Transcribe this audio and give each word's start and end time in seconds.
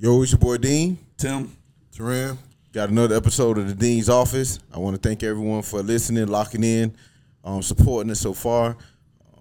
Yo, 0.00 0.22
it's 0.22 0.30
your 0.30 0.38
boy 0.38 0.56
Dean. 0.56 0.96
Tim. 1.16 1.50
Teran. 1.90 2.38
Got 2.72 2.90
another 2.90 3.16
episode 3.16 3.58
of 3.58 3.66
the 3.66 3.74
Dean's 3.74 4.08
Office. 4.08 4.60
I 4.72 4.78
want 4.78 4.94
to 4.94 5.02
thank 5.02 5.24
everyone 5.24 5.62
for 5.62 5.82
listening, 5.82 6.28
locking 6.28 6.62
in, 6.62 6.94
um, 7.42 7.62
supporting 7.62 8.08
us 8.12 8.20
so 8.20 8.32
far. 8.32 8.76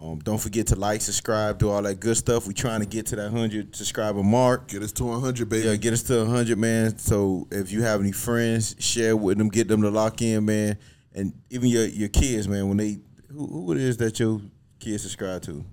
Um, 0.01 0.17
don't 0.17 0.39
forget 0.39 0.65
to 0.67 0.75
like, 0.75 1.01
subscribe, 1.01 1.59
do 1.59 1.69
all 1.69 1.83
that 1.83 1.99
good 1.99 2.17
stuff. 2.17 2.47
We're 2.47 2.53
trying 2.53 2.79
to 2.79 2.87
get 2.87 3.05
to 3.07 3.17
that 3.17 3.31
100 3.31 3.75
subscriber 3.75 4.23
mark. 4.23 4.69
Get 4.69 4.81
us 4.81 4.91
to 4.93 5.03
100, 5.03 5.47
baby. 5.47 5.67
Yeah, 5.67 5.75
get 5.75 5.93
us 5.93 6.01
to 6.03 6.23
100, 6.23 6.57
man. 6.57 6.97
So 6.97 7.47
if 7.51 7.71
you 7.71 7.83
have 7.83 8.01
any 8.01 8.11
friends, 8.11 8.75
share 8.79 9.15
with 9.15 9.37
them, 9.37 9.49
get 9.49 9.67
them 9.67 9.83
to 9.83 9.91
lock 9.91 10.23
in, 10.23 10.43
man. 10.43 10.79
And 11.13 11.33
even 11.51 11.69
your, 11.69 11.85
your 11.85 12.09
kids, 12.09 12.47
man, 12.47 12.67
when 12.67 12.77
they, 12.77 12.97
who, 13.31 13.45
who 13.45 13.71
it 13.73 13.77
is 13.77 13.97
that 13.97 14.19
your 14.19 14.41
kids 14.79 15.03
subscribe 15.03 15.43
to? 15.43 15.63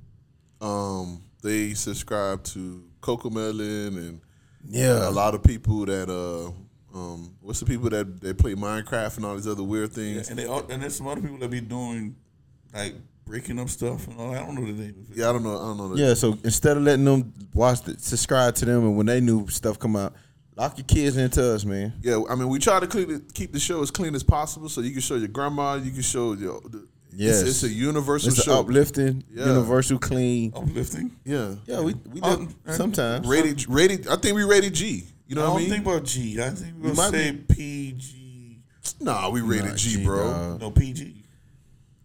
Um, 0.61 1.23
they 1.43 1.73
subscribe 1.73 2.45
to 2.45 2.85
Cocomelon 3.01 3.97
and 3.97 4.21
Yeah. 4.69 5.09
a 5.09 5.11
lot 5.11 5.35
of 5.35 5.43
people 5.43 5.85
that 5.87 6.09
uh 6.11 6.51
um 6.97 7.35
what's 7.41 7.61
the 7.61 7.67
people 7.67 7.91
that 7.91 8.21
that 8.21 8.39
play 8.39 8.55
Minecraft 8.55 9.17
and 9.17 9.27
all 9.27 9.35
these 9.35 9.49
other 9.49 9.63
weird 9.63 9.93
things. 9.93 10.31
And 10.31 10.39
they 10.39 10.47
all- 10.47 10.67
and 10.71 10.83
there's 10.83 10.97
some 10.97 11.07
other 11.07 11.21
people 11.21 11.39
that 11.39 11.51
be 11.51 11.61
doing 11.61 12.17
like 12.73 12.95
breaking 13.27 13.59
up 13.59 13.69
stuff 13.69 14.07
and 14.09 14.19
all. 14.21 14.33
I 14.35 14.39
don't 14.39 14.55
know 14.55 14.67
the 14.67 14.73
name 14.73 14.95
of 15.01 15.11
it. 15.11 15.17
Yeah, 15.17 15.31
I 15.31 15.33
don't 15.33 15.43
know. 15.43 15.57
I 15.57 15.67
don't 15.67 15.77
know. 15.79 15.89
The, 15.95 16.03
Yeah, 16.03 16.15
so 16.15 16.39
instead 16.45 16.77
of 16.77 16.83
letting 16.83 17.05
them 17.05 17.33
watch, 17.55 17.81
the, 17.83 17.99
subscribe 17.99 18.55
to 18.57 18.65
them, 18.67 18.85
and 18.85 18.97
when 18.97 19.07
they 19.07 19.21
new 19.21 19.49
stuff 19.49 19.79
come 19.79 19.97
out, 19.97 20.13
lock 20.57 20.77
your 20.77 20.85
kids 20.85 21.17
into 21.17 21.43
us, 21.55 21.65
man. 21.65 21.95
Yeah, 22.03 22.23
I 22.29 22.35
mean, 22.35 22.49
we 22.49 22.59
try 22.59 22.81
to 22.81 22.87
clean 22.87 23.11
it, 23.11 23.33
keep 23.33 23.53
the 23.53 23.59
show 23.61 23.81
as 23.83 23.91
clean 23.91 24.15
as 24.15 24.23
possible, 24.23 24.69
so 24.69 24.83
you 24.83 24.91
can 24.93 25.01
show 25.01 25.15
your 25.17 25.29
grandma, 25.29 25.75
you 25.77 25.91
can 25.91 26.03
show 26.03 26.35
your. 26.35 26.61
The, 26.69 26.87
Yes. 27.17 27.41
it's, 27.43 27.51
it's 27.51 27.63
a 27.65 27.69
universal 27.69 28.31
It's 28.33 28.43
show. 28.43 28.61
uplifting, 28.61 29.25
Yeah. 29.33 29.47
universal, 29.47 29.99
clean. 29.99 30.53
Uplifting. 30.55 31.13
Yeah, 31.25 31.55
Yeah, 31.67 31.81
we 31.81 31.95
we 32.13 32.21
do 32.21 32.49
uh, 32.67 32.73
sometimes. 32.73 33.27
rated 33.27 33.69
rated. 33.69 34.09
I 34.09 34.17
think 34.17 34.35
we 34.37 34.45
rated 34.45 34.75
G. 34.75 35.05
You 35.27 35.37
know 35.37 35.43
I 35.43 35.45
what 35.45 35.51
I 35.51 35.53
don't 35.55 35.61
mean? 35.63 35.71
think 35.71 35.87
about 35.87 36.05
G. 36.05 36.43
I 36.43 36.51
think 36.51 36.75
we're 36.77 36.95
gonna 36.95 36.95
might 36.97 37.11
say 37.13 37.33
PG. 37.49 38.59
nah, 39.01 39.31
we 39.31 39.41
rated 39.41 39.71
Nah, 39.71 39.77
G, 39.77 39.97
G, 39.97 40.05
bro. 40.05 40.25
dog. 40.33 40.61
No 40.61 40.71
PG. 40.71 41.23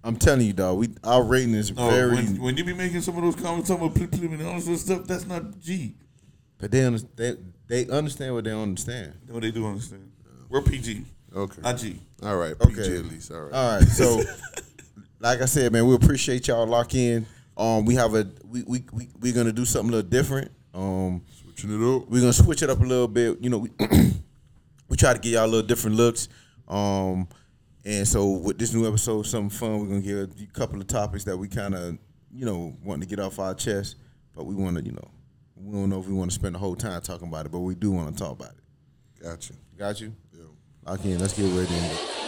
I'm 0.04 0.16
telling 0.16 0.46
you, 0.48 0.54
dog. 0.54 0.78
We 0.78 0.90
our 1.04 1.24
rating 1.24 1.54
is 1.56 1.72
No, 1.76 1.90
very. 1.90 2.16
when, 2.16 2.42
when 2.42 2.58
you 2.58 2.64
be 2.64 2.74
making 2.74 3.02
some 3.02 3.18
of 3.18 3.24
those 3.24 3.36
comments 3.36 3.68
talking 3.68 3.86
about 3.86 3.96
plip, 3.98 4.12
plip, 4.12 4.32
and 4.32 4.42
all 4.48 4.56
this 4.56 4.68
other 4.68 4.78
stuff, 4.78 5.06
that's 5.06 5.26
not 5.26 5.60
G. 5.60 5.96
but 6.58 6.72
they, 6.72 6.86
under- 6.86 7.00
they 7.16 7.36
they 7.68 7.88
understand 7.90 8.34
what 8.36 8.44
they 8.46 8.52
understand. 8.52 9.14
No, 9.28 9.40
they 9.40 9.52
do 9.52 9.66
understand. 9.68 10.10
We're 10.48 10.62
PG, 10.62 11.04
Okay, 11.36 11.62
not 11.62 11.78
G. 11.78 12.00
all 12.24 12.38
right, 12.38 12.56
Okay. 12.62 12.74
PG 12.76 12.96
at 12.96 13.06
least. 13.06 13.32
All 13.32 13.42
right. 13.42 13.54
All 13.54 13.80
right, 13.80 13.88
so 13.90 14.22
like 15.20 15.42
I 15.42 15.46
said, 15.46 15.72
man, 15.72 15.86
we 15.86 15.96
appreciate 15.96 16.48
y'all 16.48 16.66
lock 16.66 16.96
in. 16.96 17.26
Um, 17.58 17.86
we 17.86 17.96
have 17.96 18.16
a 18.16 18.28
we 18.48 18.64
we 18.64 18.84
we 18.94 19.10
we're 19.20 19.34
gonna 19.34 19.52
do 19.52 19.66
something 19.66 19.90
a 19.94 19.98
little 19.98 20.10
different. 20.10 20.52
Um, 20.74 21.24
Switching 21.30 21.72
it 21.72 21.96
up. 21.96 22.08
we're 22.10 22.22
gonna 22.22 22.34
switch 22.34 22.62
it 22.64 22.70
up 22.70 22.80
a 22.80 22.84
little 22.86 23.08
bit. 23.08 23.38
You 23.42 23.50
know, 23.50 23.58
we 23.58 23.70
we 24.90 24.96
try 24.96 25.14
to 25.14 25.20
give 25.20 25.34
y'all 25.34 25.46
a 25.46 25.48
little 25.48 25.68
different 25.68 25.98
looks. 25.98 26.30
Um, 26.68 27.28
and 27.84 28.08
so 28.08 28.30
with 28.32 28.58
this 28.58 28.74
new 28.74 28.88
episode, 28.88 29.24
something 29.24 29.50
fun. 29.50 29.80
We're 29.80 29.88
gonna 29.88 30.02
give 30.02 30.48
a 30.50 30.54
couple 30.54 30.80
of 30.80 30.88
topics 30.88 31.26
that 31.26 31.36
we 31.38 31.48
kind 31.48 31.76
of 31.76 31.98
you 32.34 32.46
know 32.46 32.76
wanting 32.84 33.02
to 33.02 33.08
get 33.08 33.20
off 33.20 33.40
our 33.40 33.54
chest, 33.54 33.98
but 34.36 34.46
we 34.46 34.56
want 34.56 34.78
to 34.78 34.84
you 34.84 34.94
know 34.94 35.12
we 35.58 35.74
don't 35.74 35.90
know 35.90 36.00
if 36.00 36.08
we 36.08 36.14
want 36.14 36.32
to 36.32 36.36
spend 36.36 36.56
the 36.56 36.60
whole 36.60 36.76
time 36.76 37.02
talking 37.02 37.28
about 37.28 37.46
it, 37.46 37.52
but 37.52 37.60
we 37.60 37.76
do 37.76 37.92
want 37.92 38.16
to 38.16 38.24
talk 38.24 38.32
about 38.32 38.52
it. 38.52 39.24
Gotcha. 39.24 39.54
Got 39.78 40.00
you? 40.00 40.14
Yeah. 40.34 40.46
Lock 40.86 41.04
in. 41.04 41.20
Let's 41.20 41.34
get 41.34 41.52
ready. 41.54 42.19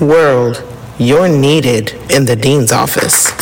World, 0.00 0.62
you're 0.98 1.26
needed 1.26 1.92
in 2.10 2.26
the 2.26 2.36
dean's 2.36 2.70
office. 2.70 3.32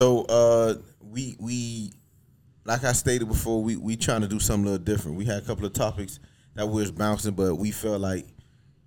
So 0.00 0.26
uh 0.28 0.74
we 1.00 1.36
we 1.40 1.92
like 2.66 2.84
I 2.84 2.92
stated 2.92 3.28
before, 3.28 3.62
we 3.62 3.76
we 3.76 3.96
trying 3.96 4.20
to 4.20 4.28
do 4.28 4.38
something 4.38 4.68
a 4.68 4.72
little 4.72 4.84
different. 4.84 5.16
We 5.16 5.24
had 5.24 5.42
a 5.42 5.46
couple 5.46 5.64
of 5.64 5.72
topics 5.72 6.20
that 6.54 6.66
was 6.66 6.90
bouncing, 6.90 7.32
but 7.32 7.54
we 7.54 7.70
felt 7.70 8.02
like 8.02 8.26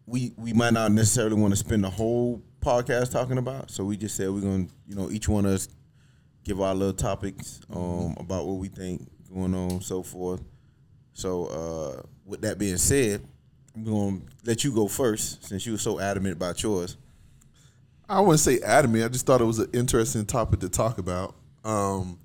we 0.06 0.34
we 0.38 0.53
might 0.53 0.73
not 0.73 0.91
necessarily 0.91 1.35
want 1.35 1.53
to 1.53 1.57
spend 1.57 1.84
the 1.84 1.89
whole 1.89 2.41
podcast 2.59 3.12
talking 3.12 3.38
about. 3.38 3.72
So 3.72 3.84
we 3.84 3.97
just 3.97 4.16
said 4.16 4.29
we're 4.29 4.41
gonna, 4.41 4.67
you 4.88 4.95
know, 4.95 5.09
each 5.09 5.28
one 5.28 5.45
of 5.45 5.53
us 5.53 5.69
give 6.44 6.59
our 6.59 6.73
little 6.73 6.94
topics 6.94 7.62
um 7.73 8.16
about 8.19 8.45
what 8.45 8.57
we 8.57 8.67
think 8.67 9.07
going 9.34 9.53
on, 9.56 9.81
so 9.81 10.03
forth. 10.03 10.41
So 11.13 11.45
uh 11.45 12.01
with 12.25 12.41
that 12.41 12.57
being 12.57 12.78
said, 12.78 13.22
I'm 13.75 13.84
gonna 13.84 14.22
let 14.45 14.63
you 14.63 14.73
go 14.73 14.88
first 14.88 15.45
since 15.45 15.66
you 15.66 15.73
were 15.73 15.78
so 15.78 16.00
adamant 16.00 16.35
about 16.35 16.61
yours. 16.61 16.97
I 18.09 18.19
wouldn't 18.19 18.41
say 18.41 18.59
adamant. 18.59 19.06
I 19.06 19.07
just 19.07 19.25
thought 19.25 19.40
it 19.40 19.45
was 19.45 19.59
an 19.59 19.69
interesting 19.73 20.25
topic 20.25 20.59
to 20.59 20.69
talk 20.69 20.97
about. 20.97 21.35
Um, 21.63 22.19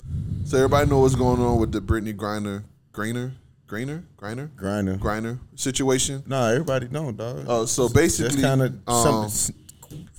so 0.45 0.57
everybody 0.57 0.91
know 0.91 1.01
what's 1.01 1.15
going 1.15 1.41
on 1.41 1.61
with 1.61 1.71
the 1.71 1.81
Brittney 1.81 2.15
Griner, 2.15 2.65
Grainer, 2.93 3.33
Grainer, 3.67 4.05
Griner, 4.17 4.55
Grinder. 4.55 4.97
Griner 4.97 5.39
situation. 5.55 6.23
Nah, 6.27 6.49
everybody 6.49 6.89
know, 6.89 7.11
dog. 7.13 7.49
Uh, 7.49 7.67
so 7.67 7.89
basically, 7.89 8.43
kind 8.43 8.63
of 8.63 8.73
um. 8.89 9.31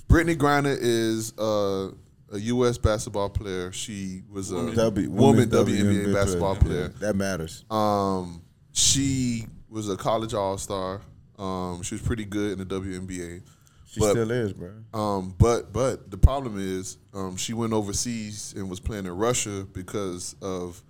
Brittney 0.08 0.36
Griner 0.36 0.76
is 0.80 1.36
uh, 1.38 1.90
a 2.32 2.38
U.S. 2.38 2.78
basketball 2.78 3.28
player. 3.28 3.72
She 3.72 4.22
was 4.30 4.50
a 4.50 4.56
woman 4.56 5.14
women's 5.14 5.52
WNBA 5.52 6.14
basketball 6.14 6.56
player. 6.56 6.88
That 7.00 7.14
matters. 7.14 7.64
Um, 7.70 8.42
she 8.72 9.46
was 9.68 9.88
a 9.90 9.96
college 9.96 10.34
all 10.34 10.56
star. 10.56 11.02
Um, 11.38 11.82
she 11.82 11.94
was 11.94 12.02
pretty 12.02 12.24
good 12.24 12.58
in 12.58 12.66
the 12.66 12.74
WNBA. 12.80 13.42
She 13.86 14.00
but- 14.00 14.10
still 14.10 14.30
is, 14.30 14.52
bro. 14.52 14.72
Um, 14.92 15.34
but 15.38 15.72
but 15.72 16.10
the 16.10 16.18
problem 16.18 16.58
is, 16.58 16.98
um, 17.14 17.36
she 17.36 17.54
went 17.54 17.72
overseas 17.72 18.54
and 18.56 18.68
was 18.68 18.80
playing 18.80 19.06
in 19.06 19.16
Russia 19.16 19.66
because 19.72 20.36
of, 20.42 20.82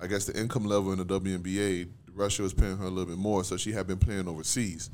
I 0.00 0.06
guess, 0.06 0.26
the 0.26 0.38
income 0.38 0.64
level 0.64 0.92
in 0.92 0.98
the 0.98 1.04
WNBA. 1.04 1.88
Russia 2.14 2.42
was 2.42 2.54
paying 2.54 2.76
her 2.76 2.84
a 2.84 2.88
little 2.88 3.06
bit 3.06 3.18
more, 3.18 3.44
so 3.44 3.56
she 3.56 3.72
had 3.72 3.86
been 3.86 3.98
playing 3.98 4.28
overseas. 4.28 4.90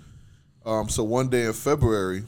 Um, 0.65 0.89
so 0.89 1.05
one 1.05 1.29
day 1.29 1.45
in 1.45 1.53
February, 1.53 2.25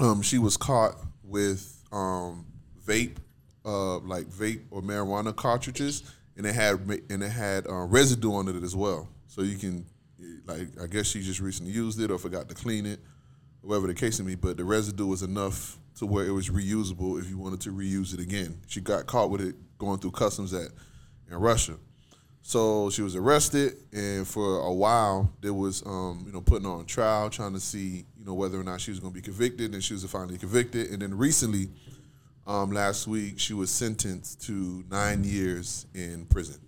um, 0.00 0.22
she 0.22 0.38
was 0.38 0.56
caught 0.56 0.94
with 1.22 1.82
um, 1.92 2.46
vape, 2.86 3.16
uh, 3.64 3.98
like 3.98 4.26
vape 4.26 4.62
or 4.70 4.82
marijuana 4.82 5.34
cartridges, 5.34 6.02
and 6.36 6.46
it 6.46 6.54
had 6.54 6.80
and 7.10 7.22
it 7.22 7.30
had 7.30 7.66
uh, 7.66 7.84
residue 7.84 8.32
on 8.32 8.48
it 8.48 8.62
as 8.62 8.76
well. 8.76 9.08
So 9.26 9.42
you 9.42 9.56
can, 9.56 9.86
like, 10.46 10.68
I 10.82 10.86
guess 10.86 11.06
she 11.06 11.22
just 11.22 11.40
recently 11.40 11.72
used 11.72 12.00
it 12.00 12.10
or 12.10 12.18
forgot 12.18 12.48
to 12.48 12.54
clean 12.54 12.86
it, 12.86 13.00
whatever 13.60 13.86
the 13.86 13.94
case 13.94 14.20
may 14.20 14.30
be. 14.30 14.34
But 14.36 14.56
the 14.56 14.64
residue 14.64 15.06
was 15.06 15.22
enough 15.22 15.78
to 15.96 16.06
where 16.06 16.26
it 16.26 16.30
was 16.30 16.48
reusable 16.48 17.20
if 17.20 17.28
you 17.28 17.38
wanted 17.38 17.60
to 17.62 17.72
reuse 17.72 18.14
it 18.14 18.20
again. 18.20 18.60
She 18.68 18.80
got 18.80 19.06
caught 19.06 19.30
with 19.30 19.40
it 19.40 19.56
going 19.78 19.98
through 19.98 20.12
customs 20.12 20.54
at 20.54 20.68
in 21.30 21.36
Russia. 21.36 21.74
So 22.48 22.88
she 22.88 23.02
was 23.02 23.14
arrested, 23.14 23.76
and 23.92 24.26
for 24.26 24.60
a 24.60 24.72
while 24.72 25.30
there 25.42 25.52
was, 25.52 25.84
um, 25.84 26.22
you 26.24 26.32
know, 26.32 26.40
putting 26.40 26.64
her 26.64 26.72
on 26.72 26.86
trial, 26.86 27.28
trying 27.28 27.52
to 27.52 27.60
see, 27.60 28.06
you 28.18 28.24
know, 28.24 28.32
whether 28.32 28.58
or 28.58 28.64
not 28.64 28.80
she 28.80 28.90
was 28.90 29.00
going 29.00 29.12
to 29.12 29.14
be 29.14 29.20
convicted, 29.20 29.74
and 29.74 29.84
she 29.84 29.92
was 29.92 30.02
finally 30.06 30.38
convicted. 30.38 30.90
And 30.90 31.02
then 31.02 31.14
recently, 31.14 31.68
um, 32.46 32.70
last 32.70 33.06
week, 33.06 33.38
she 33.38 33.52
was 33.52 33.70
sentenced 33.70 34.40
to 34.46 34.82
nine 34.90 35.24
years 35.24 35.84
in 35.92 36.24
prison. 36.24 36.58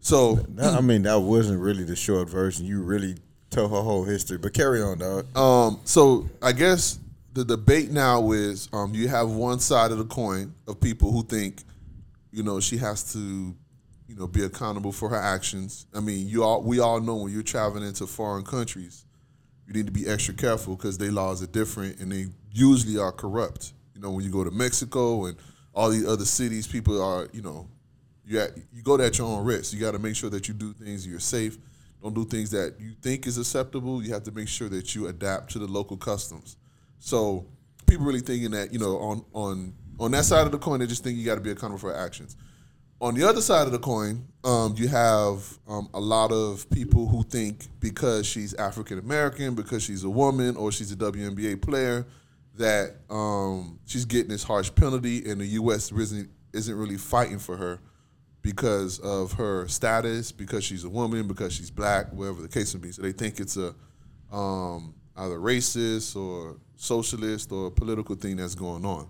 So 0.00 0.44
I 0.62 0.82
mean, 0.82 1.04
that 1.04 1.20
wasn't 1.20 1.58
really 1.58 1.84
the 1.84 1.96
short 1.96 2.28
version. 2.28 2.66
You 2.66 2.82
really 2.82 3.16
tell 3.48 3.68
her 3.68 3.80
whole 3.80 4.04
history, 4.04 4.36
but 4.36 4.52
carry 4.52 4.82
on, 4.82 4.98
dog. 4.98 5.34
Um, 5.34 5.80
so 5.84 6.28
I 6.42 6.52
guess 6.52 6.98
the 7.32 7.46
debate 7.46 7.92
now 7.92 8.30
is 8.32 8.68
um, 8.74 8.92
you 8.92 9.08
have 9.08 9.30
one 9.30 9.58
side 9.58 9.90
of 9.90 9.96
the 9.96 10.04
coin 10.04 10.52
of 10.68 10.82
people 10.82 11.12
who 11.12 11.22
think, 11.22 11.62
you 12.30 12.42
know, 12.42 12.60
she 12.60 12.76
has 12.76 13.14
to, 13.14 13.54
you 14.08 14.14
know, 14.14 14.26
be 14.26 14.44
accountable 14.44 14.92
for 14.92 15.08
her 15.08 15.20
actions. 15.20 15.86
I 15.94 16.00
mean, 16.00 16.28
you 16.28 16.44
all 16.44 16.62
we 16.62 16.80
all 16.80 17.00
know 17.00 17.16
when 17.16 17.32
you're 17.32 17.42
traveling 17.42 17.84
into 17.84 18.06
foreign 18.06 18.44
countries, 18.44 19.04
you 19.66 19.72
need 19.74 19.86
to 19.86 19.92
be 19.92 20.06
extra 20.06 20.34
careful 20.34 20.76
because 20.76 20.96
their 20.98 21.12
laws 21.12 21.42
are 21.42 21.48
different 21.48 21.98
and 21.98 22.12
they 22.12 22.26
usually 22.52 22.98
are 22.98 23.12
corrupt. 23.12 23.72
You 23.94 24.00
know, 24.00 24.12
when 24.12 24.24
you 24.24 24.30
go 24.30 24.44
to 24.44 24.50
Mexico 24.50 25.26
and 25.26 25.36
all 25.74 25.90
these 25.90 26.06
other 26.06 26.24
cities, 26.24 26.66
people 26.66 27.02
are, 27.02 27.28
you 27.32 27.42
know, 27.42 27.68
you 28.24 28.40
at, 28.40 28.50
you 28.72 28.82
go 28.82 29.00
at 29.00 29.18
your 29.18 29.26
own 29.26 29.44
risk. 29.44 29.72
You 29.72 29.80
got 29.80 29.92
to 29.92 29.98
make 29.98 30.16
sure 30.16 30.30
that 30.30 30.48
you 30.48 30.54
do 30.54 30.72
things 30.72 31.06
you're 31.06 31.20
safe. 31.20 31.58
Don't 32.02 32.14
do 32.14 32.24
things 32.24 32.50
that 32.50 32.74
you 32.78 32.92
think 33.02 33.26
is 33.26 33.38
acceptable. 33.38 34.02
You 34.02 34.12
have 34.12 34.24
to 34.24 34.32
make 34.32 34.48
sure 34.48 34.68
that 34.68 34.94
you 34.94 35.08
adapt 35.08 35.52
to 35.52 35.58
the 35.58 35.66
local 35.66 35.96
customs. 35.96 36.56
So 36.98 37.46
people 37.86 38.04
really 38.06 38.20
thinking 38.20 38.50
that 38.52 38.72
you 38.72 38.78
know 38.78 38.98
on 38.98 39.24
on 39.32 39.74
on 39.98 40.10
that 40.10 40.24
side 40.24 40.44
of 40.44 40.52
the 40.52 40.58
coin, 40.58 40.80
they 40.80 40.86
just 40.86 41.02
think 41.02 41.16
you 41.16 41.24
got 41.24 41.36
to 41.36 41.40
be 41.40 41.50
accountable 41.50 41.78
for 41.78 41.96
actions. 41.96 42.36
On 42.98 43.14
the 43.14 43.28
other 43.28 43.42
side 43.42 43.66
of 43.66 43.72
the 43.72 43.78
coin, 43.78 44.26
um, 44.42 44.74
you 44.76 44.88
have 44.88 45.58
um, 45.68 45.88
a 45.92 46.00
lot 46.00 46.32
of 46.32 46.68
people 46.70 47.06
who 47.06 47.22
think 47.24 47.66
because 47.78 48.26
she's 48.26 48.54
African 48.54 48.98
American, 48.98 49.54
because 49.54 49.82
she's 49.82 50.02
a 50.04 50.08
woman, 50.08 50.56
or 50.56 50.72
she's 50.72 50.92
a 50.92 50.96
WNBA 50.96 51.60
player, 51.60 52.06
that 52.54 52.94
um, 53.10 53.78
she's 53.84 54.06
getting 54.06 54.28
this 54.28 54.42
harsh 54.42 54.74
penalty, 54.74 55.28
and 55.28 55.40
the 55.40 55.46
U.S. 55.46 55.92
isn't 55.92 56.30
really 56.74 56.96
fighting 56.96 57.38
for 57.38 57.56
her 57.56 57.80
because 58.40 58.98
of 59.00 59.32
her 59.32 59.68
status, 59.68 60.32
because 60.32 60.64
she's 60.64 60.84
a 60.84 60.88
woman, 60.88 61.28
because 61.28 61.52
she's 61.52 61.70
black, 61.70 62.10
whatever 62.12 62.40
the 62.40 62.48
case 62.48 62.74
may 62.74 62.80
be. 62.80 62.92
So 62.92 63.02
they 63.02 63.12
think 63.12 63.40
it's 63.40 63.58
a 63.58 63.74
um, 64.32 64.94
either 65.16 65.36
racist 65.36 66.16
or 66.16 66.56
socialist 66.76 67.52
or 67.52 67.70
political 67.70 68.14
thing 68.14 68.36
that's 68.36 68.54
going 68.54 68.86
on. 68.86 69.08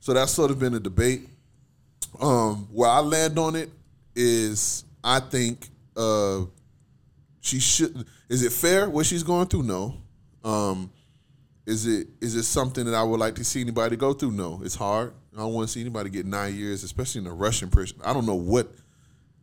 So 0.00 0.14
that's 0.14 0.32
sort 0.32 0.50
of 0.50 0.58
been 0.58 0.74
a 0.74 0.80
debate. 0.80 1.28
Um, 2.20 2.68
where 2.72 2.90
I 2.90 3.00
land 3.00 3.38
on 3.38 3.56
it 3.56 3.70
is, 4.14 4.84
I 5.02 5.20
think 5.20 5.68
uh, 5.96 6.42
she 7.40 7.60
should. 7.60 8.04
Is 8.28 8.42
it 8.42 8.52
fair 8.52 8.90
what 8.90 9.06
she's 9.06 9.22
going 9.22 9.46
through? 9.46 9.62
No. 9.62 9.96
Um, 10.44 10.90
is 11.66 11.86
it 11.86 12.08
is 12.20 12.34
it 12.34 12.44
something 12.44 12.84
that 12.84 12.94
I 12.94 13.02
would 13.02 13.20
like 13.20 13.34
to 13.36 13.44
see 13.44 13.60
anybody 13.60 13.96
go 13.96 14.12
through? 14.12 14.32
No. 14.32 14.60
It's 14.64 14.74
hard. 14.74 15.12
I 15.34 15.40
don't 15.40 15.52
want 15.52 15.68
to 15.68 15.72
see 15.72 15.80
anybody 15.80 16.10
get 16.10 16.26
nine 16.26 16.54
years, 16.54 16.82
especially 16.82 17.20
in 17.20 17.26
a 17.26 17.32
Russian 17.32 17.70
prison. 17.70 17.98
I 18.04 18.12
don't 18.12 18.26
know 18.26 18.34
what. 18.34 18.72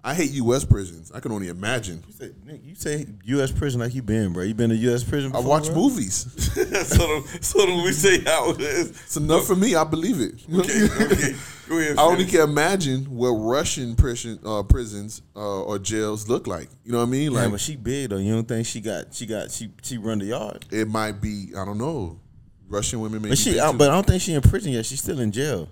I 0.05 0.13
hate 0.13 0.29
U.S. 0.33 0.63
prisons. 0.63 1.11
I 1.11 1.19
can 1.19 1.31
only 1.31 1.47
imagine. 1.47 2.03
You 2.07 2.13
say, 2.13 2.31
Nick, 2.45 2.61
you 2.63 2.75
say 2.75 3.07
U.S. 3.23 3.51
prison 3.51 3.81
like 3.81 3.95
you 3.95 4.03
been, 4.03 4.33
bro. 4.33 4.43
You 4.43 4.53
been 4.53 4.69
to 4.69 4.75
U.S. 4.75 5.03
prison? 5.03 5.35
I 5.35 5.39
watch 5.39 5.65
bro? 5.65 5.75
movies. 5.75 6.15
so, 6.53 6.61
the, 6.61 7.37
so 7.41 7.65
the, 7.65 7.81
we 7.83 7.91
say 7.91 8.21
how 8.23 8.51
it 8.51 8.61
is. 8.61 8.91
It's 8.91 9.17
enough 9.17 9.47
for 9.47 9.55
me. 9.55 9.73
I 9.73 9.83
believe 9.83 10.21
it. 10.21 10.45
Okay, 10.53 11.05
okay. 11.05 11.35
Go 11.67 11.79
ahead. 11.79 11.97
I 11.97 12.03
only 12.03 12.25
can 12.25 12.41
imagine 12.41 13.05
what 13.05 13.29
Russian 13.31 13.95
prison 13.95 14.37
uh, 14.45 14.61
prisons 14.61 15.23
uh, 15.35 15.63
or 15.63 15.79
jails 15.79 16.29
look 16.29 16.45
like. 16.45 16.69
You 16.83 16.91
know 16.91 16.99
what 16.99 17.07
I 17.07 17.09
mean? 17.09 17.31
Yeah, 17.31 17.41
Like 17.41 17.51
but 17.51 17.59
she 17.59 17.75
big 17.75 18.11
though. 18.11 18.17
You 18.17 18.35
don't 18.35 18.47
think 18.47 18.67
she 18.67 18.81
got 18.81 19.11
she 19.11 19.25
got 19.25 19.49
she 19.49 19.71
she 19.81 19.97
run 19.97 20.19
the 20.19 20.25
yard? 20.25 20.65
it 20.69 20.87
might 20.87 21.19
be. 21.19 21.47
I 21.57 21.65
don't 21.65 21.79
know. 21.79 22.19
Russian 22.67 22.99
women. 22.99 23.23
But 23.23 23.39
she, 23.39 23.59
I, 23.59 23.71
but 23.71 23.89
I 23.89 23.95
don't 23.95 24.05
think 24.05 24.21
she 24.21 24.33
in 24.33 24.41
prison 24.41 24.71
yet. 24.71 24.85
She's 24.85 25.01
still 25.01 25.19
in 25.19 25.31
jail. 25.31 25.67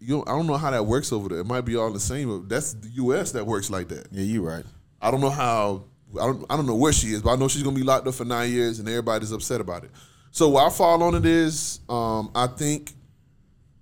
You 0.00 0.16
know, 0.16 0.24
I 0.26 0.30
don't 0.30 0.46
know 0.46 0.56
how 0.56 0.70
that 0.70 0.84
works 0.84 1.12
over 1.12 1.28
there. 1.28 1.40
It 1.40 1.46
might 1.46 1.62
be 1.62 1.76
all 1.76 1.92
the 1.92 2.00
same. 2.00 2.28
But 2.40 2.48
that's 2.48 2.72
the 2.72 2.88
U.S. 2.94 3.32
that 3.32 3.46
works 3.46 3.70
like 3.70 3.88
that. 3.88 4.08
Yeah, 4.10 4.24
you're 4.24 4.42
right. 4.42 4.64
I 5.00 5.10
don't 5.10 5.20
know 5.20 5.30
how. 5.30 5.84
I 6.20 6.26
don't. 6.26 6.44
I 6.50 6.56
don't 6.56 6.66
know 6.66 6.74
where 6.74 6.92
she 6.92 7.08
is, 7.08 7.22
but 7.22 7.30
I 7.32 7.36
know 7.36 7.48
she's 7.48 7.62
gonna 7.62 7.76
be 7.76 7.82
locked 7.82 8.06
up 8.06 8.14
for 8.14 8.24
nine 8.24 8.50
years, 8.50 8.78
and 8.78 8.88
everybody's 8.88 9.30
upset 9.30 9.60
about 9.60 9.84
it. 9.84 9.90
So 10.32 10.48
where 10.48 10.64
I 10.66 10.70
fall 10.70 11.02
on 11.02 11.14
it 11.14 11.26
is, 11.26 11.80
um, 11.88 12.30
I 12.34 12.46
think, 12.46 12.92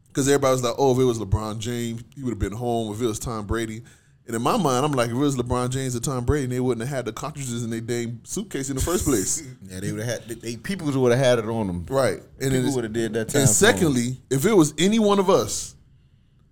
because 0.08 0.28
everybody's 0.28 0.62
like, 0.62 0.74
"Oh, 0.76 0.92
if 0.92 0.98
it 0.98 1.04
was 1.04 1.18
LeBron 1.18 1.58
James, 1.58 2.02
he 2.14 2.22
would 2.22 2.30
have 2.30 2.38
been 2.38 2.52
home. 2.52 2.92
If 2.92 3.00
it 3.00 3.06
was 3.06 3.18
Tom 3.18 3.46
Brady." 3.46 3.82
And 4.26 4.36
in 4.36 4.42
my 4.42 4.58
mind, 4.58 4.84
I'm 4.84 4.92
like, 4.92 5.06
if 5.06 5.14
it 5.14 5.18
was 5.18 5.36
LeBron 5.36 5.70
James 5.70 5.96
or 5.96 6.00
Tom 6.00 6.26
Brady, 6.26 6.46
they 6.48 6.60
wouldn't 6.60 6.86
have 6.86 6.94
had 6.94 7.06
the 7.06 7.14
cartridges 7.14 7.64
in 7.64 7.70
their 7.70 7.80
damn 7.80 8.22
suitcase 8.26 8.68
in 8.68 8.76
the 8.76 8.82
first 8.82 9.06
place. 9.06 9.42
Yeah, 9.62 9.80
they 9.80 9.90
would 9.90 10.04
have 10.04 10.22
had. 10.22 10.40
They, 10.40 10.56
people 10.56 10.86
would 11.00 11.12
have 11.12 11.18
had 11.18 11.38
it 11.38 11.46
on 11.46 11.66
them. 11.66 11.86
Right. 11.88 12.20
And 12.38 12.52
People 12.52 12.74
would 12.74 12.84
have 12.84 12.92
did 12.92 13.14
that 13.14 13.30
time. 13.30 13.42
And 13.42 13.50
secondly, 13.50 14.18
if 14.28 14.44
it 14.44 14.52
was 14.52 14.74
any 14.76 14.98
one 14.98 15.18
of 15.18 15.30
us, 15.30 15.74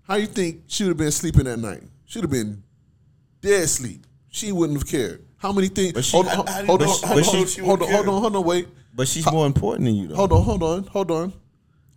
how 0.07 0.15
you 0.17 0.27
think 0.27 0.63
she 0.67 0.85
would 0.85 0.91
have 0.91 0.97
been 0.97 1.11
sleeping 1.11 1.45
that 1.45 1.59
night? 1.59 1.83
She'd 2.05 2.23
have 2.23 2.31
been 2.31 2.63
dead 3.41 3.69
sleep. 3.69 4.07
She 4.29 4.53
wouldn't 4.53 4.79
have 4.79 4.89
cared. 4.89 5.25
How 5.39 5.53
many 5.53 5.69
things? 5.69 6.11
Hold 6.13 6.27
on, 6.29 6.35
how 6.35 6.43
do 6.43 6.61
you 6.61 6.67
hold 6.67 6.83
on, 6.83 6.89
hold 6.89 7.23
do 7.23 7.61
you 7.61 7.63
know 7.67 7.73
on, 7.73 7.79
hold 7.79 8.09
on, 8.09 8.21
hold 8.23 8.37
on, 8.37 8.45
wait. 8.45 8.69
but 8.95 9.07
she's 9.07 9.31
more 9.31 9.47
important 9.47 9.85
than 9.85 9.95
you 9.95 10.09
though. 10.09 10.17
Hold 10.17 10.33
on, 10.33 10.43
hold 10.43 10.63
on, 10.63 10.85
hold 10.85 11.11
on, 11.11 11.33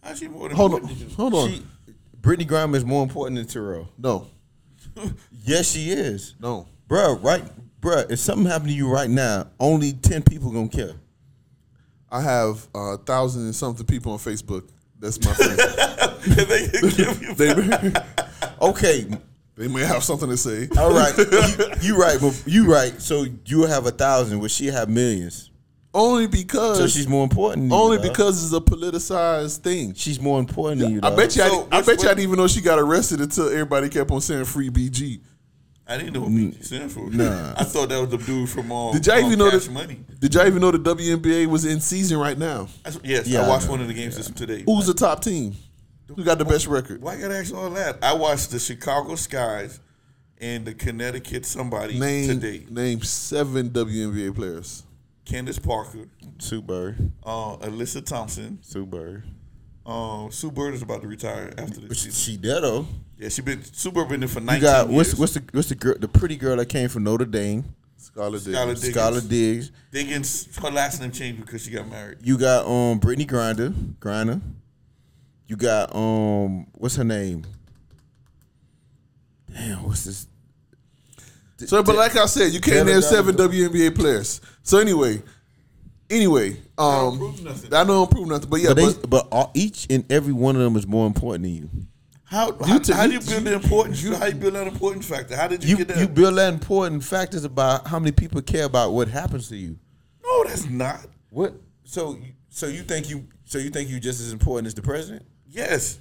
How 0.04 0.14
she 0.14 0.28
more 0.28 0.50
than 0.50 0.58
hold 0.58 0.74
on, 0.74 0.86
hold 1.16 1.34
on. 1.34 1.50
She, 1.50 1.64
Brittney 2.22 2.46
Griner 2.46 2.76
is 2.76 2.86
more 2.86 3.02
important 3.04 3.38
than 3.38 3.48
Terrell. 3.48 3.90
No, 3.98 4.28
Yes, 5.44 5.72
she 5.72 5.90
is, 5.92 6.36
no. 6.40 6.68
Bruh, 6.88 7.22
Right, 7.24 7.44
bruh. 7.82 8.12
If 8.12 8.20
something 8.20 8.46
happened 8.46 8.70
to 8.70 8.76
you 8.76 8.90
right 8.90 9.10
now, 9.10 9.48
only 9.60 9.94
ten 9.94 10.22
people 10.22 10.52
gonna 10.52 10.68
care. 10.68 10.96
I 12.12 12.22
have 12.22 12.68
a 12.74 12.78
uh, 12.78 12.98
thousand 12.98 13.44
and 13.44 13.56
something 13.56 13.86
people 13.86 14.12
on 14.12 14.18
Facebook. 14.20 14.68
That's 15.00 15.24
my 15.24 15.34
friends. 15.34 16.26
they 16.48 16.68
give 16.92 17.22
you 17.22 17.94
Okay, 18.62 19.08
they 19.56 19.68
may 19.68 19.86
have 19.86 20.04
something 20.04 20.30
to 20.30 20.38
say. 20.38 20.68
all 20.78 20.92
right. 20.92 21.18
you, 21.18 21.66
you 21.82 21.98
right, 22.02 22.18
but 22.20 22.44
you 22.46 22.72
right. 22.72 23.02
So 23.02 23.26
you 23.46 23.64
have 23.64 23.86
a 23.86 23.92
thousand, 23.92 24.42
but 24.42 24.52
she 24.52 24.68
have 24.68 24.90
millions. 24.90 25.50
Only 25.94 26.28
because 26.28 26.78
So 26.78 26.88
she's 26.88 27.08
more 27.08 27.24
important. 27.24 27.70
Than 27.70 27.78
only 27.80 27.98
you, 27.98 28.04
because 28.04 28.44
it's 28.44 28.54
a 28.54 28.60
politicized 28.60 29.58
thing. 29.60 29.94
she's 29.96 30.20
more 30.20 30.40
important 30.40 30.82
than 30.82 30.92
you. 30.92 31.00
I 31.02 31.16
bet 31.16 31.36
you. 31.36 31.42
So, 31.42 31.68
I, 31.72 31.80
I 31.80 31.82
bet 31.82 32.04
you. 32.04 32.10
I 32.10 32.12
didn't 32.12 32.24
even 32.24 32.38
know 32.38 32.48
she 32.48 32.62
got 32.62 32.78
arrested 32.78 33.22
until 33.22 33.48
everybody 33.50 33.90
kept 33.90 34.12
on 34.12 34.22
saying 34.22 34.46
"free 34.46 34.70
BG." 34.70 35.22
I 35.90 35.98
didn't 35.98 36.14
know 36.14 36.22
what 36.22 36.30
BG 36.32 36.64
stand 36.64 36.92
for. 36.92 37.10
Nah. 37.10 37.54
I 37.58 37.64
thought 37.64 37.90
that 37.90 38.00
was 38.00 38.10
the 38.10 38.18
dude 38.18 38.48
from 38.50 38.72
um, 38.72 38.94
Did 38.94 39.08
y'all 39.08 39.18
um, 39.18 39.26
even 39.26 39.40
know 39.40 39.50
Cash 39.50 39.66
that? 39.66 39.72
Money. 39.72 40.00
Did 40.20 40.36
y'all 40.36 40.46
even 40.48 40.62
know 40.62 40.72
the 40.72 40.78
WNBA 40.80 41.48
was 41.48 41.66
in 41.66 41.82
season 41.82 42.18
right 42.20 42.38
now? 42.38 42.68
That's- 42.84 43.00
yes, 43.04 43.28
Yeah, 43.28 43.42
I 43.42 43.46
I 43.46 43.50
watched 43.50 43.66
know. 43.66 43.72
one 43.72 43.82
of 43.82 43.88
the 43.88 43.94
games 43.94 44.16
just 44.18 44.36
today. 44.38 44.64
Who's 44.66 44.86
the 44.88 44.94
top 44.94 45.24
team? 45.24 45.56
Who 46.16 46.24
got 46.24 46.38
the 46.38 46.46
best 46.46 46.68
record? 46.68 47.02
Why 47.02 47.16
you 47.16 47.22
gotta 47.22 47.38
ask 47.38 47.54
all 47.54 47.70
that? 47.72 47.98
I 48.04 48.14
watched 48.14 48.52
the 48.52 48.60
Chicago 48.60 49.16
Skies 49.16 49.80
and 50.40 50.66
the 50.66 50.74
Connecticut 50.74 51.46
somebody 51.46 52.00
Name 52.00 52.28
today. 52.40 52.66
name 52.70 53.02
seven 53.02 53.70
WNBA 53.70 54.34
players. 54.36 54.84
Candace 55.26 55.60
Parker, 55.60 56.08
Sue 56.40 56.62
Bird, 56.62 57.12
uh, 57.24 57.58
Alyssa 57.58 58.04
Thompson, 58.04 58.58
Sue 58.64 58.86
Bird. 58.88 59.24
Um, 59.90 60.32
Sue 60.32 60.52
Bird 60.52 60.74
is 60.76 60.82
about 60.84 61.02
to 61.02 61.08
retire 61.08 61.52
after 61.58 61.80
But 61.82 61.90
this 61.90 61.98
she, 62.04 62.12
season. 62.12 62.34
she 62.34 62.38
dead 62.38 62.62
though. 62.64 62.86
Yeah, 63.18 63.30
she 63.30 63.42
been 63.42 63.64
Sue 63.64 63.92
Bird 63.92 64.10
been 64.10 64.20
there 64.20 64.30
for 64.30 64.40
You 64.40 64.60
got 64.60 64.88
what's 64.88 65.10
years. 65.10 65.20
what's 65.20 65.34
the 65.34 65.44
what's 65.52 65.70
the 65.70 65.76
girl 65.76 65.96
the 66.00 66.08
pretty 66.08 66.36
girl 66.36 66.58
that 66.58 66.68
came 66.68 66.90
from 66.90 67.04
Notre 67.06 67.26
Dame, 67.26 67.66
Scholar 67.98 68.38
Scarlett 68.40 68.78
Scholar 68.78 69.20
Diggins. 69.20 69.26
Skylar 69.26 69.30
Diggs. 69.30 69.72
Diggins? 69.92 70.58
Her 70.58 70.70
last 70.72 71.02
name 71.02 71.12
changed 71.12 71.42
because 71.42 71.64
she 71.64 71.72
got 71.72 71.90
married. 71.90 72.20
You 72.22 72.38
got 72.38 72.66
um 72.66 73.00
Brittney 73.00 73.28
Grinder, 73.28 73.72
Griner. 74.00 74.42
You 75.48 75.56
got 75.56 75.96
um 75.96 76.68
what's 76.76 76.96
her 76.98 77.04
name? 77.04 77.46
Damn, 79.52 79.84
what's 79.84 80.04
this? 80.06 80.28
So, 81.66 81.84
but 81.84 81.96
like 81.96 82.16
I 82.16 82.26
said, 82.28 82.54
you 82.54 82.62
can't 82.62 82.88
Devin 82.88 83.02
seven 83.02 83.36
Donovan. 83.36 83.60
WNBA 83.72 83.96
players. 83.96 84.40
So 84.64 84.78
anyway, 84.78 85.22
anyway, 86.10 86.58
um, 86.78 87.18
prove 87.18 87.44
nothing. 87.44 87.74
I 87.74 87.84
don't 87.84 88.10
prove 88.10 88.28
nothing. 88.28 88.50
But 88.50 88.62
yeah, 88.62 88.70
But, 88.70 88.76
they, 88.76 88.86
but 89.02 89.10
but 89.10 89.28
all, 89.32 89.52
each 89.54 89.88
and 89.90 90.10
every 90.12 90.34
one 90.34 90.56
of 90.56 90.62
them 90.62 90.76
is 90.76 90.88
more 90.88 91.08
important 91.08 91.44
than 91.44 91.54
you. 91.56 91.70
How 92.26 92.52
how, 92.64 92.78
t- 92.78 92.94
how 92.94 93.08
do 93.08 93.14
you- 93.14 93.20
you 93.20 93.26
build 93.26 93.44
the 93.46 93.54
importance? 93.54 94.04
You, 94.04 94.16
how 94.16 94.26
you 94.28 94.36
build 94.36 94.54
that 94.54 94.68
important 94.68 95.04
factor? 95.04 95.36
How 95.36 95.48
did 95.48 95.64
you, 95.64 95.72
You 95.72 95.78
get 95.78 95.88
that? 95.90 95.98
you 96.00 96.08
build 96.08 96.36
that 96.38 96.54
important 96.54 97.04
factors 97.04 97.44
about 97.44 97.88
how 97.88 97.98
many 98.00 98.12
people 98.12 98.42
care 98.42 98.66
about 98.66 98.92
what 98.94 99.08
happens 99.08 99.50
to 99.50 99.56
you. 99.56 99.78
no, 100.24 100.44
that's 100.44 100.70
not. 100.70 101.08
What? 101.32 101.54
So 101.84 102.18
so 102.50 102.68
you 102.68 102.84
think 102.84 103.10
you 103.10 103.26
so 103.46 103.58
you 103.58 103.70
think 103.72 103.90
you 103.90 104.00
just 104.00 104.20
as 104.22 104.32
important 104.32 104.68
as 104.68 104.74
the 104.76 104.82
president? 104.84 105.26
Yes. 105.48 105.98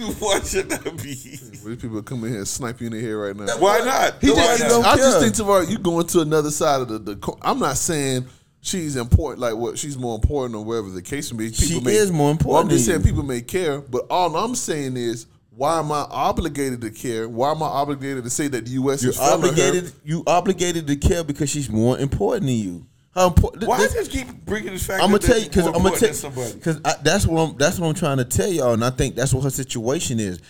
Why 0.18 0.40
should 0.40 0.70
that 0.70 0.84
be? 1.02 1.14
these 1.14 1.76
people 1.80 2.02
come 2.02 2.24
in 2.24 2.30
here 2.30 2.38
and 2.38 2.48
snipe 2.48 2.80
you 2.80 2.86
in 2.86 2.92
the 2.94 3.00
head 3.00 3.10
right 3.10 3.36
now. 3.36 3.46
Why 3.58 3.80
not? 3.80 4.16
He 4.20 4.30
Why 4.30 4.36
just, 4.36 4.62
not? 4.62 4.68
don't 4.70 4.84
I 4.86 4.96
just 4.96 5.12
care. 5.12 5.20
think 5.20 5.34
tomorrow 5.34 5.60
you 5.62 5.78
going 5.78 6.06
to 6.06 6.20
another 6.20 6.50
side 6.50 6.80
of 6.82 6.88
the, 6.88 6.98
the. 6.98 7.36
I'm 7.42 7.58
not 7.58 7.76
saying 7.76 8.26
she's 8.62 8.96
important, 8.96 9.40
like 9.40 9.54
what 9.56 9.78
she's 9.78 9.98
more 9.98 10.14
important 10.14 10.54
or 10.56 10.64
whatever 10.64 10.90
the 10.90 11.02
case 11.02 11.32
may 11.32 11.48
be. 11.48 11.52
She 11.52 11.80
may, 11.80 11.92
is 11.94 12.10
more 12.10 12.30
important 12.30 12.52
Well, 12.54 12.62
I'm 12.62 12.68
just 12.70 12.86
saying 12.86 13.02
people 13.02 13.22
may 13.22 13.42
care, 13.42 13.80
but 13.80 14.06
all 14.10 14.34
I'm 14.36 14.54
saying 14.54 14.96
is, 14.96 15.26
why 15.50 15.78
am 15.78 15.92
I 15.92 16.06
obligated 16.10 16.80
to 16.80 16.90
care? 16.90 17.28
Why 17.28 17.50
am 17.50 17.62
I 17.62 17.66
obligated 17.66 18.24
to 18.24 18.30
say 18.30 18.48
that 18.48 18.64
the 18.64 18.70
U.S. 18.72 19.02
You're 19.02 19.10
is 19.10 19.18
failing 19.18 19.42
her? 19.42 19.48
obligated. 19.48 19.92
You 20.04 20.22
obligated 20.26 20.86
to 20.86 20.96
care 20.96 21.24
because 21.24 21.50
she's 21.50 21.68
more 21.68 21.98
important 21.98 22.46
than 22.46 22.54
you. 22.56 22.86
How 23.14 23.26
important? 23.28 23.64
Why 23.64 23.78
just 23.78 24.10
keep 24.10 24.28
bringing 24.44 24.72
this 24.72 24.86
fact? 24.86 25.02
I'm 25.02 25.10
gonna 25.10 25.18
tell 25.18 25.38
you 25.38 25.46
because 25.46 25.66
I'm 25.66 25.72
gonna 25.82 25.96
tell 25.96 26.14
somebody. 26.14 26.52
because 26.54 26.80
that's 27.02 27.26
what 27.26 27.40
I'm 27.40 27.56
that's 27.56 27.78
what 27.78 27.88
I'm 27.88 27.94
trying 27.94 28.18
to 28.18 28.24
tell 28.24 28.50
y'all, 28.50 28.72
and 28.72 28.84
I 28.84 28.90
think 28.90 29.16
that's 29.16 29.34
what 29.34 29.42
her 29.42 29.50
situation 29.50 30.20
is. 30.20 30.40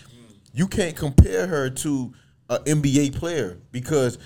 You 0.53 0.67
can't 0.67 0.95
compare 0.95 1.47
her 1.47 1.69
to 1.69 2.13
an 2.49 2.59
NBA 2.65 3.15
player 3.15 3.57
because 3.71 4.19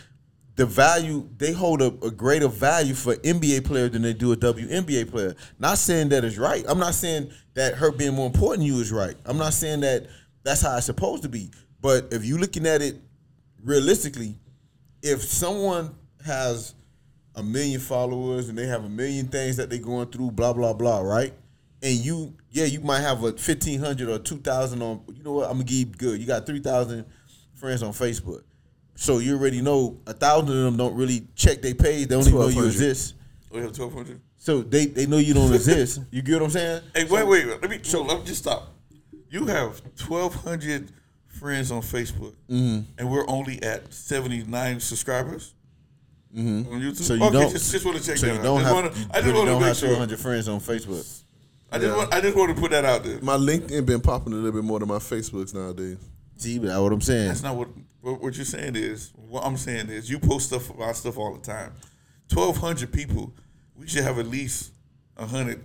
the 0.55 0.65
value 0.65 1.29
they 1.37 1.53
hold 1.53 1.81
a, 1.81 1.87
a 2.05 2.11
greater 2.11 2.47
value 2.47 2.93
for 2.93 3.15
NBA 3.15 3.65
player 3.65 3.87
than 3.89 4.01
they 4.01 4.13
do 4.13 4.31
a 4.33 4.37
WNBA 4.37 5.09
player. 5.09 5.35
Not 5.59 5.77
saying 5.77 6.09
that 6.09 6.23
is 6.23 6.37
right. 6.37 6.63
I'm 6.67 6.79
not 6.79 6.93
saying 6.93 7.31
that 7.53 7.75
her 7.75 7.91
being 7.91 8.15
more 8.15 8.27
important 8.27 8.59
than 8.59 8.67
you 8.67 8.81
is 8.81 8.91
right. 8.91 9.15
I'm 9.25 9.37
not 9.37 9.53
saying 9.53 9.81
that 9.81 10.07
that's 10.43 10.61
how 10.61 10.75
it's 10.77 10.85
supposed 10.85 11.23
to 11.23 11.29
be. 11.29 11.51
But 11.81 12.07
if 12.11 12.25
you're 12.25 12.39
looking 12.39 12.65
at 12.65 12.81
it 12.81 12.97
realistically, 13.63 14.39
if 15.01 15.21
someone 15.23 15.95
has 16.25 16.74
a 17.35 17.43
million 17.43 17.79
followers 17.79 18.49
and 18.49 18.57
they 18.57 18.65
have 18.67 18.83
a 18.85 18.89
million 18.89 19.27
things 19.27 19.57
that 19.57 19.69
they're 19.69 19.79
going 19.79 20.07
through, 20.07 20.31
blah 20.31 20.53
blah 20.53 20.73
blah, 20.73 20.99
right? 21.01 21.33
And 21.83 21.93
you, 21.97 22.33
yeah, 22.49 22.65
you 22.65 22.79
might 22.79 23.01
have 23.01 23.23
a 23.23 23.33
fifteen 23.33 23.79
hundred 23.79 24.09
or 24.09 24.17
two 24.19 24.37
thousand 24.37 24.81
on. 24.81 25.01
You 25.13 25.23
know 25.23 25.33
what? 25.33 25.45
I'm 25.49 25.53
gonna 25.57 25.65
give 25.65 25.77
you 25.79 25.85
good. 25.85 26.19
You 26.19 26.25
got 26.25 26.45
three 26.45 26.59
thousand 26.61 27.05
friends 27.53 27.83
on 27.83 27.91
Facebook, 27.91 28.43
so 28.95 29.19
you 29.19 29.35
already 29.35 29.61
know 29.61 29.99
a 30.07 30.13
thousand 30.13 30.49
of 30.49 30.63
them 30.63 30.77
don't 30.77 30.95
really 30.95 31.27
check 31.35 31.61
their 31.61 31.75
page. 31.75 32.07
They 32.07 32.15
don't 32.15 32.21
even 32.27 32.33
know 32.39 32.47
you 32.47 32.61
1,200. 32.61 32.67
exist. 32.67 33.15
We 33.51 33.59
have 33.61 33.73
twelve 33.73 33.93
hundred. 33.93 34.21
So 34.37 34.61
they 34.61 34.85
they 34.85 35.05
know 35.05 35.17
you 35.17 35.33
don't 35.33 35.53
exist. 35.61 36.01
You 36.11 36.21
get 36.21 36.35
what 36.35 36.43
I'm 36.45 36.49
saying? 36.51 36.81
Hey, 36.95 37.03
wait, 37.05 37.27
wait, 37.27 37.45
wait. 37.47 37.61
Let 37.61 37.69
me. 37.69 37.79
So 37.83 38.01
let 38.03 38.19
me 38.19 38.25
just 38.25 38.41
stop. 38.43 38.73
You 39.29 39.45
have 39.47 39.81
twelve 39.95 40.33
hundred 40.35 40.91
friends 41.27 41.69
on 41.71 41.81
Facebook, 41.81 42.35
Mm-hmm. 42.49 42.79
and 42.97 43.11
we're 43.11 43.27
only 43.27 43.61
at 43.61 43.93
seventy 43.93 44.43
nine 44.43 44.79
subscribers. 44.79 45.54
On 46.35 46.43
YouTube. 46.43 46.65
Mm-hmm. 46.65 46.93
So 46.93 47.13
you 47.13 47.23
okay, 47.23 47.33
don't. 47.33 47.51
just, 47.51 47.71
just 47.71 47.85
want 47.85 47.97
to 47.97 48.03
check 48.05 48.17
so 48.17 48.25
that 48.27 48.33
you 48.33 48.39
out. 48.39 48.43
don't 48.43 48.59
just 48.61 48.73
have. 48.73 48.83
wanna, 48.83 48.95
you 48.97 49.05
I 49.11 49.21
just 49.21 49.35
want 49.35 49.47
to 49.49 49.59
make 49.59 49.75
sure. 49.75 49.89
100 49.91 50.19
friends 50.19 50.47
on 50.49 50.59
Facebook. 50.59 51.21
I 51.71 51.77
just 51.79 51.89
Yeah. 51.89 51.97
want 51.97 52.13
I 52.13 52.21
just 52.21 52.35
want 52.37 52.55
to 52.55 52.61
put 52.61 52.71
that 52.71 52.85
out 52.85 53.03
there. 53.03 53.19
My 53.21 53.37
LinkedIn 53.37 53.85
been 53.85 54.01
popping 54.01 54.33
a 54.33 54.35
little 54.35 54.51
bit 54.51 54.63
more 54.63 54.79
than 54.79 54.87
my 54.87 54.97
Facebooks 54.99 55.53
nowadays. 55.53 55.97
See, 56.37 56.59
but 56.59 56.67
that's 56.67 56.79
what 56.79 56.91
I'm 56.93 57.01
saying. 57.01 57.27
That's 57.29 57.43
not 57.43 57.55
what, 57.55 57.69
what 58.01 58.21
what 58.21 58.35
you're 58.35 58.45
saying 58.45 58.75
is. 58.75 59.11
What 59.15 59.45
I'm 59.45 59.57
saying 59.57 59.89
is 59.89 60.09
you 60.09 60.19
post 60.19 60.47
stuff 60.47 60.69
about 60.69 60.95
stuff 60.95 61.17
all 61.17 61.33
the 61.33 61.41
time. 61.41 61.71
Twelve 62.27 62.57
hundred 62.57 62.91
people. 62.91 63.33
We 63.75 63.87
should 63.87 64.03
have 64.03 64.19
at 64.19 64.27
least 64.27 64.71
hundred 65.17 65.63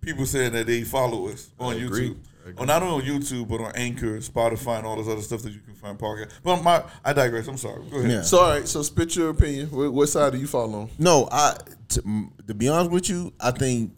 people 0.00 0.26
saying 0.26 0.52
that 0.52 0.66
they 0.66 0.82
follow 0.82 1.28
us 1.28 1.50
on 1.58 1.74
I. 1.74 1.78
YouTube. 1.78 1.86
Agree. 1.86 2.16
Well, 2.56 2.66
not 2.66 2.82
only 2.82 3.08
on 3.08 3.20
YouTube, 3.20 3.48
but 3.48 3.60
on 3.60 3.72
Anchor, 3.74 4.18
Spotify, 4.18 4.78
and 4.78 4.86
all 4.86 4.96
this 4.96 5.08
other 5.08 5.22
stuff 5.22 5.42
that 5.42 5.52
you 5.52 5.60
can 5.60 5.74
find 5.74 5.98
podcast. 5.98 6.30
But 6.42 6.62
my, 6.62 6.82
I 7.04 7.12
digress. 7.12 7.46
I'm 7.46 7.56
sorry. 7.56 7.84
Go 7.88 7.98
ahead. 7.98 8.10
Yeah. 8.10 8.22
So 8.22 8.38
all 8.40 8.50
right, 8.50 8.66
so 8.66 8.82
spit 8.82 9.14
your 9.16 9.30
opinion. 9.30 9.70
What, 9.70 9.92
what 9.92 10.08
side 10.08 10.32
do 10.32 10.38
you 10.38 10.46
fall 10.46 10.74
on? 10.74 10.90
No, 10.98 11.28
I 11.30 11.56
to, 11.90 12.30
to 12.46 12.54
be 12.54 12.68
honest 12.68 12.90
with 12.90 13.08
you, 13.08 13.32
I 13.40 13.52
think 13.52 13.92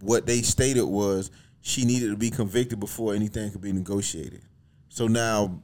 what 0.00 0.26
they 0.26 0.42
stated 0.42 0.84
was 0.84 1.30
she 1.62 1.84
needed 1.84 2.10
to 2.10 2.16
be 2.16 2.30
convicted 2.30 2.78
before 2.78 3.14
anything 3.14 3.50
could 3.50 3.60
be 3.60 3.72
negotiated. 3.72 4.42
So 4.88 5.08
now, 5.08 5.62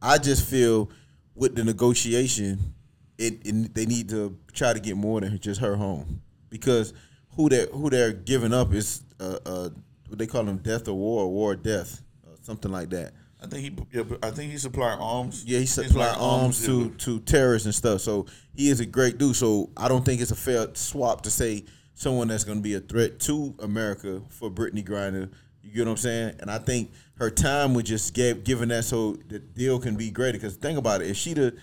I 0.00 0.18
just 0.18 0.48
feel 0.48 0.90
with 1.34 1.54
the 1.54 1.64
negotiation, 1.64 2.74
it, 3.18 3.40
it 3.44 3.74
they 3.74 3.86
need 3.86 4.08
to 4.10 4.38
try 4.52 4.72
to 4.72 4.80
get 4.80 4.96
more 4.96 5.20
than 5.20 5.38
just 5.38 5.60
her 5.60 5.76
home 5.76 6.22
because 6.48 6.92
who 7.36 7.48
they 7.48 7.66
who 7.72 7.90
they're 7.90 8.12
giving 8.12 8.52
up 8.52 8.72
is 8.72 9.02
uh, 9.20 9.38
uh 9.44 9.68
what 10.12 10.18
they 10.18 10.26
call 10.26 10.44
them 10.44 10.58
death 10.58 10.88
or 10.88 10.94
war, 10.94 11.26
war 11.32 11.52
or 11.52 11.56
death, 11.56 12.02
uh, 12.26 12.36
something 12.42 12.70
like 12.70 12.90
that. 12.90 13.14
I 13.42 13.46
think 13.46 13.62
he, 13.62 13.98
yeah, 13.98 14.04
I 14.22 14.30
think 14.30 14.52
he 14.52 14.58
supplied 14.58 14.98
arms. 15.00 15.42
Yeah, 15.44 15.58
he 15.58 15.66
supply 15.66 16.10
like 16.10 16.20
arms 16.20 16.64
to 16.66 16.90
to 16.90 17.18
terrorists 17.20 17.64
and 17.64 17.74
stuff. 17.74 18.02
So 18.02 18.26
he 18.54 18.68
is 18.68 18.80
a 18.80 18.86
great 18.86 19.16
dude. 19.16 19.34
So 19.34 19.70
I 19.76 19.88
don't 19.88 20.04
think 20.04 20.20
it's 20.20 20.30
a 20.30 20.36
fair 20.36 20.68
swap 20.74 21.22
to 21.22 21.30
say 21.30 21.64
someone 21.94 22.28
that's 22.28 22.44
going 22.44 22.58
to 22.58 22.62
be 22.62 22.74
a 22.74 22.80
threat 22.80 23.18
to 23.20 23.54
America 23.58 24.22
for 24.28 24.50
Brittney 24.50 24.86
Griner. 24.86 25.30
You 25.62 25.72
get 25.72 25.86
what 25.86 25.92
I'm 25.92 25.96
saying? 25.96 26.34
And 26.40 26.50
I 26.50 26.58
think 26.58 26.92
her 27.14 27.30
time 27.30 27.72
was 27.72 27.84
just 27.84 28.14
gave, 28.14 28.44
given 28.44 28.68
that 28.68 28.84
so 28.84 29.14
the 29.28 29.38
deal 29.38 29.80
can 29.80 29.96
be 29.96 30.10
greater. 30.10 30.38
Because 30.38 30.56
think 30.56 30.78
about 30.78 31.00
it, 31.00 31.08
if 31.08 31.16
she'd 31.16 31.38
have, 31.38 31.54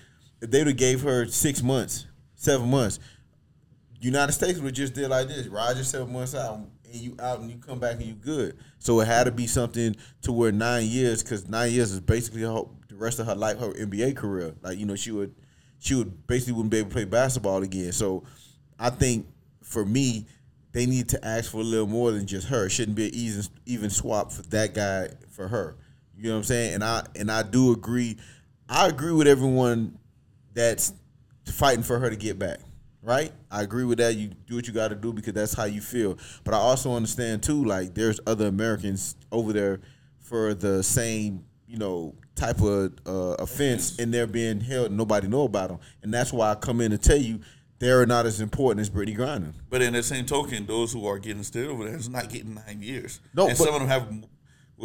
if 0.42 0.50
they'd 0.50 0.68
have 0.68 0.76
gave 0.76 1.04
her 1.04 1.28
six 1.28 1.62
months, 1.62 2.08
seven 2.36 2.70
months, 2.70 3.00
United 4.02 4.32
States 4.32 4.58
would 4.60 4.68
have 4.68 4.74
just 4.74 4.94
did 4.94 5.10
like 5.10 5.28
this. 5.28 5.48
Roger 5.48 5.84
seven 5.84 6.12
months 6.12 6.34
out, 6.34 6.62
and 6.92 7.02
you 7.02 7.16
out, 7.20 7.40
and 7.40 7.50
you 7.50 7.58
come 7.58 7.80
back 7.80 7.96
and 7.96 8.04
you 8.04 8.14
good. 8.14 8.58
So 8.80 9.00
it 9.00 9.06
had 9.06 9.26
to 9.26 9.32
be 9.32 9.48
something 9.48 9.96
to 10.22 10.32
where 10.32 10.52
nine 10.52 10.86
years, 10.86 11.24
because 11.24 11.48
nine 11.48 11.72
years 11.72 11.92
is 11.92 12.00
basically 12.00 12.42
her, 12.42 12.64
the 12.88 12.96
rest 12.96 13.20
of 13.20 13.28
her 13.28 13.36
life, 13.36 13.60
her 13.60 13.72
NBA 13.72 14.16
career. 14.16 14.56
Like 14.62 14.78
you 14.78 14.86
know, 14.86 14.96
she 14.96 15.12
would, 15.12 15.34
she 15.80 15.96
would 15.96 16.28
basically 16.28 16.54
wouldn't 16.54 16.72
be 16.72 16.78
able 16.78 16.90
to 16.90 16.94
play 16.94 17.06
basketball 17.06 17.64
again. 17.64 17.92
So 17.92 18.24
I 18.80 18.90
think 18.90 19.28
for 19.64 19.86
me, 19.86 20.26
they 20.72 20.86
need 20.86 21.10
to 21.10 21.26
ask 21.26 21.52
for 21.52 21.58
a 21.58 21.64
little 21.64 21.88
more 21.88 22.12
than 22.12 22.28
just 22.28 22.48
her. 22.48 22.66
It 22.66 22.70
shouldn't 22.70 22.96
be 22.96 23.08
an 23.08 23.16
even 23.16 23.44
even 23.66 23.90
swap 23.90 24.32
for 24.32 24.44
that 24.44 24.74
guy 24.74 25.10
for 25.30 25.48
her. 25.48 25.76
You 26.16 26.26
know 26.26 26.32
what 26.32 26.38
I'm 26.38 26.44
saying? 26.44 26.74
And 26.76 26.84
I 26.84 27.06
and 27.16 27.32
I 27.32 27.44
do 27.44 27.72
agree. 27.72 28.18
I 28.68 28.88
agree 28.88 29.12
with 29.12 29.28
everyone 29.28 29.98
that's 30.54 30.94
fighting 31.46 31.84
for 31.84 32.00
her 32.00 32.10
to 32.10 32.16
get 32.16 32.38
back. 32.38 32.60
Right? 33.02 33.32
I 33.50 33.62
agree 33.62 33.86
with 33.86 34.00
that. 34.00 34.16
You 34.16 34.28
do 34.28 34.56
what 34.56 34.68
you 34.68 34.74
got 34.74 34.90
to 34.90 34.96
do 34.96 35.14
because 35.14 35.34
that's 35.34 35.54
how 35.54 35.64
you 35.64 35.80
feel. 35.80 36.18
But 36.44 36.54
I 36.54 36.58
also 36.58 36.94
understand 36.94 37.44
too, 37.44 37.64
like 37.64 37.94
there's 37.94 38.20
other 38.28 38.48
Americans 38.48 39.16
over 39.32 39.54
there 39.54 39.80
for 40.20 40.54
the 40.54 40.84
same, 40.84 41.46
you 41.66 41.78
know, 41.78 42.14
type 42.36 42.62
of 42.62 42.94
uh, 43.06 43.36
offense, 43.40 44.00
and 44.00 44.14
they're 44.14 44.28
being 44.28 44.60
held. 44.60 44.88
and 44.88 44.98
Nobody 44.98 45.28
know 45.28 45.44
about 45.44 45.70
them, 45.70 45.80
and 46.04 46.14
that's 46.14 46.34
why 46.34 46.52
I 46.52 46.56
come 46.56 46.82
in 46.82 46.92
to 46.92 46.98
tell 46.98 47.18
you 47.18 47.40
they're 47.80 48.06
not 48.06 48.26
as 48.26 48.42
important 48.42 48.82
as 48.82 48.90
Brittney 48.90 49.18
Griner. 49.18 49.54
But 49.70 49.82
in 49.82 49.94
the 49.94 50.04
same 50.04 50.26
token, 50.26 50.66
those 50.66 50.92
who 50.92 51.06
are 51.08 51.18
getting 51.20 51.44
still 51.44 51.72
over 51.72 51.86
there 51.86 51.96
is 51.96 52.10
not 52.10 52.30
getting 52.30 52.56
nine 52.56 52.82
years. 52.82 53.22
No, 53.34 53.48
and 53.48 53.58
some 53.58 53.74
of 53.74 53.80
them 53.80 53.88
have. 53.88 54.08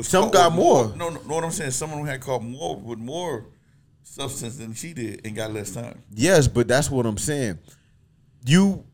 Some 0.02 0.30
got 0.30 0.50
with 0.52 0.56
more. 0.56 0.86
No, 0.96 1.08
no, 1.08 1.20
know 1.22 1.34
what 1.34 1.44
I'm 1.44 1.50
saying. 1.52 1.70
Some 1.70 1.90
of 1.90 1.98
them 1.98 2.06
had 2.06 2.20
caught 2.20 2.42
more 2.42 2.76
with 2.76 2.98
more 2.98 3.46
substance 4.02 4.56
than 4.56 4.74
she 4.74 4.92
did 4.92 5.20
and 5.24 5.36
got 5.36 5.52
less 5.52 5.72
time. 5.72 6.02
Yes, 6.12 6.48
but 6.48 6.66
that's 6.66 6.90
what 6.90 7.06
I'm 7.06 7.18
saying. 7.18 7.58
You, 8.44 8.84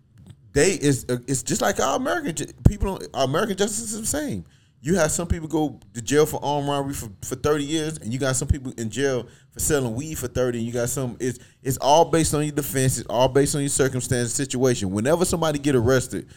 they 0.52 0.72
is 0.72 1.04
it's 1.08 1.42
just 1.42 1.60
like 1.60 1.80
our 1.80 1.96
American 1.96 2.46
people. 2.68 3.00
Our 3.14 3.24
American 3.24 3.56
justice 3.56 3.92
is 3.92 4.00
the 4.00 4.06
same. 4.06 4.44
You 4.82 4.94
have 4.96 5.10
some 5.10 5.26
people 5.26 5.46
go 5.46 5.78
to 5.92 6.00
jail 6.00 6.24
for 6.24 6.42
armed 6.42 6.66
robbery 6.66 6.94
for, 6.94 7.10
for 7.22 7.34
30 7.34 7.64
years, 7.64 7.98
and 7.98 8.12
you 8.12 8.18
got 8.18 8.34
some 8.36 8.48
people 8.48 8.72
in 8.78 8.88
jail 8.88 9.26
for 9.50 9.60
selling 9.60 9.94
weed 9.94 10.14
for 10.14 10.26
30. 10.26 10.58
And 10.58 10.66
you 10.66 10.72
got 10.72 10.88
some. 10.88 11.16
It's 11.20 11.38
it's 11.62 11.76
all 11.78 12.06
based 12.06 12.32
on 12.32 12.44
your 12.44 12.52
defense. 12.52 12.96
It's 12.96 13.08
all 13.08 13.28
based 13.28 13.54
on 13.54 13.60
your 13.60 13.68
circumstance, 13.68 14.32
situation. 14.32 14.90
Whenever 14.90 15.24
somebody 15.24 15.58
get 15.58 15.74
arrested, 15.74 16.28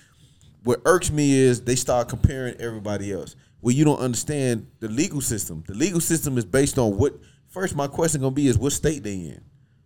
what 0.63 0.81
irks 0.85 1.09
me 1.11 1.33
is 1.33 1.61
they 1.61 1.75
start 1.75 2.09
comparing 2.09 2.55
everybody 2.55 3.13
else. 3.13 3.35
Well, 3.61 3.73
you 3.73 3.85
don't 3.85 3.99
understand 3.99 4.67
the 4.79 4.89
legal 4.89 5.21
system. 5.21 5.63
The 5.67 5.73
legal 5.73 6.01
system 6.01 6.37
is 6.37 6.45
based 6.45 6.77
on 6.77 6.97
what. 6.97 7.13
First, 7.47 7.75
my 7.75 7.87
question 7.87 8.19
gonna 8.19 8.31
be 8.31 8.47
is 8.47 8.57
what 8.57 8.73
state 8.73 9.03
they 9.03 9.13
in. 9.13 9.41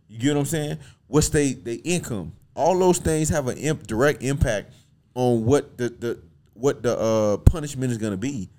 You 0.07 0.17
get 0.17 0.33
what 0.33 0.39
I'm 0.39 0.45
saying? 0.45 0.77
What 1.07 1.23
state 1.23 1.65
they 1.65 1.75
income? 1.75 2.31
All 2.57 2.77
those 2.77 2.97
things 2.97 3.29
have 3.29 3.47
an 3.47 3.57
imp, 3.57 3.85
direct 3.85 4.23
impact 4.23 4.73
on 5.13 5.45
what 5.45 5.77
the, 5.77 5.89
the 5.89 6.19
what 6.53 6.81
the 6.81 6.97
uh, 6.97 7.37
punishment 7.37 7.91
is 7.91 7.97
gonna 7.97 8.17
be. 8.17 8.49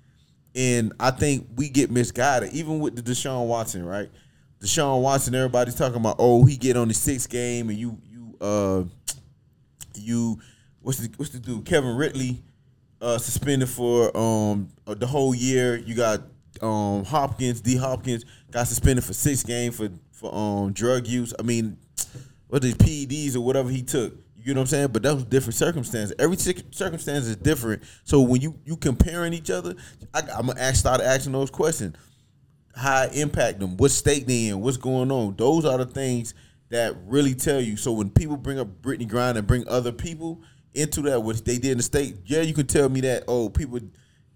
And 0.55 0.93
I 0.99 1.11
think 1.11 1.47
we 1.55 1.69
get 1.69 1.91
misguided, 1.91 2.53
even 2.53 2.79
with 2.79 2.95
the 2.95 3.01
Deshaun 3.01 3.47
Watson, 3.47 3.85
right? 3.85 4.09
Deshaun 4.61 5.01
Watson, 5.01 5.35
everybody's 5.35 5.75
talking 5.75 5.97
about, 5.97 6.15
oh, 6.17 6.45
he 6.45 6.57
get 6.57 6.75
on 6.75 6.87
the 6.87 6.93
sixth 6.93 7.29
game, 7.29 7.69
and 7.69 7.77
you 7.77 7.97
you 8.09 8.37
uh 8.41 8.83
you 9.95 10.39
what's 10.81 10.99
the 10.99 11.09
what's 11.17 11.31
the 11.31 11.39
dude 11.39 11.65
Kevin 11.65 11.95
Ridley 11.95 12.41
uh, 13.01 13.17
suspended 13.17 13.69
for 13.69 14.15
um 14.17 14.69
uh, 14.87 14.93
the 14.93 15.07
whole 15.07 15.35
year. 15.35 15.75
You 15.77 15.95
got 15.95 16.21
um 16.61 17.05
Hopkins, 17.05 17.61
D 17.61 17.75
Hopkins 17.75 18.25
got 18.51 18.67
suspended 18.67 19.03
for 19.03 19.13
six 19.13 19.43
games 19.43 19.77
for 19.77 19.89
for 20.11 20.33
um 20.33 20.73
drug 20.73 21.07
use. 21.07 21.33
I 21.37 21.43
mean, 21.43 21.77
what 22.49 22.63
the 22.63 22.73
PEDs 22.73 23.35
or 23.35 23.41
whatever 23.41 23.69
he 23.69 23.81
took. 23.81 24.13
You 24.35 24.53
know 24.53 24.61
what 24.61 24.65
I'm 24.65 24.67
saying? 24.67 24.87
But 24.87 25.03
that 25.03 25.13
was 25.13 25.25
different 25.25 25.55
circumstances. 25.55 26.15
Every 26.17 26.37
circumstance 26.37 27.25
is 27.25 27.35
different. 27.35 27.83
So 28.03 28.21
when 28.21 28.41
you 28.41 28.59
you 28.65 28.75
comparing 28.77 29.33
each 29.33 29.49
other, 29.49 29.75
I, 30.13 30.21
I'm 30.35 30.47
gonna 30.47 30.59
ask, 30.59 30.77
start 30.77 31.01
asking 31.01 31.33
those 31.33 31.51
questions 31.51 31.95
how 32.75 33.03
it 33.03 33.15
impact 33.15 33.59
them, 33.59 33.77
what 33.77 33.91
state 33.91 34.25
they 34.25 34.47
in, 34.47 34.61
what's 34.61 34.77
going 34.77 35.11
on. 35.11 35.35
Those 35.35 35.65
are 35.65 35.77
the 35.77 35.85
things 35.85 36.33
that 36.69 36.95
really 37.05 37.35
tell 37.35 37.59
you. 37.59 37.77
So 37.77 37.91
when 37.91 38.09
people 38.09 38.37
bring 38.37 38.59
up 38.59 38.81
Brittney 38.81 39.09
Griner 39.09 39.37
and 39.37 39.47
bring 39.47 39.67
other 39.67 39.91
people 39.91 40.41
into 40.73 41.01
that, 41.03 41.21
what 41.21 41.43
they 41.45 41.57
did 41.57 41.71
in 41.71 41.77
the 41.77 41.83
state, 41.83 42.15
yeah, 42.25 42.41
you 42.41 42.53
can 42.53 42.67
tell 42.67 42.87
me 42.87 43.01
that. 43.01 43.25
Oh, 43.27 43.49
people 43.49 43.79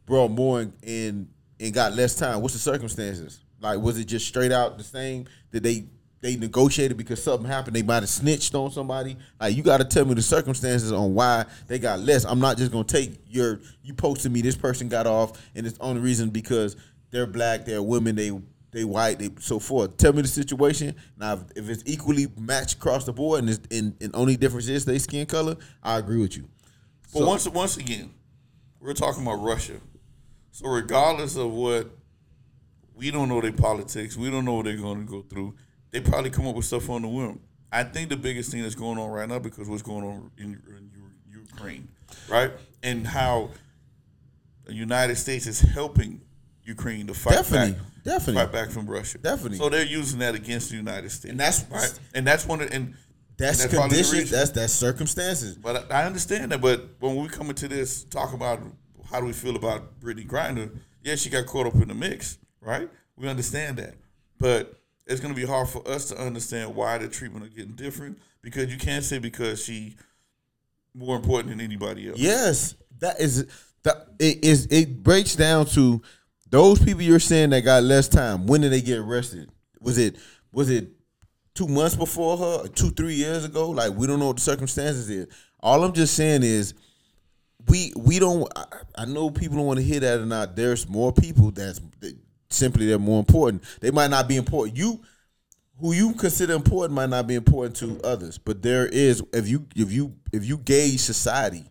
brought 0.05 0.31
more 0.31 0.59
and, 0.59 1.27
and 1.59 1.73
got 1.73 1.93
less 1.93 2.15
time. 2.15 2.41
What's 2.41 2.53
the 2.53 2.59
circumstances? 2.59 3.39
Like, 3.61 3.79
was 3.79 3.97
it 3.97 4.05
just 4.05 4.27
straight 4.27 4.51
out 4.51 4.77
the 4.77 4.83
same? 4.83 5.25
Did 5.51 5.63
they 5.63 5.85
they 6.23 6.37
negotiated 6.37 6.95
because 6.95 7.21
something 7.21 7.45
happened? 7.45 7.75
They 7.75 7.83
might 7.83 8.01
have 8.01 8.09
snitched 8.09 8.55
on 8.55 8.71
somebody. 8.71 9.17
Like, 9.41 9.57
you 9.57 9.61
got 9.61 9.77
to 9.77 9.83
tell 9.83 10.05
me 10.05 10.13
the 10.13 10.21
circumstances 10.21 10.93
on 10.93 11.13
why 11.13 11.45
they 11.67 11.79
got 11.79 11.99
less. 11.99 12.23
I'm 12.23 12.39
not 12.39 12.57
just 12.57 12.71
gonna 12.71 12.85
take 12.85 13.19
your 13.27 13.59
you 13.83 13.93
posted 13.93 14.31
me. 14.31 14.41
This 14.41 14.55
person 14.55 14.87
got 14.87 15.05
off, 15.05 15.33
and 15.53 15.67
it's 15.67 15.77
only 15.81 15.99
reason 15.99 16.29
because 16.29 16.77
they're 17.11 17.27
black, 17.27 17.65
they're 17.65 17.83
women, 17.83 18.15
they 18.15 18.31
they 18.71 18.85
white, 18.85 19.19
they 19.19 19.31
so 19.39 19.59
forth. 19.59 19.97
Tell 19.97 20.13
me 20.13 20.21
the 20.21 20.29
situation. 20.29 20.95
Now, 21.17 21.41
if, 21.55 21.69
it's 21.69 21.83
equally 21.85 22.27
matched 22.39 22.77
across 22.77 23.05
the 23.05 23.13
board, 23.13 23.39
and, 23.39 23.49
it's, 23.49 23.67
and 23.69 23.93
and 24.01 24.15
only 24.15 24.37
difference 24.37 24.69
is 24.69 24.85
they 24.85 24.99
skin 24.99 25.25
color, 25.25 25.57
I 25.83 25.97
agree 25.97 26.21
with 26.21 26.37
you. 26.37 26.47
But 27.13 27.27
once 27.27 27.47
once 27.49 27.75
again, 27.75 28.13
we're 28.79 28.93
talking 28.93 29.23
about 29.23 29.43
Russia. 29.43 29.73
So 30.51 30.67
regardless 30.67 31.35
of 31.35 31.51
what 31.51 31.89
we 32.95 33.11
don't 33.11 33.27
know 33.27 33.41
their 33.41 33.51
politics, 33.51 34.15
we 34.15 34.31
don't 34.31 34.45
know 34.45 34.53
what 34.53 34.65
they're 34.65 34.77
going 34.77 35.05
to 35.05 35.11
go 35.11 35.21
through. 35.23 35.55
They 35.93 36.01
probably 36.01 36.31
come 36.31 36.47
up 36.47 36.55
with 36.55 36.65
stuff 36.65 36.89
on 36.89 37.03
the 37.03 37.07
whim. 37.07 37.39
I 37.71 37.83
think 37.83 38.09
the 38.09 38.17
biggest 38.17 38.51
thing 38.51 38.63
that's 38.63 38.75
going 38.75 38.97
on 38.99 39.09
right 39.11 39.29
now 39.29 39.39
because 39.39 39.69
what's 39.69 39.81
going 39.83 40.03
on 40.03 40.31
in, 40.37 40.61
in 40.67 40.91
Ukraine, 41.31 41.87
right, 42.27 42.51
and 42.81 43.05
how 43.07 43.51
the 44.65 44.73
United 44.73 45.15
States 45.15 45.45
is 45.47 45.61
helping 45.61 46.21
Ukraine 46.63 47.07
to 47.07 47.13
fight 47.13 47.35
Definitely, 47.35 47.73
back, 47.73 47.81
definitely. 48.03 48.33
fight 48.43 48.51
back 48.51 48.69
from 48.71 48.87
Russia. 48.87 49.17
Definitely. 49.19 49.57
So 49.59 49.69
they're 49.69 49.85
using 49.85 50.19
that 50.19 50.33
against 50.35 50.69
the 50.71 50.77
United 50.77 51.11
States, 51.11 51.29
And 51.31 51.39
that's- 51.39 51.65
right, 51.69 51.99
and 52.15 52.25
that's 52.27 52.45
one 52.45 52.61
of 52.61 52.71
and 52.71 52.95
That's, 53.37 53.63
and 53.63 53.71
conditions. 53.71 54.29
That's 54.31 54.51
that's 54.51 54.73
circumstances. 54.73 55.55
But 55.57 55.91
I 55.91 56.01
I 56.01 56.05
understand 56.05 56.51
that. 56.51 56.61
But 56.61 56.89
when 56.99 57.15
we 57.15 57.27
come 57.27 57.49
into 57.49 57.67
this, 57.67 58.03
talk 58.03 58.33
about 58.33 58.61
how 59.11 59.19
do 59.19 59.25
we 59.27 59.33
feel 59.33 59.55
about 59.55 59.99
Brittney 59.99 60.25
Grinder? 60.27 60.69
Yeah, 61.03 61.15
she 61.15 61.29
got 61.29 61.45
caught 61.47 61.67
up 61.67 61.75
in 61.75 61.87
the 61.87 61.93
mix, 61.95 62.37
right? 62.61 62.89
We 63.15 63.27
understand 63.27 63.77
that, 63.77 63.95
but 64.39 64.79
it's 65.05 65.19
going 65.19 65.33
to 65.33 65.39
be 65.39 65.45
hard 65.45 65.67
for 65.67 65.85
us 65.87 66.05
to 66.09 66.17
understand 66.17 66.75
why 66.75 66.97
the 66.97 67.07
treatment 67.07 67.45
are 67.45 67.49
getting 67.49 67.75
different 67.75 68.19
because 68.41 68.71
you 68.71 68.77
can't 68.77 69.03
say 69.03 69.19
because 69.19 69.63
she 69.63 69.95
more 70.93 71.15
important 71.15 71.49
than 71.49 71.61
anybody 71.61 72.09
else. 72.09 72.19
Yes, 72.19 72.75
that 72.99 73.19
is 73.19 73.47
that 73.83 74.07
it 74.19 74.43
is 74.43 74.67
it 74.71 75.03
breaks 75.03 75.35
down 75.35 75.65
to 75.67 76.01
those 76.49 76.83
people 76.83 77.01
you're 77.01 77.19
saying 77.19 77.49
that 77.49 77.61
got 77.61 77.83
less 77.83 78.07
time. 78.07 78.45
When 78.45 78.61
did 78.61 78.71
they 78.71 78.81
get 78.81 78.99
arrested? 78.99 79.49
Was 79.79 79.97
it 79.97 80.17
was 80.51 80.69
it 80.69 80.89
two 81.55 81.67
months 81.67 81.95
before 81.95 82.37
her, 82.37 82.67
two 82.67 82.91
three 82.91 83.15
years 83.15 83.45
ago? 83.45 83.69
Like 83.69 83.93
we 83.93 84.07
don't 84.07 84.19
know 84.19 84.27
what 84.27 84.37
the 84.37 84.43
circumstances 84.43 85.09
is. 85.09 85.27
All 85.59 85.83
I'm 85.83 85.93
just 85.93 86.15
saying 86.15 86.43
is 86.43 86.73
we 87.67 87.93
we 87.95 88.19
don't. 88.19 88.47
I, 88.55 88.65
I 88.95 89.05
know 89.05 89.29
people 89.29 89.57
don't 89.57 89.65
want 89.65 89.79
to 89.79 89.85
hear 89.85 89.99
that 90.01 90.19
or 90.19 90.25
not. 90.25 90.55
There's 90.55 90.87
more 90.87 91.11
people 91.11 91.51
that's 91.51 91.81
that 91.99 92.15
simply 92.53 92.85
they're 92.85 92.99
more 92.99 93.19
important. 93.19 93.63
They 93.81 93.91
might 93.91 94.09
not 94.09 94.27
be 94.27 94.37
important. 94.37 94.77
You 94.77 95.01
who 95.79 95.93
you 95.93 96.13
consider 96.13 96.53
important 96.53 96.93
might 96.93 97.09
not 97.09 97.27
be 97.27 97.35
important 97.35 97.75
to 97.77 97.99
others, 98.03 98.37
but 98.37 98.61
there 98.61 98.85
is 98.85 99.23
if 99.33 99.47
you 99.47 99.67
if 99.75 99.91
you 99.91 100.15
if 100.31 100.45
you 100.45 100.57
gauge 100.57 100.99
society. 100.99 101.65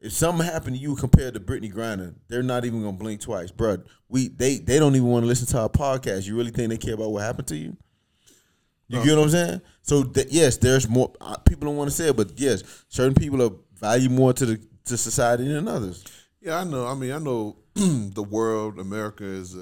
If 0.00 0.12
something 0.12 0.44
happened 0.44 0.74
to 0.74 0.82
you 0.82 0.96
compared 0.96 1.34
to 1.34 1.40
Brittney 1.40 1.72
Griner, 1.72 2.16
they're 2.26 2.42
not 2.42 2.64
even 2.64 2.82
gonna 2.82 2.96
blink 2.96 3.20
twice, 3.20 3.52
Bruh, 3.52 3.84
We 4.08 4.28
they 4.28 4.56
they 4.56 4.80
don't 4.80 4.96
even 4.96 5.06
want 5.06 5.22
to 5.22 5.28
listen 5.28 5.46
to 5.48 5.60
our 5.60 5.68
podcast. 5.68 6.26
You 6.26 6.36
really 6.36 6.50
think 6.50 6.70
they 6.70 6.76
care 6.78 6.94
about 6.94 7.12
what 7.12 7.22
happened 7.22 7.46
to 7.48 7.56
you? 7.56 7.76
You 8.88 9.02
get 9.04 9.16
what 9.16 9.24
I'm 9.24 9.30
saying? 9.30 9.60
So 9.82 10.02
th- 10.02 10.28
yes, 10.30 10.58
there's 10.58 10.88
more 10.88 11.12
uh, 11.20 11.36
people 11.38 11.66
don't 11.66 11.76
want 11.76 11.88
to 11.90 11.96
say 11.96 12.08
it, 12.08 12.16
but 12.16 12.38
yes, 12.38 12.62
certain 12.88 13.14
people 13.14 13.42
are 13.42 13.52
value 13.78 14.10
more 14.10 14.32
to 14.32 14.44
the 14.44 14.60
to 14.86 14.96
society 14.96 15.46
than 15.46 15.68
others. 15.68 16.04
Yeah, 16.40 16.58
I 16.58 16.64
know. 16.64 16.86
I 16.86 16.94
mean, 16.94 17.12
I 17.12 17.18
know 17.18 17.56
the 17.74 18.22
world, 18.22 18.78
America 18.78 19.24
is 19.24 19.56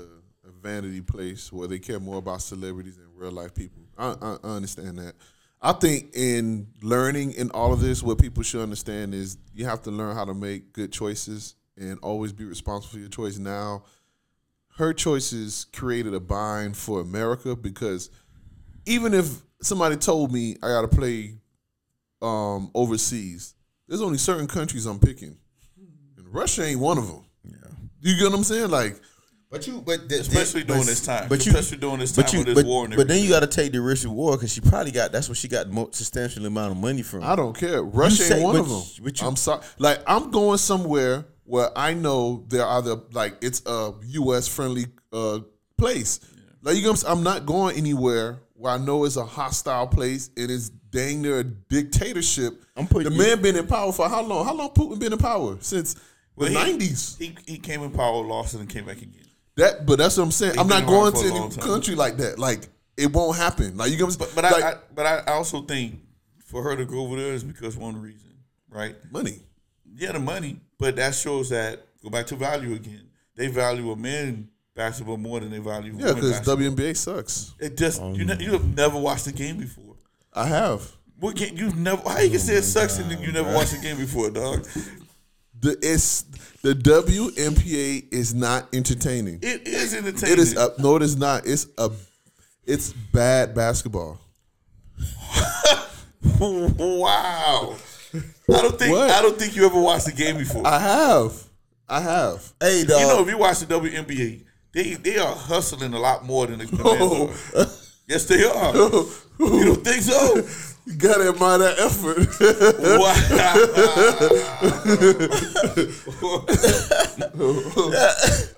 vanity 0.63 1.01
place 1.01 1.53
where 1.53 1.69
they 1.69 1.79
care 1.79 2.01
more 2.01 2.19
about 2.19 2.43
celebrities 2.43 2.97
than 2.97 3.07
real 3.15 3.33
life 3.33 3.55
people. 3.55 3.83
I, 3.99 4.15
I, 4.21 4.37
I 4.43 4.49
understand 4.49 4.99
that. 4.99 5.15
I 5.63 5.73
think 5.73 6.15
in 6.15 6.69
learning 6.83 7.33
in 7.33 7.51
all 7.51 7.73
of 7.73 7.81
this, 7.81 8.03
what 8.03 8.19
people 8.19 8.43
should 8.43 8.63
understand 8.63 9.15
is 9.15 9.37
you 9.55 9.67
have 9.67 9.83
to 9.83 9.91
learn 9.91 10.17
how 10.17 10.25
to 10.25 10.33
make 10.35 10.73
good 10.73 10.91
choices 10.91 11.55
and 11.77 11.99
always 12.03 12.33
be 12.33 12.45
responsible 12.45 12.93
for 12.93 12.99
your 12.99 13.09
choice. 13.09 13.39
Now, 13.39 13.85
her 14.77 14.95
choices 14.95 15.67
created 15.73 16.15
a 16.15 16.21
bind 16.21 16.77
for 16.77 17.01
America 17.01 17.55
because 17.55 18.11
even 18.87 19.13
if 19.13 19.43
somebody 19.61 19.97
told 19.97 20.33
me 20.33 20.57
I 20.63 20.69
got 20.69 20.83
to 20.83 20.89
play 20.89 21.35
um, 22.23 22.71
overseas, 22.75 23.55
there's 23.87 24.01
only 24.01 24.19
certain 24.19 24.47
countries 24.47 24.87
I'm 24.87 24.99
picking, 24.99 25.37
and 26.17 26.35
Russia 26.35 26.65
ain't 26.65 26.81
one 26.81 26.97
of 26.97 27.07
them. 27.07 27.25
Yeah, 27.45 27.71
you 28.01 28.17
get 28.17 28.31
what 28.31 28.39
I'm 28.39 28.45
saying? 28.45 28.71
Like, 28.71 28.99
But 29.51 29.67
you, 29.67 29.81
but 29.81 30.09
th- 30.09 30.21
Especially 30.21 30.61
th- 30.61 30.67
during 30.69 30.83
but- 30.83 30.87
this 30.87 31.05
time. 31.05 31.29
But 31.29 31.45
you, 31.45 31.51
Especially 31.51 31.79
during 31.79 31.99
this 31.99 32.13
time 32.13 32.25
but 32.25 32.33
you, 32.33 32.39
with 32.41 32.47
this 32.47 32.55
but, 32.55 32.65
war 32.67 32.85
and 32.85 32.95
but 32.95 33.09
then 33.09 33.21
you 33.23 33.29
got 33.29 33.41
to 33.41 33.49
take 33.49 33.73
the 33.73 33.81
risk 33.81 34.05
of 34.07 34.13
war 34.13 34.37
because 34.37 34.53
she 34.53 34.61
probably 34.61 34.93
got. 34.93 35.11
That's 35.11 35.29
what 35.29 35.37
she 35.39 35.49
got 35.49 35.67
the 35.67 35.73
most 35.73 35.97
substantial 35.97 36.47
amount 36.47 36.71
of 36.73 36.79
money 36.79 37.03
from. 37.03 37.25
I 37.25 37.35
don't 37.35 37.57
care. 37.57 37.83
Russia 37.83 38.23
say- 38.23 38.35
ain't 38.37 38.45
one 38.45 38.55
but- 38.55 38.61
of 38.63 38.69
them. 38.69 38.83
but 39.05 39.21
you- 39.21 39.27
I'm 39.27 39.35
sorry. 39.37 39.63
Like, 39.79 40.03
I'm 40.07 40.31
going 40.31 40.59
somewhere 40.59 41.27
where 41.45 41.77
I 41.77 41.95
know 41.95 42.45
there 42.47 42.65
are 42.65 42.81
the 42.81 43.03
like 43.13 43.39
it's 43.41 43.61
a 43.67 43.93
U.S. 44.05 44.47
friendly 44.47 44.87
uh, 45.13 45.41
place. 45.77 46.21
Like 46.63 46.77
you, 46.77 46.83
know, 46.85 46.91
what 46.93 47.05
I'm. 47.09 47.19
I'm 47.19 47.25
not 47.25 47.45
going 47.45 47.77
anywhere 47.77 48.39
where 48.55 48.73
I 48.73 48.79
know 48.79 49.05
it's 49.05 49.17
a 49.17 49.25
hostile 49.25 49.89
place 49.89 50.31
and 50.37 50.49
it's 50.49 50.69
dang 50.69 51.23
near 51.23 51.41
a 51.41 51.45
dictatorship. 51.45 52.63
I'm 52.77 52.87
putting 52.87 53.11
the 53.11 53.17
you- 53.17 53.23
man 53.31 53.43
been 53.43 53.57
in 53.57 53.67
power 53.67 53.91
for 53.91 54.09
how 54.09 54.23
long? 54.23 54.45
How 54.45 54.55
long 54.55 54.69
Putin 54.71 55.01
been 55.01 55.13
in 55.13 55.19
power 55.19 55.57
since 55.61 55.97
Well, 56.37 56.51
the 56.53 56.57
he- 56.61 56.73
'90s? 56.79 57.19
He 57.19 57.37
he 57.47 57.59
came 57.59 57.83
in 57.83 57.91
power, 57.91 58.25
lost 58.25 58.55
it, 58.55 58.61
and 58.61 58.69
came 58.69 58.85
back 58.85 58.99
again. 58.99 59.25
That, 59.61 59.87
but 59.87 59.99
that's 59.99 60.17
what 60.17 60.25
I'm 60.25 60.31
saying. 60.31 60.53
He's 60.53 60.61
I'm 60.61 60.69
not 60.69 60.87
going 60.87 61.13
to 61.13 61.19
any 61.21 61.49
time. 61.51 61.51
country 61.51 61.95
like 61.95 62.17
that. 62.17 62.39
Like 62.39 62.69
it 62.97 63.13
won't 63.13 63.37
happen. 63.37 63.77
Like 63.77 63.91
you 63.91 63.99
know, 63.99 64.07
what 64.07 64.15
I'm 64.15 64.19
But 64.19 64.35
but 64.35 64.45
like, 64.45 64.65
I, 64.65 64.71
I 64.71 64.75
but 64.95 65.07
I 65.07 65.33
also 65.33 65.63
think 65.63 66.01
for 66.45 66.63
her 66.63 66.77
to 66.77 66.85
go 66.85 67.01
over 67.01 67.17
there 67.17 67.33
is 67.33 67.45
because 67.45 67.77
one 67.77 68.01
reason, 68.01 68.31
right? 68.71 68.97
money. 69.11 69.39
Yeah, 69.95 70.13
the 70.13 70.19
money, 70.19 70.61
but 70.79 70.97
that 70.97 71.15
shows 71.15 71.51
that 71.51 71.87
go 72.03 72.11
back 72.11 72.27
to 72.29 72.37
value 72.37 72.75
again. 72.75 73.09
They 73.37 73.49
value 73.49 73.91
a 73.91 73.97
men 73.97 74.49
basketball 74.75 75.17
more 75.19 75.41
than 75.41 75.51
they 75.51 75.59
value 75.59 75.95
Yeah, 75.97 76.15
because 76.15 76.39
basketball. 76.39 76.57
WNBA 76.57 76.97
sucks. 76.97 77.55
It 77.59 77.77
just 77.77 78.01
you 78.01 78.07
um, 78.07 78.27
ne- 78.27 78.43
you 78.45 78.53
have 78.53 78.77
never 78.77 78.99
watched 78.99 79.27
the 79.27 79.33
game 79.33 79.59
before. 79.59 79.97
I 80.33 80.47
have. 80.47 80.91
What 81.19 81.37
game 81.37 81.57
you've 81.57 81.77
never? 81.77 82.09
How 82.09 82.19
you 82.21 82.31
can 82.31 82.39
say 82.39 82.55
it 82.55 82.59
oh 82.59 82.61
sucks 82.63 82.99
and 82.99 83.11
you 83.21 83.33
never 83.33 83.53
watched 83.53 83.73
the 83.73 83.79
game 83.79 83.99
before, 83.99 84.31
dog? 84.31 84.67
The 85.61 85.77
it's 85.83 86.25
the 86.63 86.75
WNBA 86.75 88.13
is 88.13 88.35
not 88.35 88.69
entertaining. 88.75 89.39
It 89.43 89.67
is 89.67 89.95
entertaining. 89.95 90.33
It 90.35 90.39
is 90.39 90.57
uh, 90.57 90.75
no, 90.79 90.97
it 90.97 91.03
is 91.03 91.17
not. 91.17 91.47
It's 91.47 91.67
a 91.79 91.91
it's 92.65 92.93
bad 92.93 93.55
basketball. 93.55 94.21
wow. 96.41 97.77
I 98.13 98.63
don't 98.63 98.79
think 98.79 98.93
What? 98.93 99.11
I 99.11 99.23
don't 99.23 99.39
think 99.39 99.57
you 99.57 99.65
ever 99.65 99.81
watched 99.81 100.09
a 100.09 100.13
game 100.13 100.37
before. 100.37 100.67
I 100.67 100.79
have, 100.79 101.33
I 101.89 102.01
have. 102.01 102.53
hey, 102.61 102.85
dog. 102.85 103.01
you 103.01 103.07
know, 103.07 103.23
if 103.23 103.29
you 103.29 103.39
watch 103.39 103.61
the 103.61 103.67
WNBA, 103.67 104.45
they 104.73 104.95
they 104.95 105.19
are 105.19 105.35
hustling 105.35 105.95
a 105.95 105.99
lot 105.99 106.25
more 106.25 106.47
than 106.47 106.59
the, 106.59 106.67
the 106.67 107.61
are. 107.61 107.67
Yes, 108.09 108.27
they 108.27 108.45
are. 108.45 108.75
You 109.41 109.65
don't 109.65 109.83
think 109.83 110.03
so? 110.03 110.43
You 110.91 110.97
gotta 110.97 111.29
admire 111.29 111.59
that 111.59 111.79
effort. 111.79 112.19
Wow. 112.99 113.15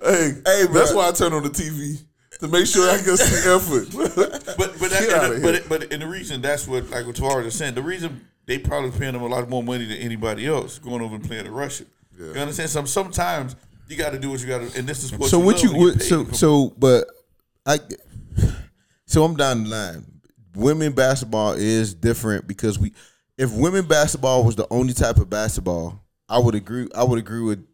hey, 0.02 0.32
Hey, 0.46 0.66
bro. 0.66 0.74
that's 0.74 0.94
why 0.94 1.08
I 1.08 1.12
turn 1.12 1.32
on 1.34 1.42
the 1.42 1.50
TV 1.50 2.02
to 2.40 2.48
make 2.48 2.66
sure 2.66 2.90
I 2.90 2.96
can 3.02 3.16
see 3.16 3.48
effort. 3.50 3.88
But 4.56 4.78
but 4.78 4.90
that, 4.90 5.02
and, 5.02 5.42
here. 5.44 5.52
but 5.68 5.68
but 5.68 5.92
and 5.92 6.02
the 6.02 6.06
reason 6.06 6.40
that's 6.40 6.66
what 6.68 6.88
like 6.90 7.06
what 7.06 7.16
Tavares 7.16 7.46
is 7.46 7.54
saying. 7.54 7.74
The 7.74 7.82
reason 7.82 8.26
they 8.46 8.58
probably 8.58 8.90
paying 8.98 9.12
them 9.12 9.22
a 9.22 9.26
lot 9.26 9.48
more 9.48 9.62
money 9.62 9.84
than 9.84 9.98
anybody 9.98 10.46
else 10.46 10.78
going 10.78 11.02
over 11.02 11.14
and 11.16 11.24
playing 11.24 11.46
in 11.46 11.52
Russia. 11.52 11.84
You 12.18 12.32
understand? 12.32 12.70
Some 12.70 12.86
sometimes 12.86 13.56
you 13.88 13.96
got 13.96 14.12
to 14.12 14.18
do 14.18 14.30
what 14.30 14.40
you 14.40 14.46
got 14.46 14.58
to, 14.68 14.78
and 14.78 14.86
this 14.88 15.02
is 15.04 15.12
what 15.12 15.28
so 15.30 15.38
you 15.38 15.44
what 15.44 15.56
love 15.56 15.64
you 15.64 15.78
what, 15.78 16.02
so 16.02 16.24
so 16.32 16.74
but 16.78 17.06
I 17.66 17.78
so 19.06 19.24
I'm 19.24 19.36
down 19.36 19.64
the 19.64 19.70
line. 19.70 20.11
Women 20.54 20.92
basketball 20.92 21.52
is 21.52 21.94
different 21.94 22.46
because 22.46 22.78
we 22.78 22.92
if 23.38 23.52
women 23.52 23.86
basketball 23.86 24.44
was 24.44 24.56
the 24.56 24.66
only 24.70 24.92
type 24.92 25.16
of 25.16 25.30
basketball, 25.30 26.00
I 26.28 26.38
would 26.38 26.54
agree 26.54 26.88
I 26.94 27.04
would 27.04 27.18
agree 27.18 27.42
with 27.42 27.66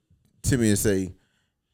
Timmy 0.43 0.69
and 0.69 0.79
say 0.79 1.13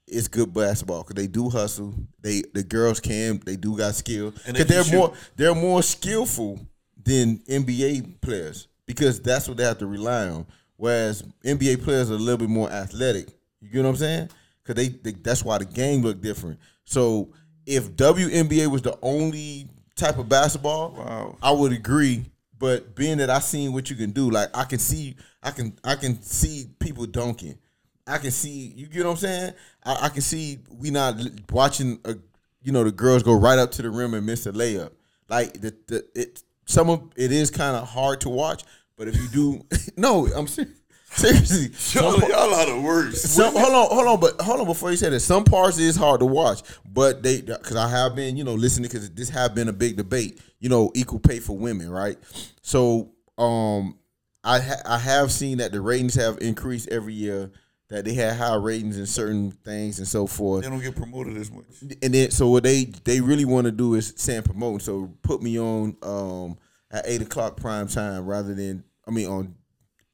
it's 0.06 0.28
good 0.28 0.52
basketball 0.52 1.02
because 1.02 1.16
they 1.16 1.26
do 1.26 1.48
hustle. 1.48 1.94
They 2.20 2.42
the 2.52 2.62
girls 2.62 3.00
can 3.00 3.40
they 3.44 3.56
do 3.56 3.76
got 3.76 3.94
skill 3.94 4.32
And 4.46 4.56
they 4.56 4.64
because 4.64 4.88
can 4.88 4.90
they're 4.90 4.98
more 4.98 5.12
they're 5.36 5.54
more 5.54 5.82
skillful 5.82 6.60
than 7.02 7.38
NBA 7.48 8.20
players 8.20 8.68
because 8.86 9.20
that's 9.20 9.48
what 9.48 9.56
they 9.56 9.64
have 9.64 9.78
to 9.78 9.86
rely 9.86 10.28
on. 10.28 10.46
Whereas 10.76 11.22
NBA 11.44 11.82
players 11.84 12.10
are 12.10 12.14
a 12.14 12.18
little 12.18 12.38
bit 12.38 12.48
more 12.48 12.70
athletic. 12.70 13.28
You 13.60 13.70
get 13.70 13.82
what 13.84 13.90
I'm 13.90 13.96
saying? 13.96 14.30
Because 14.62 14.82
they, 14.82 14.88
they 14.88 15.12
that's 15.12 15.44
why 15.44 15.58
the 15.58 15.64
game 15.64 16.02
look 16.02 16.20
different. 16.20 16.58
So 16.84 17.32
if 17.66 17.92
WNBA 17.92 18.66
was 18.70 18.82
the 18.82 18.98
only 19.02 19.68
type 19.96 20.18
of 20.18 20.28
basketball, 20.28 20.92
Wow. 20.92 21.38
I 21.42 21.50
would 21.52 21.72
agree. 21.72 22.24
But 22.58 22.94
being 22.94 23.18
that 23.18 23.30
I 23.30 23.40
seen 23.40 23.72
what 23.72 23.90
you 23.90 23.96
can 23.96 24.12
do, 24.12 24.30
like 24.30 24.48
I 24.54 24.64
can 24.64 24.78
see, 24.78 25.16
I 25.42 25.50
can 25.50 25.76
I 25.84 25.96
can 25.96 26.20
see 26.22 26.66
people 26.78 27.04
dunking. 27.06 27.58
I 28.06 28.18
can 28.18 28.30
see 28.30 28.72
you 28.76 28.86
get 28.86 29.04
what 29.04 29.12
I'm 29.12 29.16
saying. 29.16 29.52
I, 29.84 30.06
I 30.06 30.08
can 30.08 30.22
see 30.22 30.58
we 30.70 30.90
not 30.90 31.16
watching, 31.50 31.98
a, 32.04 32.14
you 32.62 32.72
know, 32.72 32.84
the 32.84 32.92
girls 32.92 33.22
go 33.22 33.34
right 33.34 33.58
up 33.58 33.72
to 33.72 33.82
the 33.82 33.90
rim 33.90 34.14
and 34.14 34.24
miss 34.24 34.46
a 34.46 34.52
layup. 34.52 34.92
Like 35.28 35.60
the, 35.60 35.74
the 35.88 36.06
it 36.14 36.42
some 36.66 36.88
of 36.90 37.10
it 37.16 37.32
is 37.32 37.50
kind 37.50 37.76
of 37.76 37.88
hard 37.88 38.20
to 38.22 38.28
watch, 38.28 38.62
but 38.96 39.08
if 39.08 39.16
you 39.16 39.28
do, 39.28 39.60
no, 39.96 40.26
I'm 40.34 40.46
ser- 40.46 40.68
seriously. 41.16 41.64
y'all, 42.00 42.18
some- 42.20 42.28
y'all 42.30 42.54
are 42.54 42.66
the 42.66 42.80
worst. 42.80 43.28
some, 43.28 43.54
hold 43.54 43.74
on, 43.74 43.88
hold 43.88 44.06
on, 44.08 44.20
but 44.20 44.40
hold 44.40 44.60
on 44.60 44.66
before 44.66 44.90
you 44.90 44.96
say 44.96 45.10
that. 45.10 45.20
Some 45.20 45.44
parts 45.44 45.78
is 45.78 45.96
hard 45.96 46.20
to 46.20 46.26
watch, 46.26 46.62
but 46.90 47.22
they 47.22 47.40
because 47.40 47.76
I 47.76 47.88
have 47.88 48.14
been, 48.14 48.36
you 48.36 48.44
know, 48.44 48.54
listening 48.54 48.88
because 48.88 49.10
this 49.10 49.28
have 49.30 49.54
been 49.54 49.68
a 49.68 49.72
big 49.72 49.96
debate. 49.96 50.40
You 50.60 50.68
know, 50.70 50.90
equal 50.94 51.18
pay 51.20 51.40
for 51.40 51.56
women, 51.56 51.90
right? 51.90 52.16
So, 52.62 53.10
um, 53.36 53.98
I 54.42 54.60
ha- 54.60 54.82
I 54.86 54.98
have 54.98 55.30
seen 55.30 55.58
that 55.58 55.72
the 55.72 55.80
ratings 55.80 56.14
have 56.14 56.38
increased 56.40 56.88
every 56.88 57.14
year. 57.14 57.50
That 57.90 58.06
they 58.06 58.14
had 58.14 58.36
high 58.38 58.54
ratings 58.56 58.96
in 58.98 59.04
certain 59.04 59.50
things 59.50 59.98
and 59.98 60.08
so 60.08 60.26
forth 60.26 60.64
They 60.64 60.70
don't 60.70 60.80
get 60.80 60.96
promoted 60.96 61.36
as 61.36 61.50
much. 61.50 61.66
and 62.02 62.14
then 62.14 62.30
so 62.30 62.48
what 62.48 62.62
they 62.62 62.86
they 63.04 63.20
really 63.20 63.44
want 63.44 63.66
to 63.66 63.70
do 63.70 63.94
is 63.94 64.14
send 64.16 64.46
promoting. 64.46 64.80
So 64.80 65.12
put 65.22 65.42
me 65.42 65.60
on 65.60 65.94
um 66.02 66.56
at 66.90 67.04
eight 67.06 67.20
o'clock 67.20 67.58
prime 67.58 67.86
time 67.86 68.24
rather 68.24 68.54
than 68.54 68.84
I 69.06 69.10
mean 69.10 69.26
on 69.28 69.54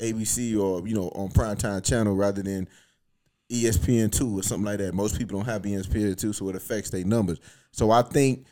ABC 0.00 0.58
or 0.60 0.86
you 0.86 0.94
know 0.94 1.08
on 1.14 1.30
prime 1.30 1.56
time 1.56 1.80
channel 1.82 2.14
rather 2.16 2.42
than 2.42 2.68
ESPN 3.50 4.10
two 4.12 4.38
or 4.38 4.42
something 4.42 4.64
like 4.66 4.78
that. 4.78 4.94
Most 4.94 5.18
people 5.18 5.38
don't 5.38 5.46
have 5.48 5.62
ESPN 5.62 6.16
two, 6.18 6.32
so 6.32 6.48
it 6.48 6.56
affects 6.56 6.90
their 6.90 7.04
numbers. 7.04 7.38
So 7.72 7.90
I 7.90 8.02
think 8.02 8.46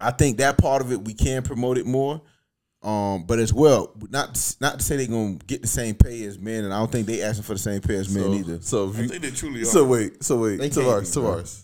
I 0.00 0.10
think 0.10 0.38
that 0.38 0.58
part 0.58 0.82
of 0.82 0.92
it 0.92 1.04
we 1.04 1.14
can 1.14 1.42
promote 1.42 1.78
it 1.78 1.86
more. 1.86 2.22
Um, 2.82 3.24
but 3.26 3.38
as 3.38 3.52
well, 3.52 3.92
not 4.08 4.54
not 4.60 4.78
to 4.78 4.84
say 4.84 4.96
they're 4.96 5.06
gonna 5.06 5.34
get 5.46 5.60
the 5.60 5.68
same 5.68 5.94
pay 5.94 6.24
as 6.24 6.38
men, 6.38 6.64
and 6.64 6.72
I 6.72 6.78
don't 6.78 6.90
think 6.90 7.06
they 7.06 7.20
asking 7.20 7.42
for 7.42 7.52
the 7.52 7.58
same 7.58 7.82
pay 7.82 7.96
as 7.96 8.08
men 8.14 8.24
So, 8.24 8.32
either. 8.34 8.60
so 8.62 8.88
if 8.90 8.98
I 8.98 9.06
think 9.06 9.22
they 9.22 9.30
truly 9.32 9.60
are. 9.62 9.64
so 9.66 9.84
wait, 9.84 10.24
so 10.24 10.38
wait, 10.38 10.56
They 10.58 10.70
can't 10.70 10.86
Tavares, 10.86 11.14
be, 11.14 11.20
bro. 11.20 11.30
Tavares. 11.42 11.62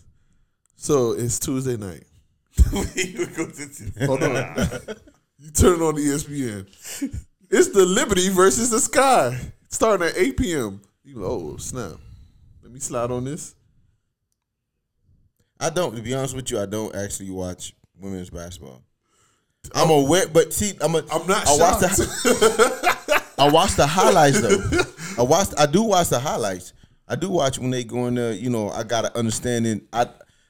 So 0.75 1.11
it's 1.13 1.39
Tuesday 1.39 1.75
night. 1.77 2.03
You 2.95 3.25
Hold 4.05 4.23
on. 4.23 4.69
you 5.39 5.49
turn 5.51 5.81
on 5.81 5.95
ESPN. 5.95 6.67
It's 7.49 7.69
the 7.69 7.85
Liberty 7.85 8.29
versus 8.29 8.69
the 8.69 8.79
Sky. 8.79 9.39
Starting 9.69 10.07
at 10.07 10.17
8 10.17 10.37
p.m. 10.37 10.81
You 11.03 11.25
oh 11.25 11.57
snap. 11.57 11.93
Let 12.61 12.71
me 12.71 12.79
slide 12.79 13.11
on 13.11 13.23
this. 13.23 13.55
I 15.59 15.69
don't. 15.69 15.95
To 15.95 16.01
be 16.01 16.13
honest 16.13 16.35
with 16.35 16.51
you, 16.51 16.59
I 16.59 16.65
don't 16.65 16.93
actually 16.95 17.31
watch 17.31 17.73
women's 17.99 18.29
basketball. 18.29 18.83
I'm 19.73 19.89
aware, 19.89 20.27
but 20.27 20.53
see, 20.53 20.73
I'm 20.81 20.95
a. 20.95 20.99
I'm 21.11 21.25
not 21.27 21.47
I 21.47 21.57
watch 21.57 21.79
the. 21.79 23.23
I 23.37 23.49
watch 23.49 23.75
the 23.75 23.87
highlights 23.87 24.41
though. 24.41 25.21
I 25.21 25.25
watch. 25.25 25.47
I 25.57 25.65
do 25.65 25.83
watch 25.83 26.09
the 26.09 26.19
highlights. 26.19 26.73
I 27.07 27.15
do 27.15 27.29
watch 27.29 27.59
when 27.59 27.71
they 27.71 27.83
go 27.83 28.07
in 28.07 28.15
there. 28.15 28.33
You 28.33 28.49
know, 28.49 28.69
I 28.69 28.83
got 28.83 29.05
an 29.05 29.11
understanding. 29.15 29.81
I 29.93 30.07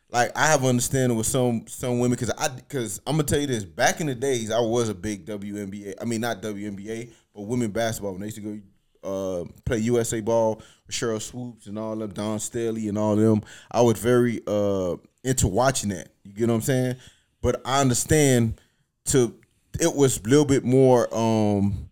like 0.09 0.31
I 0.37 0.47
have 0.47 0.63
understanding 0.63 1.17
with 1.17 1.27
some 1.27 1.65
some 1.67 1.99
women 1.99 2.15
because 2.15 2.31
I 2.37 2.47
because 2.49 3.01
I'm 3.05 3.13
gonna 3.13 3.23
tell 3.23 3.39
you 3.39 3.47
this. 3.47 3.63
Back 3.65 3.99
in 3.99 4.07
the 4.07 4.15
days, 4.15 4.51
I 4.51 4.59
was 4.59 4.89
a 4.89 4.95
big 4.95 5.25
WNBA. 5.25 5.95
I 6.01 6.05
mean, 6.05 6.21
not 6.21 6.41
WNBA, 6.41 7.11
but 7.33 7.41
women 7.41 7.71
basketball. 7.71 8.11
When 8.13 8.21
they 8.21 8.27
used 8.27 8.37
to 8.37 8.41
go 8.41 8.61
uh, 9.03 9.45
play 9.65 9.79
USA 9.79 10.21
ball 10.21 10.61
with 10.85 10.95
Sheryl 10.95 11.21
Swoopes 11.21 11.67
and 11.67 11.77
all 11.77 11.95
them, 11.95 12.11
Dawn 12.11 12.39
Staley 12.39 12.87
and 12.87 12.97
all 12.97 13.15
them, 13.15 13.41
I 13.71 13.81
was 13.81 13.99
very 13.99 14.41
uh, 14.47 14.95
into 15.23 15.47
watching 15.47 15.89
that. 15.89 16.09
You 16.23 16.33
get 16.33 16.47
what 16.47 16.55
I'm 16.55 16.61
saying? 16.61 16.95
But 17.41 17.61
I 17.65 17.81
understand 17.81 18.61
to 19.05 19.35
it 19.79 19.93
was 19.93 20.17
a 20.17 20.23
little 20.23 20.45
bit 20.45 20.63
more. 20.63 21.13
um 21.13 21.89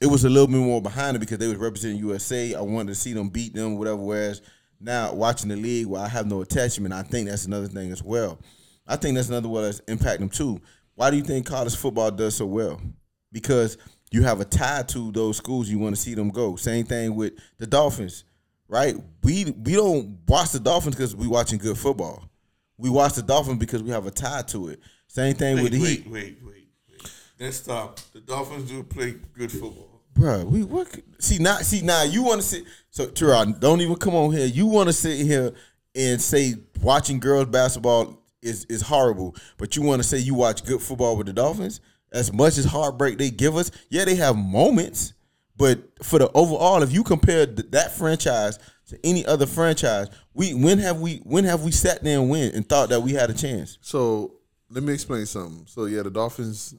it 0.00 0.06
was 0.06 0.24
a 0.24 0.28
little 0.28 0.46
bit 0.46 0.58
more 0.58 0.80
behind 0.80 1.16
it 1.16 1.18
because 1.18 1.38
they 1.38 1.48
was 1.48 1.56
representing 1.56 1.98
USA. 1.98 2.54
I 2.54 2.60
wanted 2.60 2.90
to 2.90 2.94
see 2.94 3.12
them 3.12 3.30
beat 3.30 3.52
them, 3.52 3.76
whatever. 3.76 3.96
Whereas 3.96 4.42
now 4.80 5.12
watching 5.12 5.48
the 5.48 5.56
league 5.56 5.86
where 5.86 6.02
I 6.02 6.08
have 6.08 6.26
no 6.26 6.40
attachment, 6.40 6.94
I 6.94 7.02
think 7.02 7.28
that's 7.28 7.46
another 7.46 7.66
thing 7.66 7.90
as 7.92 8.02
well. 8.02 8.38
I 8.86 8.96
think 8.96 9.16
that's 9.16 9.28
another 9.28 9.48
one 9.48 9.64
that's 9.64 9.80
impact 9.80 10.20
them 10.20 10.28
too. 10.28 10.60
Why 10.94 11.10
do 11.10 11.16
you 11.16 11.22
think 11.22 11.46
college 11.46 11.76
football 11.76 12.10
does 12.10 12.36
so 12.36 12.46
well? 12.46 12.80
Because 13.32 13.76
you 14.10 14.22
have 14.22 14.40
a 14.40 14.44
tie 14.44 14.82
to 14.88 15.12
those 15.12 15.36
schools 15.36 15.68
you 15.68 15.78
want 15.78 15.94
to 15.94 16.00
see 16.00 16.14
them 16.14 16.30
go. 16.30 16.56
Same 16.56 16.84
thing 16.86 17.14
with 17.14 17.34
the 17.58 17.66
Dolphins, 17.66 18.24
right? 18.68 18.96
We 19.22 19.44
we 19.62 19.74
don't 19.74 20.18
watch 20.26 20.52
the 20.52 20.60
Dolphins 20.60 20.96
because 20.96 21.14
we 21.14 21.26
watching 21.26 21.58
good 21.58 21.76
football. 21.76 22.24
We 22.78 22.88
watch 22.90 23.14
the 23.14 23.22
Dolphins 23.22 23.58
because 23.58 23.82
we 23.82 23.90
have 23.90 24.06
a 24.06 24.10
tie 24.10 24.42
to 24.48 24.68
it. 24.68 24.80
Same 25.08 25.34
thing 25.34 25.56
Wait, 25.56 25.62
with 25.64 25.72
the 25.72 25.82
wait, 25.82 25.98
Heat. 25.98 26.10
wait, 26.10 26.38
wait, 26.42 26.68
wait. 26.88 27.10
Let's 27.38 27.58
stop. 27.58 28.00
The 28.12 28.20
Dolphins 28.20 28.70
do 28.70 28.82
play 28.82 29.16
good 29.34 29.52
football. 29.52 29.97
Bruh, 30.18 30.44
we 30.44 30.64
what? 30.64 30.88
See 31.20 31.38
now, 31.38 31.58
see 31.58 31.80
now, 31.80 32.02
you 32.02 32.24
want 32.24 32.40
to 32.40 32.46
sit. 32.46 32.64
So 32.90 33.06
Teron, 33.06 33.60
don't 33.60 33.80
even 33.80 33.94
come 33.96 34.16
on 34.16 34.32
here. 34.32 34.46
You 34.46 34.66
want 34.66 34.88
to 34.88 34.92
sit 34.92 35.24
here 35.24 35.52
and 35.94 36.20
say 36.20 36.54
watching 36.82 37.20
girls 37.20 37.46
basketball 37.46 38.20
is 38.42 38.64
is 38.64 38.82
horrible, 38.82 39.36
but 39.58 39.76
you 39.76 39.82
want 39.82 40.02
to 40.02 40.08
say 40.08 40.18
you 40.18 40.34
watch 40.34 40.64
good 40.64 40.82
football 40.82 41.16
with 41.16 41.28
the 41.28 41.32
Dolphins. 41.32 41.80
As 42.12 42.32
much 42.32 42.58
as 42.58 42.64
heartbreak 42.64 43.18
they 43.18 43.30
give 43.30 43.56
us, 43.56 43.70
yeah, 43.90 44.04
they 44.04 44.16
have 44.16 44.36
moments, 44.36 45.12
but 45.56 45.80
for 46.02 46.18
the 46.18 46.30
overall, 46.32 46.82
if 46.82 46.92
you 46.92 47.04
compare 47.04 47.46
th- 47.46 47.70
that 47.70 47.92
franchise 47.92 48.58
to 48.88 48.98
any 49.04 49.24
other 49.24 49.46
franchise, 49.46 50.08
we 50.34 50.52
when 50.52 50.78
have 50.78 51.00
we 51.00 51.18
when 51.18 51.44
have 51.44 51.62
we 51.62 51.70
sat 51.70 52.02
there 52.02 52.18
and 52.18 52.28
win 52.28 52.52
and 52.56 52.68
thought 52.68 52.88
that 52.88 53.02
we 53.02 53.12
had 53.12 53.30
a 53.30 53.34
chance? 53.34 53.78
So 53.82 54.34
let 54.68 54.82
me 54.82 54.94
explain 54.94 55.26
something. 55.26 55.66
So 55.66 55.84
yeah, 55.84 56.02
the 56.02 56.10
Dolphins 56.10 56.74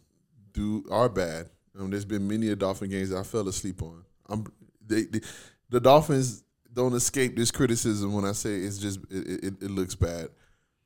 do 0.52 0.84
are 0.92 1.08
bad. 1.08 1.50
Um, 1.80 1.90
there's 1.90 2.06
been 2.06 2.28
many 2.28 2.50
a 2.50 2.56
Dolphin 2.56 2.90
games 2.90 3.14
I 3.14 3.24
fell 3.24 3.48
asleep 3.48 3.82
on. 3.82 4.46
They, 4.86 5.04
they 5.04 5.22
the 5.70 5.80
Dolphins 5.80 6.44
don't 6.74 6.94
escape 6.94 7.36
this 7.36 7.52
criticism 7.52 8.14
when 8.14 8.26
I 8.26 8.34
say 8.34 8.56
it's 8.56 8.78
just 8.78 9.00
it, 9.10 9.44
it, 9.44 9.54
it 9.64 9.72
looks 9.72 9.96
bad. 9.96 10.30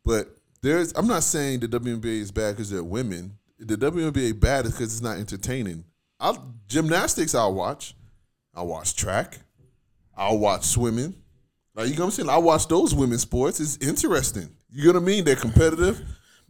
But 0.06 0.28
there's 0.62 0.94
I'm 0.94 1.08
not 1.08 1.24
saying 1.24 1.62
the 1.62 1.68
WNBA 1.68 2.20
is 2.22 2.32
bad 2.32 2.56
because 2.56 2.70
they're 2.70 2.84
women. 2.84 3.38
The 3.60 3.76
WNBA 3.76 4.40
bad 4.40 4.66
is 4.66 4.72
because 4.72 4.94
it's 4.94 5.02
not 5.02 5.18
entertaining. 5.18 5.86
I 6.20 6.38
gymnastics 6.68 7.36
I'll 7.36 7.54
watch. 7.54 7.96
I'll 8.54 8.68
watch 8.68 8.96
track. 8.96 9.40
I'll 10.16 10.38
watch 10.38 10.64
swimming. 10.64 11.16
Like 11.76 11.90
you 11.90 11.96
know 11.96 12.02
what 12.02 12.06
I'm 12.06 12.12
saying? 12.12 12.30
I 12.30 12.38
watch 12.38 12.68
those 12.68 12.94
women's 12.94 13.22
sports. 13.22 13.60
It's 13.60 13.78
interesting. 13.78 14.50
You 14.72 14.88
know 14.88 15.00
what 15.00 15.04
I 15.04 15.06
mean? 15.06 15.24
They're 15.24 15.36
competitive. 15.36 16.02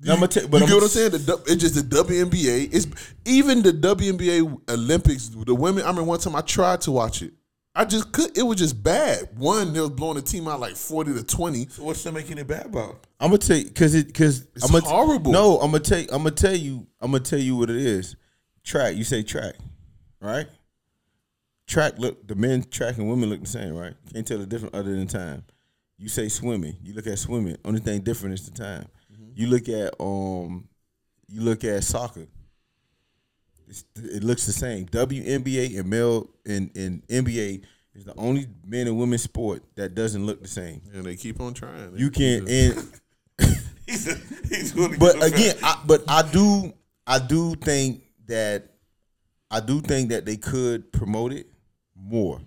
You, 0.03 0.11
I'ma 0.13 0.25
tell- 0.27 0.47
but 0.47 0.57
you 0.57 0.63
I'm- 0.63 0.67
get 0.67 0.73
what 0.75 0.83
I'm 0.83 0.89
saying? 0.89 1.11
The, 1.11 1.41
it's 1.47 1.61
just 1.61 1.75
the 1.75 1.81
WNBA. 1.81 2.69
It's 2.73 2.87
even 3.25 3.61
the 3.61 3.71
WNBA 3.71 4.69
Olympics. 4.69 5.29
The 5.29 5.55
women. 5.55 5.83
I 5.85 5.91
mean, 5.91 6.05
one 6.05 6.19
time 6.19 6.35
I 6.35 6.41
tried 6.41 6.81
to 6.81 6.91
watch 6.91 7.21
it. 7.21 7.33
I 7.75 7.85
just 7.85 8.11
could. 8.11 8.37
It 8.37 8.43
was 8.43 8.57
just 8.59 8.83
bad. 8.83 9.29
One, 9.35 9.73
they 9.73 9.79
was 9.79 9.89
blowing 9.89 10.15
the 10.15 10.21
team 10.21 10.47
out 10.47 10.59
like 10.59 10.75
forty 10.75 11.11
to 11.13 11.23
twenty. 11.23 11.67
So 11.69 11.83
what's 11.85 12.03
that 12.03 12.11
making 12.13 12.37
it 12.37 12.45
bad 12.47 12.67
about? 12.67 13.07
I'm 13.19 13.29
gonna 13.29 13.39
tell 13.39 13.57
you 13.57 13.65
because 13.65 13.95
it 13.95 14.07
because 14.07 14.45
It's 14.55 14.65
I'm 14.65 14.71
gonna, 14.71 14.85
horrible. 14.87 15.31
No, 15.31 15.57
I'm 15.59 15.71
gonna 15.71 15.79
tell 15.83 15.99
I'm 15.99 16.07
gonna 16.23 16.31
tell 16.31 16.53
you 16.55 16.85
I'm 17.01 17.11
gonna 17.11 17.23
tell 17.23 17.39
you 17.39 17.55
what 17.55 17.69
it 17.71 17.77
is. 17.77 18.15
Track. 18.63 18.95
You 18.95 19.03
say 19.03 19.23
track, 19.23 19.55
right? 20.21 20.45
Track 21.65 21.97
look 21.97 22.27
the 22.27 22.35
men 22.35 22.63
track 22.63 22.97
and 22.97 23.09
women 23.09 23.29
look 23.29 23.39
the 23.41 23.47
same, 23.47 23.73
right? 23.75 23.93
Can't 24.13 24.27
tell 24.27 24.37
the 24.37 24.45
difference 24.45 24.75
other 24.75 24.95
than 24.95 25.07
time. 25.07 25.43
You 25.97 26.09
say 26.09 26.27
swimming. 26.27 26.75
You 26.83 26.93
look 26.93 27.07
at 27.07 27.17
swimming. 27.17 27.57
Only 27.65 27.79
thing 27.79 28.01
different 28.01 28.33
is 28.35 28.45
the 28.47 28.51
time. 28.51 28.85
You 29.35 29.47
look 29.47 29.69
at 29.69 29.93
um, 29.99 30.67
you 31.27 31.41
look 31.41 31.63
at 31.63 31.83
soccer. 31.83 32.27
It's, 33.67 33.85
it 33.95 34.23
looks 34.23 34.45
the 34.45 34.51
same. 34.51 34.85
WNBA 34.87 35.79
and 35.79 35.89
male 35.89 36.29
and, 36.45 36.69
and 36.75 37.07
NBA 37.07 37.63
is 37.95 38.05
the 38.05 38.13
only 38.15 38.47
men 38.65 38.87
and 38.87 38.99
women 38.99 39.17
sport 39.17 39.63
that 39.75 39.95
doesn't 39.95 40.25
look 40.25 40.41
the 40.41 40.47
same. 40.47 40.81
And 40.93 41.05
they 41.05 41.15
keep 41.15 41.39
on 41.39 41.53
trying. 41.53 41.95
You 41.95 42.11
can 42.11 42.47
and 42.47 42.99
He's 43.85 44.05
he's 44.49 44.71
but 44.71 45.21
again, 45.23 45.55
I, 45.61 45.81
but 45.85 46.03
I 46.07 46.21
do, 46.21 46.73
I 47.05 47.19
do 47.19 47.55
think 47.55 48.03
that, 48.27 48.69
I 49.51 49.59
do 49.59 49.81
think 49.81 50.09
that 50.09 50.25
they 50.25 50.37
could 50.37 50.91
promote 50.91 51.33
it 51.33 51.47
more, 51.95 52.39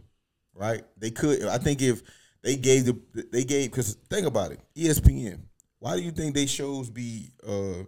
right? 0.55 0.83
They 0.97 1.11
could. 1.11 1.45
I 1.45 1.59
think 1.59 1.83
if 1.83 2.03
they 2.43 2.57
gave 2.57 2.87
the, 2.87 3.27
they 3.33 3.45
gave 3.45 3.71
because 3.71 3.95
think 4.09 4.27
about 4.27 4.53
it, 4.53 4.61
ESPN. 4.75 5.41
Why 5.87 5.97
do 5.97 6.03
you 6.03 6.11
think 6.11 6.35
they 6.35 6.47
shows 6.47 6.91
be 6.91 7.31
uh 7.47 7.85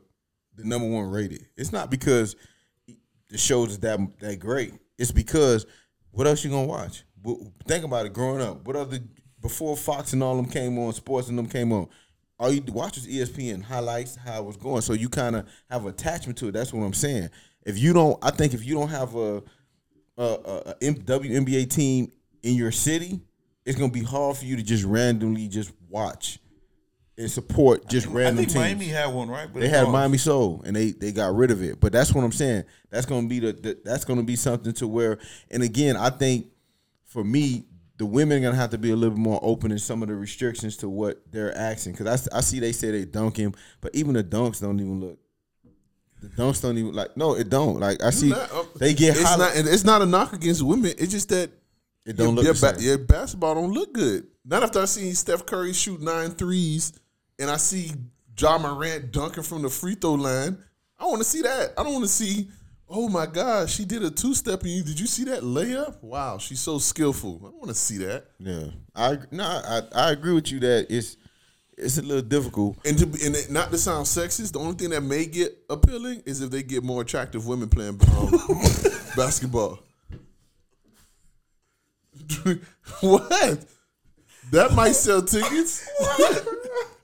the 0.55 0.63
number 0.63 0.87
one 0.87 1.11
rated? 1.11 1.49
It's 1.57 1.73
not 1.73 1.91
because 1.91 2.37
the 3.29 3.37
shows 3.37 3.71
is 3.71 3.81
that 3.81 3.99
that 4.21 4.39
great. 4.39 4.73
It's 4.99 5.11
because 5.11 5.67
what 6.13 6.29
else 6.29 6.45
you 6.45 6.51
gonna 6.51 6.69
watch? 6.69 7.03
Think 7.67 7.85
about 7.85 8.07
it. 8.07 8.13
Growing 8.13 8.41
up, 8.41 8.65
what 8.65 8.77
other 8.77 9.01
before 9.41 9.77
Fox 9.77 10.13
and 10.13 10.23
all 10.23 10.37
them 10.37 10.47
came 10.47 10.79
on, 10.79 10.93
sports 10.93 11.29
and 11.29 11.37
them 11.37 11.49
came 11.49 11.73
on. 11.73 11.89
All 12.39 12.53
you 12.53 12.63
watch 12.69 12.95
was 12.95 13.09
ESPN 13.09 13.65
highlights, 13.65 14.15
how 14.15 14.43
it 14.43 14.45
was 14.45 14.57
going. 14.57 14.83
So 14.83 14.93
you 14.93 15.09
kind 15.09 15.35
of 15.35 15.49
have 15.69 15.85
attachment 15.85 16.39
to 16.39 16.47
it. 16.47 16.53
That's 16.53 16.73
what 16.73 16.85
I'm 16.85 16.95
saying. 16.95 17.31
If 17.67 17.79
you 17.81 17.93
don't, 17.93 18.17
I 18.23 18.31
think 18.31 18.55
if 18.55 18.65
you 18.65 18.77
don't 18.77 18.91
have 18.91 19.17
a 19.17 19.43
a 20.17 20.75
WNBA 20.81 21.69
team 21.69 22.13
in 22.45 22.55
your 22.55 22.71
city, 22.71 23.23
it's 23.65 23.77
gonna 23.77 23.91
be 23.91 24.05
hard 24.05 24.37
for 24.37 24.45
you 24.45 24.55
to 24.55 24.63
just 24.63 24.85
randomly 24.85 25.49
just 25.49 25.73
watch 25.89 26.39
and 27.19 27.31
support 27.31 27.89
just 27.89 28.07
I 28.07 28.11
random 28.13 28.37
think 28.37 28.49
teams. 28.51 28.61
Miami 28.65 28.87
had 28.87 29.07
one, 29.13 29.29
right? 29.29 29.49
But 29.53 29.61
They 29.61 29.69
had 29.69 29.83
lost. 29.83 29.93
Miami 29.93 30.19
Sol, 30.19 30.63
and 30.65 30.75
they 30.77 30.93
they 30.93 31.13
got 31.13 31.35
rid 31.35 31.51
of 31.51 31.63
it. 31.63 31.81
But 31.81 31.93
that's 31.93 32.15
what 32.15 32.25
I'm 32.25 32.33
saying. 32.33 32.65
That's 32.91 33.05
gonna 33.07 33.27
be 33.29 33.41
the, 33.41 33.53
the 33.53 33.79
that's 33.85 34.05
gonna 34.05 34.23
be 34.23 34.37
something 34.37 34.73
to 34.75 34.87
where. 34.89 35.19
And 35.51 35.63
again, 35.63 35.97
I 35.97 36.11
think 36.11 36.47
for 37.05 37.25
me, 37.25 37.65
the 37.99 38.07
women 38.07 38.39
are 38.39 38.41
gonna 38.47 38.57
have 38.57 38.71
to 38.71 38.79
be 38.79 38.91
a 38.93 38.97
little 38.97 39.17
bit 39.17 39.21
more 39.23 39.41
open 39.43 39.73
in 39.73 39.79
some 39.79 40.03
of 40.03 40.09
the 40.09 40.15
restrictions 40.15 40.77
to 40.79 40.89
what 40.89 41.21
they're 41.33 41.55
asking. 41.57 41.93
Because 41.93 42.29
I, 42.33 42.39
I 42.39 42.41
see 42.41 42.61
they 42.61 42.73
say 42.73 42.91
they 42.93 43.05
dunk 43.05 43.37
him, 43.37 43.53
but 43.81 43.95
even 43.95 44.15
the 44.15 44.23
dunks 44.25 44.61
don't 44.61 44.79
even 44.79 45.01
look. 45.01 45.19
The 46.23 46.29
dunks 46.29 46.63
don't 46.63 46.79
even 46.79 46.93
like. 46.95 47.17
No, 47.17 47.35
it 47.35 47.49
don't. 47.49 47.79
Like 47.81 48.03
I 48.03 48.11
see, 48.11 48.31
not- 48.31 48.53
uh, 48.53 48.65
they 48.77 48.95
get 48.95 49.17
It's 49.17 49.39
not. 49.39 49.57
and 49.57 49.69
It's 49.69 49.85
not 49.85 50.03
a 50.03 50.07
knock 50.07 50.33
against 50.33 50.63
women. 50.63 50.93
It's 50.99 51.13
just 51.13 51.29
that 51.31 51.51
It 52.07 52.17
don't 52.17 52.29
your, 52.29 52.35
look 52.37 52.45
your, 52.45 52.55
the 52.55 52.61
ba- 52.61 52.79
same. 52.79 52.89
your 52.89 52.99
basketball 52.99 53.55
don't 53.57 53.73
look 53.73 53.93
good. 53.93 54.27
Not 54.45 54.63
after 54.63 54.81
I 54.81 54.87
seen 54.87 55.15
Steph 55.15 55.45
Curry 55.45 55.73
shoot 55.75 56.01
nine 56.01 56.31
threes 56.31 56.93
and 57.39 57.51
I 57.51 57.57
see 57.57 57.93
Ja 58.39 58.59
Morant 58.59 59.13
dunking 59.13 59.43
from 59.43 59.63
the 59.63 59.69
free 59.71 59.95
throw 59.95 60.15
line. 60.15 60.59
I 60.99 61.07
want 61.07 61.19
to 61.19 61.25
see 61.25 61.43
that. 61.43 61.73
I 61.79 61.83
don't 61.83 61.93
want 61.93 62.05
to 62.05 62.11
see. 62.11 62.49
Oh 62.91 63.09
my 63.09 63.27
God, 63.27 63.69
she 63.69 63.85
did 63.85 64.03
a 64.03 64.11
two 64.11 64.35
step 64.35 64.63
and 64.63 64.71
you 64.71 64.83
did 64.83 64.99
you 64.99 65.07
see 65.07 65.25
that 65.25 65.43
layup? 65.43 66.03
Wow, 66.03 66.39
she's 66.39 66.61
so 66.61 66.79
skillful. 66.79 67.41
I 67.45 67.51
want 67.51 67.69
to 67.69 67.75
see 67.75 67.99
that. 67.99 68.27
Yeah, 68.39 68.69
I 68.97 69.19
no, 69.31 69.45
I, 69.45 69.83
I 69.95 70.11
agree 70.13 70.33
with 70.33 70.51
you 70.51 70.59
that 70.61 70.87
it's 70.89 71.17
it's 71.77 71.99
a 71.99 72.03
little 72.03 72.23
difficult. 72.23 72.79
And 72.87 72.97
to 72.99 73.05
and 73.05 73.37
it- 73.37 73.51
not 73.51 73.71
to 73.73 73.79
sound 73.79 74.07
sexist, 74.07 74.53
the 74.53 74.59
only 74.59 74.75
thing 74.75 74.91
that 74.91 75.03
may 75.03 75.27
get 75.27 75.57
appealing 75.69 76.23
is 76.25 76.41
if 76.41 76.51
they 76.51 76.63
get 76.63 76.83
more 76.83 77.03
attractive 77.03 77.47
women 77.47 77.69
playing 77.69 78.01
um, 78.17 78.31
basketball. 79.17 79.79
what? 83.01 83.65
That 84.51 84.73
might 84.73 84.93
sell 84.93 85.21
tickets. 85.23 85.87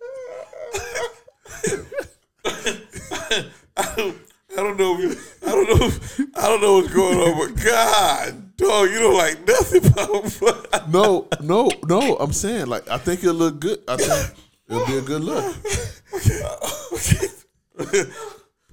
I 3.76 4.56
don't 4.56 4.78
know. 4.78 5.00
If, 5.00 5.44
I 5.44 5.50
don't 5.50 5.68
know. 5.68 5.87
If, 5.87 6.20
I 6.37 6.48
don't 6.48 6.60
know 6.60 6.74
what's 6.74 6.94
going 6.94 7.18
on, 7.18 7.38
but 7.38 7.64
God, 7.64 8.56
dog, 8.56 8.88
you 8.90 9.00
don't 9.00 9.16
like 9.16 9.46
nothing 9.46 9.87
about. 9.87 10.88
No, 10.88 11.28
no, 11.40 11.70
no. 11.84 12.16
I'm 12.16 12.32
saying 12.32 12.66
like 12.66 12.88
I 12.88 12.98
think 12.98 13.20
it'll 13.24 13.34
look 13.34 13.58
good. 13.60 13.82
I 13.88 13.96
think 13.96 14.34
it'll 14.68 14.87
be 14.87 14.98
a 14.98 15.02
good 15.02 15.24
look. 15.24 15.56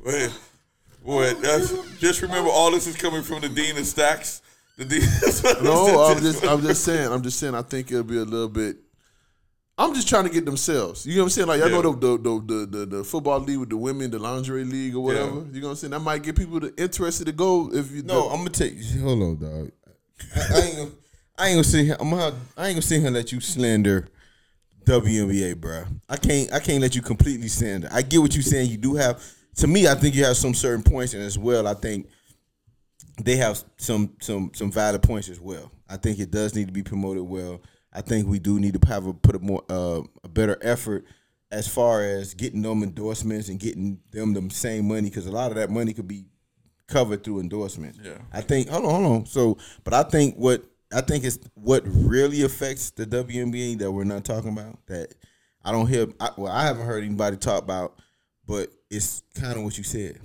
Boy, 0.04 0.30
boy, 1.04 1.34
that's, 1.36 1.74
just 2.00 2.22
remember, 2.22 2.50
all 2.50 2.72
this 2.72 2.86
is 2.88 2.96
coming 2.96 3.24
from 3.24 3.42
the 3.42 3.50
dean 3.50 3.78
of 3.78 3.86
stacks. 3.86 4.42
The 4.78 4.86
dean. 4.86 5.64
No, 5.64 6.04
I'm 6.06 6.22
just 6.22 6.44
I'm 6.46 6.62
just 6.62 6.84
saying. 6.84 7.12
I'm 7.12 7.24
just 7.24 7.40
saying. 7.40 7.56
I 7.56 7.64
think 7.64 7.92
it'll 7.92 8.04
be 8.04 8.18
a 8.18 8.24
little 8.24 8.50
bit. 8.50 8.78
I'm 9.84 9.94
just 9.96 10.08
trying 10.08 10.26
to 10.26 10.30
get 10.30 10.46
themselves. 10.46 11.06
You 11.06 11.16
know 11.16 11.22
what 11.22 11.26
I'm 11.26 11.30
saying? 11.32 11.48
Like 11.48 11.62
I 11.62 11.70
know 11.70 11.78
Yeah. 11.78 11.96
the 12.00 12.18
the, 12.18 12.44
the 12.46 12.66
the 12.66 12.86
the 12.98 13.04
football 13.04 13.40
league 13.40 13.58
with 13.60 13.70
the 13.70 13.78
women, 13.78 14.12
the 14.12 14.20
lingerie 14.20 14.64
league 14.64 14.96
or 14.96 15.04
whatever. 15.04 15.36
Yeah. 15.36 15.46
You 15.54 15.62
know 15.62 15.68
what 15.68 15.72
I'm 15.72 15.76
saying? 15.78 15.92
That 15.92 16.00
might 16.00 16.24
get 16.24 16.36
people 16.36 16.60
to, 16.62 16.74
interested 16.78 17.26
to 17.26 17.32
go 17.32 17.70
if 17.74 17.92
you 17.92 18.04
No, 18.04 18.30
I'm 18.30 18.38
gonna 18.40 18.50
take. 18.52 18.84
Hold 19.00 19.24
on, 19.24 19.38
dog. 19.38 19.72
I, 20.36 20.40
I 20.40 20.60
ain't 20.62 20.78
gonna, 20.78 20.92
I 21.38 21.48
ain't 21.48 21.56
gonna 21.56 21.64
sit 21.64 21.86
here. 21.86 21.98
I'm 22.00 22.10
gonna, 22.10 22.36
I 22.58 22.68
ain't 22.68 22.76
gonna 22.76 22.82
sit 22.82 22.98
here 23.00 23.08
and 23.08 23.16
let 23.16 23.32
you 23.32 23.40
slander 23.40 24.08
WNBA, 24.86 25.58
bro. 25.58 25.84
I 26.10 26.18
can't, 26.18 26.52
I 26.54 26.60
can't 26.60 26.82
let 26.82 26.96
you 26.96 27.02
completely 27.02 27.48
slander. 27.48 27.88
I 27.92 28.02
get 28.02 28.20
what 28.20 28.34
you're 28.36 28.44
saying. 28.44 28.70
You 28.70 28.78
do 28.78 28.96
have, 28.96 29.24
to 29.58 29.68
me, 29.68 29.88
I 29.88 29.96
think 29.96 30.16
you 30.16 30.26
have 30.26 30.38
some 30.38 30.54
certain 30.54 30.84
points, 30.84 31.14
and 31.14 31.24
as 31.24 31.38
well, 31.38 31.68
I 31.68 31.74
think 31.74 32.08
they 33.24 33.36
have 33.38 33.64
some 33.78 34.16
some 34.22 34.52
some 34.54 34.72
valid 34.72 35.04
points 35.04 35.30
as 35.30 35.40
well. 35.40 35.72
I 35.90 35.98
think 35.98 36.20
it 36.20 36.32
does 36.32 36.56
need 36.56 36.68
to 36.68 36.74
be 36.74 36.84
promoted 36.84 37.24
well. 37.24 37.62
I 37.94 38.02
think 38.02 38.28
we 38.28 38.40
do 38.40 38.60
need 38.60 38.80
to 38.80 38.88
have 38.88 39.06
a 39.06 39.14
put 39.14 39.36
a 39.36 39.40
more 39.40 39.64
uh, 39.70 40.02
a 40.24 40.30
better 40.30 40.58
effort 40.62 41.06
as 41.52 41.68
far 41.68 42.04
as 42.04 42.34
getting 42.34 42.62
them 42.62 42.84
endorsements 42.84 43.50
and 43.50 43.60
getting 43.60 44.00
them 44.12 44.34
the 44.34 44.50
same 44.50 44.88
money 44.88 45.10
because 45.10 45.28
a 45.28 45.32
lot 45.32 45.52
of 45.52 45.58
that 45.58 45.70
money 45.70 45.94
could 45.94 46.08
be 46.08 46.26
covered 46.88 47.24
through 47.24 47.40
endorsements. 47.40 48.00
Yeah. 48.02 48.18
I 48.32 48.42
think 48.42 48.70
hold 48.70 48.86
on, 48.86 49.04
hold 49.04 49.18
on. 49.18 49.26
So, 49.26 49.58
but 49.84 49.94
I 49.94 50.04
think 50.04 50.36
what 50.36 50.64
I 50.94 51.02
think 51.02 51.24
is 51.24 51.40
what 51.54 51.84
really 51.86 52.44
affects 52.44 52.92
the 52.92 53.06
WNBA 53.06 53.80
that 53.80 53.92
we're 53.92 54.04
not 54.04 54.24
talking 54.24 54.52
about 54.52 54.86
that 54.88 55.14
I 55.64 55.72
don't 55.72 55.88
hear. 55.88 56.08
I, 56.20 56.30
well, 56.38 56.52
I 56.52 56.64
haven't 56.64 56.86
heard 56.86 57.04
anybody 57.04 57.38
talk 57.38 57.64
about, 57.64 58.00
but 58.48 58.70
it's 58.90 59.24
kind 59.36 59.58
of 59.58 59.64
what 59.64 59.78
you 59.78 59.84
said. 59.84 60.20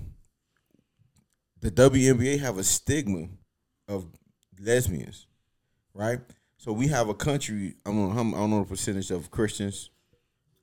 The 1.61 1.71
WNBA 1.71 2.41
have 2.41 2.59
a 2.59 2.65
stigma 2.65 3.29
of 3.89 4.07
lesbians, 4.61 5.27
right? 5.95 6.21
So 6.57 6.73
we 6.73 6.89
have 6.89 7.09
a 7.09 7.15
country. 7.15 7.75
I 7.85 7.91
don't 7.91 8.15
know. 8.15 8.37
I 8.37 8.41
don't 8.41 8.51
know 8.51 8.61
the 8.61 8.69
percentage 8.69 9.11
of 9.11 9.31
Christians, 9.31 9.91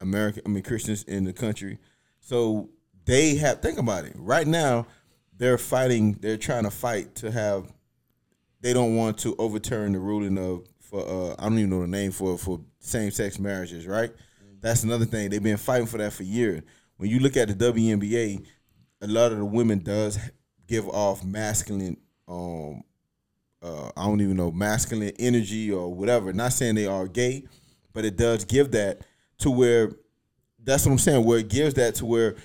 American. 0.02 0.44
I 0.46 0.50
mean 0.50 0.64
Christians 0.64 1.04
in 1.04 1.24
the 1.24 1.34
country. 1.34 1.78
So 2.20 2.70
they 3.06 3.36
have. 3.36 3.62
Think 3.62 3.78
about 3.78 4.06
it. 4.06 4.14
Right 4.16 4.48
now, 4.48 4.88
they're 5.38 5.58
fighting. 5.58 6.14
They're 6.20 6.38
trying 6.38 6.64
to 6.64 6.72
fight 6.72 7.16
to 7.16 7.32
have. 7.32 7.72
They 8.62 8.74
don't 8.74 8.96
want 8.96 9.18
to 9.20 9.36
overturn 9.38 9.92
the 9.94 10.00
ruling 10.00 10.38
of 10.38 10.66
for. 10.80 11.02
Uh, 11.02 11.36
I 11.38 11.44
don't 11.44 11.60
even 11.60 11.70
know 11.70 11.82
the 11.82 11.88
name 11.88 12.12
for 12.12 12.38
for 12.38 12.60
same 12.80 13.12
sex 13.12 13.40
marriages. 13.40 13.86
Right. 13.86 14.12
That's 14.62 14.84
another 14.84 15.06
thing. 15.06 15.30
They've 15.30 15.44
been 15.44 15.58
fighting 15.58 15.88
for 15.88 15.98
that 15.98 16.14
for 16.14 16.24
years. 16.24 16.62
When 16.98 17.10
you 17.10 17.20
look 17.20 17.36
at 17.36 17.50
the 17.50 17.54
WNBA, 17.54 18.46
a 19.02 19.08
lot 19.08 19.34
of 19.34 19.38
the 19.38 19.46
women 19.46 19.80
does 19.80 20.18
give 20.68 20.88
off 20.88 21.24
masculine 21.24 21.98
um 22.28 22.84
uh, 23.64 23.92
I 23.96 24.06
don't 24.06 24.22
even 24.22 24.36
know 24.36 24.52
masculine 24.52 25.14
energy 25.18 25.72
or 25.72 25.94
whatever. 25.94 26.34
Not 26.34 26.54
saying 26.54 26.76
they 26.76 26.86
are 26.86 27.08
gay, 27.08 27.46
but 27.94 28.04
it 28.06 28.18
does 28.18 28.44
give 28.44 28.72
that 28.72 29.02
to 29.40 29.50
where 29.50 29.92
that's 30.64 30.86
what 30.86 30.92
I'm 30.92 31.00
saying. 31.00 31.26
Where 31.26 31.40
it 31.40 31.50
gives 31.50 31.76
that 31.76 31.96
to 31.96 32.06
where 32.06 32.36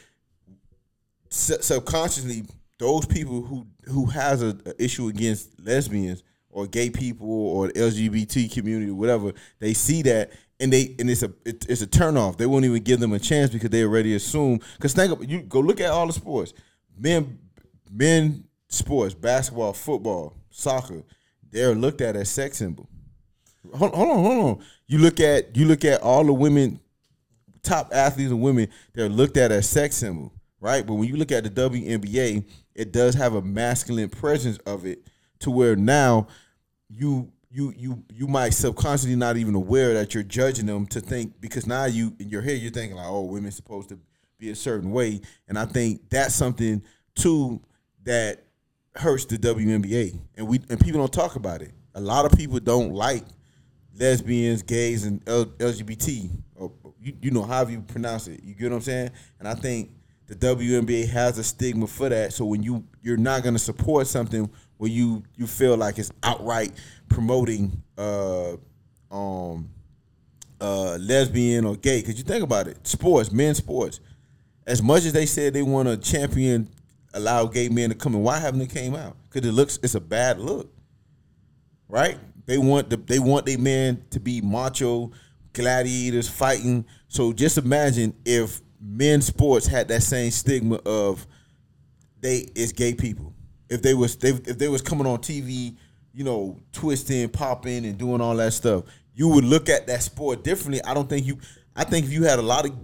subconsciously 1.30 2.44
those 2.78 3.04
people 3.06 3.42
who 3.42 3.66
who 3.86 4.06
has 4.06 4.42
a, 4.42 4.56
a 4.64 4.82
issue 4.82 5.08
against 5.08 5.60
lesbians 5.60 6.22
or 6.50 6.66
gay 6.66 6.90
people 6.90 7.28
or 7.28 7.68
LGBT 7.70 8.52
community, 8.52 8.92
whatever, 8.92 9.32
they 9.58 9.74
see 9.74 10.02
that 10.02 10.30
and 10.60 10.72
they 10.72 10.94
and 10.98 11.10
it's 11.10 11.22
a 11.22 11.32
it, 11.44 11.66
it's 11.68 11.82
a 11.82 11.86
turnoff. 11.86 12.36
They 12.36 12.46
won't 12.46 12.64
even 12.64 12.82
give 12.82 13.00
them 13.00 13.12
a 13.12 13.18
chance 13.18 13.50
because 13.50 13.70
they 13.70 13.82
already 13.82 14.14
assume. 14.14 14.60
Because 14.76 14.92
think 14.92 15.12
of 15.12 15.28
you 15.28 15.42
go 15.42 15.60
look 15.60 15.80
at 15.80 15.90
all 15.90 16.06
the 16.06 16.12
sports, 16.12 16.52
men 16.96 17.38
men 17.90 18.44
sports, 18.68 19.14
basketball, 19.14 19.72
football, 19.72 20.34
soccer, 20.50 21.02
they're 21.50 21.74
looked 21.74 22.00
at 22.00 22.16
as 22.16 22.28
sex 22.28 22.58
symbol. 22.58 22.88
Hold, 23.74 23.94
hold 23.94 24.10
on, 24.10 24.24
hold 24.24 24.44
on. 24.44 24.64
You 24.86 24.98
look 24.98 25.20
at 25.20 25.56
you 25.56 25.66
look 25.66 25.84
at 25.84 26.02
all 26.02 26.24
the 26.24 26.32
women, 26.32 26.80
top 27.62 27.90
athletes 27.92 28.30
and 28.30 28.40
women, 28.40 28.68
they're 28.94 29.08
looked 29.08 29.36
at 29.36 29.52
as 29.52 29.68
sex 29.68 29.96
symbol, 29.96 30.32
right? 30.60 30.86
But 30.86 30.94
when 30.94 31.08
you 31.08 31.16
look 31.16 31.32
at 31.32 31.44
the 31.44 31.50
WNBA, 31.50 32.44
it 32.74 32.92
does 32.92 33.14
have 33.14 33.34
a 33.34 33.42
masculine 33.42 34.08
presence 34.08 34.58
of 34.58 34.86
it 34.86 35.06
to 35.40 35.50
where 35.50 35.76
now 35.76 36.28
you 36.88 37.32
you 37.50 37.72
you 37.76 38.04
you 38.12 38.26
might 38.26 38.50
subconsciously 38.50 39.16
not 39.16 39.36
even 39.36 39.54
aware 39.54 39.94
that 39.94 40.14
you're 40.14 40.22
judging 40.22 40.66
them 40.66 40.86
to 40.86 41.00
think 41.00 41.40
because 41.40 41.66
now 41.66 41.84
you 41.84 42.14
in 42.18 42.28
your 42.28 42.42
head 42.42 42.58
you're 42.58 42.70
thinking 42.70 42.96
like 42.96 43.06
oh 43.06 43.22
women's 43.22 43.56
supposed 43.56 43.88
to 43.88 43.98
be 44.38 44.50
a 44.50 44.54
certain 44.54 44.90
way 44.90 45.20
and 45.48 45.58
I 45.58 45.64
think 45.64 46.08
that's 46.10 46.34
something 46.34 46.82
too 47.14 47.60
that 48.04 48.44
hurts 48.98 49.24
the 49.24 49.38
WNBA 49.38 50.18
and 50.36 50.48
we 50.48 50.60
and 50.68 50.80
people 50.80 51.00
don't 51.00 51.12
talk 51.12 51.36
about 51.36 51.62
it. 51.62 51.72
A 51.94 52.00
lot 52.00 52.24
of 52.24 52.36
people 52.36 52.58
don't 52.60 52.92
like 52.92 53.24
lesbians, 53.98 54.62
gays, 54.62 55.04
and 55.04 55.24
LGBT. 55.24 56.30
Or 56.56 56.72
you, 57.00 57.16
you 57.22 57.30
know 57.30 57.42
however 57.42 57.72
you 57.72 57.80
pronounce 57.80 58.28
it. 58.28 58.42
You 58.42 58.54
get 58.54 58.70
what 58.70 58.76
I'm 58.76 58.82
saying? 58.82 59.10
And 59.38 59.48
I 59.48 59.54
think 59.54 59.90
the 60.26 60.34
WNBA 60.34 61.08
has 61.08 61.38
a 61.38 61.44
stigma 61.44 61.86
for 61.86 62.08
that. 62.08 62.32
So 62.32 62.44
when 62.44 62.62
you 62.62 62.84
you're 63.02 63.16
not 63.16 63.42
gonna 63.42 63.58
support 63.58 64.06
something 64.06 64.50
where 64.76 64.90
you 64.90 65.22
you 65.36 65.46
feel 65.46 65.76
like 65.76 65.98
it's 65.98 66.12
outright 66.22 66.72
promoting 67.08 67.82
uh 67.96 68.56
um 69.10 69.70
uh 70.60 70.96
lesbian 70.96 71.64
or 71.64 71.76
gay, 71.76 72.00
because 72.00 72.18
you 72.18 72.24
think 72.24 72.42
about 72.42 72.66
it, 72.66 72.86
sports, 72.86 73.30
men's 73.32 73.58
sports. 73.58 74.00
As 74.66 74.82
much 74.82 75.04
as 75.04 75.12
they 75.14 75.24
said 75.24 75.54
they 75.54 75.62
want 75.62 75.88
to 75.88 75.96
champion 75.96 76.68
allow 77.14 77.46
gay 77.46 77.68
men 77.68 77.90
to 77.90 77.94
come 77.94 78.14
in, 78.14 78.22
why 78.22 78.38
haven't 78.38 78.60
it 78.60 78.70
came 78.70 78.94
out? 78.94 79.16
Because 79.28 79.48
it 79.48 79.52
looks 79.52 79.78
it's 79.82 79.94
a 79.94 80.00
bad 80.00 80.38
look 80.38 80.72
right? 81.88 82.18
They 82.46 82.58
want 82.58 82.90
the 82.90 82.96
they 82.96 83.18
want 83.18 83.46
their 83.46 83.58
men 83.58 84.04
to 84.10 84.20
be 84.20 84.40
macho 84.40 85.10
gladiators 85.52 86.28
fighting. 86.28 86.84
So 87.08 87.32
just 87.32 87.58
imagine 87.58 88.14
if 88.24 88.60
men's 88.80 89.26
sports 89.26 89.66
had 89.66 89.88
that 89.88 90.02
same 90.02 90.30
stigma 90.30 90.76
of 90.86 91.26
they 92.20 92.48
is 92.54 92.72
gay 92.72 92.94
people. 92.94 93.34
If 93.68 93.82
they 93.82 93.94
was 93.94 94.16
they, 94.16 94.30
if 94.30 94.58
they 94.58 94.68
was 94.68 94.82
coming 94.82 95.06
on 95.06 95.18
TV, 95.18 95.76
you 96.14 96.24
know, 96.24 96.58
twisting, 96.72 97.28
popping, 97.28 97.84
and 97.84 97.98
doing 97.98 98.20
all 98.20 98.36
that 98.36 98.52
stuff, 98.52 98.84
you 99.14 99.28
would 99.28 99.44
look 99.44 99.68
at 99.68 99.86
that 99.88 100.02
sport 100.02 100.42
differently. 100.42 100.82
I 100.84 100.94
don't 100.94 101.08
think 101.08 101.26
you. 101.26 101.38
I 101.76 101.84
think 101.84 102.06
if 102.06 102.12
you 102.12 102.24
had 102.24 102.38
a 102.38 102.42
lot 102.42 102.66
of 102.66 102.74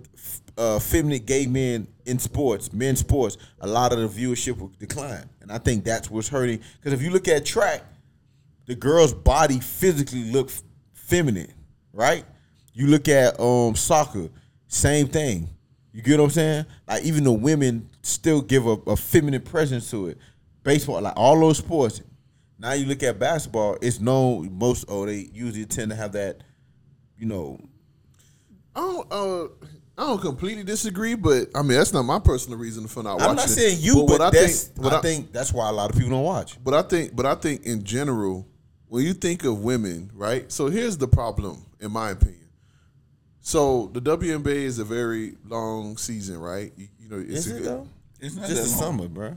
uh, 0.57 0.79
feminine 0.79 1.25
gay 1.25 1.47
men 1.47 1.89
in 2.07 2.19
sports, 2.19 2.73
men's 2.73 3.01
sports, 3.01 3.37
a 3.61 3.67
lot 3.67 3.93
of 3.93 3.99
the 3.99 4.09
viewership 4.09 4.59
will 4.59 4.73
decline, 4.79 5.29
and 5.40 5.51
I 5.51 5.59
think 5.59 5.85
that's 5.85 6.11
what's 6.11 6.29
hurting. 6.29 6.61
Because 6.77 6.93
if 6.93 7.03
you 7.03 7.11
look 7.11 7.29
at 7.29 7.45
track, 7.45 7.83
the 8.67 8.75
girl's 8.75 9.14
body 9.14 9.61
physically 9.61 10.31
look 10.31 10.51
feminine, 10.93 11.53
right? 11.93 12.25
You 12.73 12.88
look 12.88 13.09
at 13.09 13.38
um 13.40 13.75
soccer, 13.75 14.29
same 14.69 15.09
thing. 15.09 15.49
You 15.93 16.03
get 16.03 16.19
what 16.19 16.25
I'm 16.25 16.31
saying? 16.31 16.67
Like 16.88 17.05
even 17.05 17.25
the 17.25 17.33
women 17.33 17.88
still 18.03 18.43
give 18.43 18.67
a, 18.67 18.73
a 18.87 18.97
feminine 18.97 19.43
presence 19.43 19.90
to 19.90 20.09
it. 20.09 20.19
Baseball, 20.62 21.01
like 21.01 21.14
all 21.17 21.38
those 21.38 21.59
sports. 21.59 22.03
Now 22.59 22.73
you 22.73 22.87
look 22.87 23.03
at 23.03 23.19
basketball, 23.19 23.77
it's 23.83 24.01
known 24.01 24.57
most 24.59 24.87
oh 24.88 25.07
they 25.07 25.29
usually 25.33 25.67
tend 25.67 25.90
to 25.90 25.97
have 25.97 26.12
that, 26.12 26.43
you 27.19 27.27
know, 27.27 27.61
don't. 29.05 29.12
Uh, 29.12 29.67
I 29.97 30.03
don't 30.07 30.21
completely 30.21 30.65
disagree, 30.65 31.15
but 31.15 31.49
I 31.55 31.63
mean 31.63 31.79
that's 31.79 31.93
not 31.93 32.03
my 32.03 32.19
personal 32.19 32.59
reason 32.59 32.89
for 32.89 33.03
not 33.03 33.15
watching. 33.15 33.31
I'm 33.31 33.37
not 33.37 33.49
saying 33.49 33.79
you, 33.81 33.95
but, 33.95 34.21
what 34.21 34.33
that's 34.33 34.71
what 34.77 34.93
I, 34.93 35.01
think 35.01 35.33
that's 35.33 35.53
why 35.53 35.69
a 35.69 35.73
lot 35.73 35.91
of 35.91 35.97
people 35.97 36.11
don't 36.11 36.25
watch. 36.25 36.63
But 36.63 36.75
I 36.75 36.83
think, 36.83 37.15
but 37.15 37.27
I 37.27 37.37
think 37.37 37.65
in 37.65 37.85
general, 37.85 38.47
when 38.89 39.05
you 39.05 39.15
think 39.15 39.45
of 39.45 39.63
women, 39.63 40.11
right? 40.15 40.51
So 40.51 40.67
here's 40.67 40.99
the 40.99 41.07
problem, 41.07 41.65
in 41.81 41.93
my 41.93 42.11
opinion. 42.11 42.41
So 43.41 43.91
the 43.93 44.01
WNBA 44.01 44.47
is 44.47 44.79
a 44.79 44.85
very 44.85 45.35
long 45.45 45.97
season, 45.97 46.39
right? 46.39 46.73
You, 46.77 46.89
you 46.99 47.09
know, 47.11 47.19
it's 47.19 47.47
Is 47.47 47.53
a 47.53 47.57
it 47.57 47.59
good, 47.59 47.69
though? 47.69 47.89
It's 48.21 48.35
not 48.37 48.49
Just 48.49 48.63
the 48.63 48.69
summer, 48.69 49.07
bro. 49.07 49.37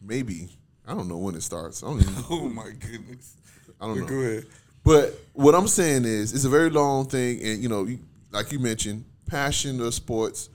maybe. 0.00 0.48
I 0.86 0.94
don't 0.94 1.08
know 1.08 1.18
when 1.18 1.34
it 1.34 1.42
starts. 1.42 1.82
I 1.82 1.88
don't 1.88 2.00
even. 2.00 2.14
Oh 2.30 2.48
my 2.48 2.70
goodness. 2.70 3.36
I 3.80 3.86
don't 3.86 4.00
know. 4.00 4.06
Go 4.06 4.14
ahead. 4.16 4.46
But 4.82 5.14
what 5.32 5.54
I'm 5.54 5.68
saying 5.68 6.04
is, 6.04 6.32
it's 6.32 6.44
a 6.44 6.48
very 6.48 6.70
long 6.70 7.06
thing, 7.06 7.42
and 7.42 7.62
you 7.62 7.68
know, 7.68 7.86
like 8.30 8.52
you 8.52 8.58
mentioned, 8.58 9.04
passion 9.26 9.80
of 9.80 9.94
sports 9.94 10.48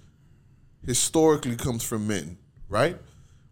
historically 0.85 1.55
comes 1.55 1.83
from 1.83 2.07
men, 2.07 2.37
right? 2.67 2.97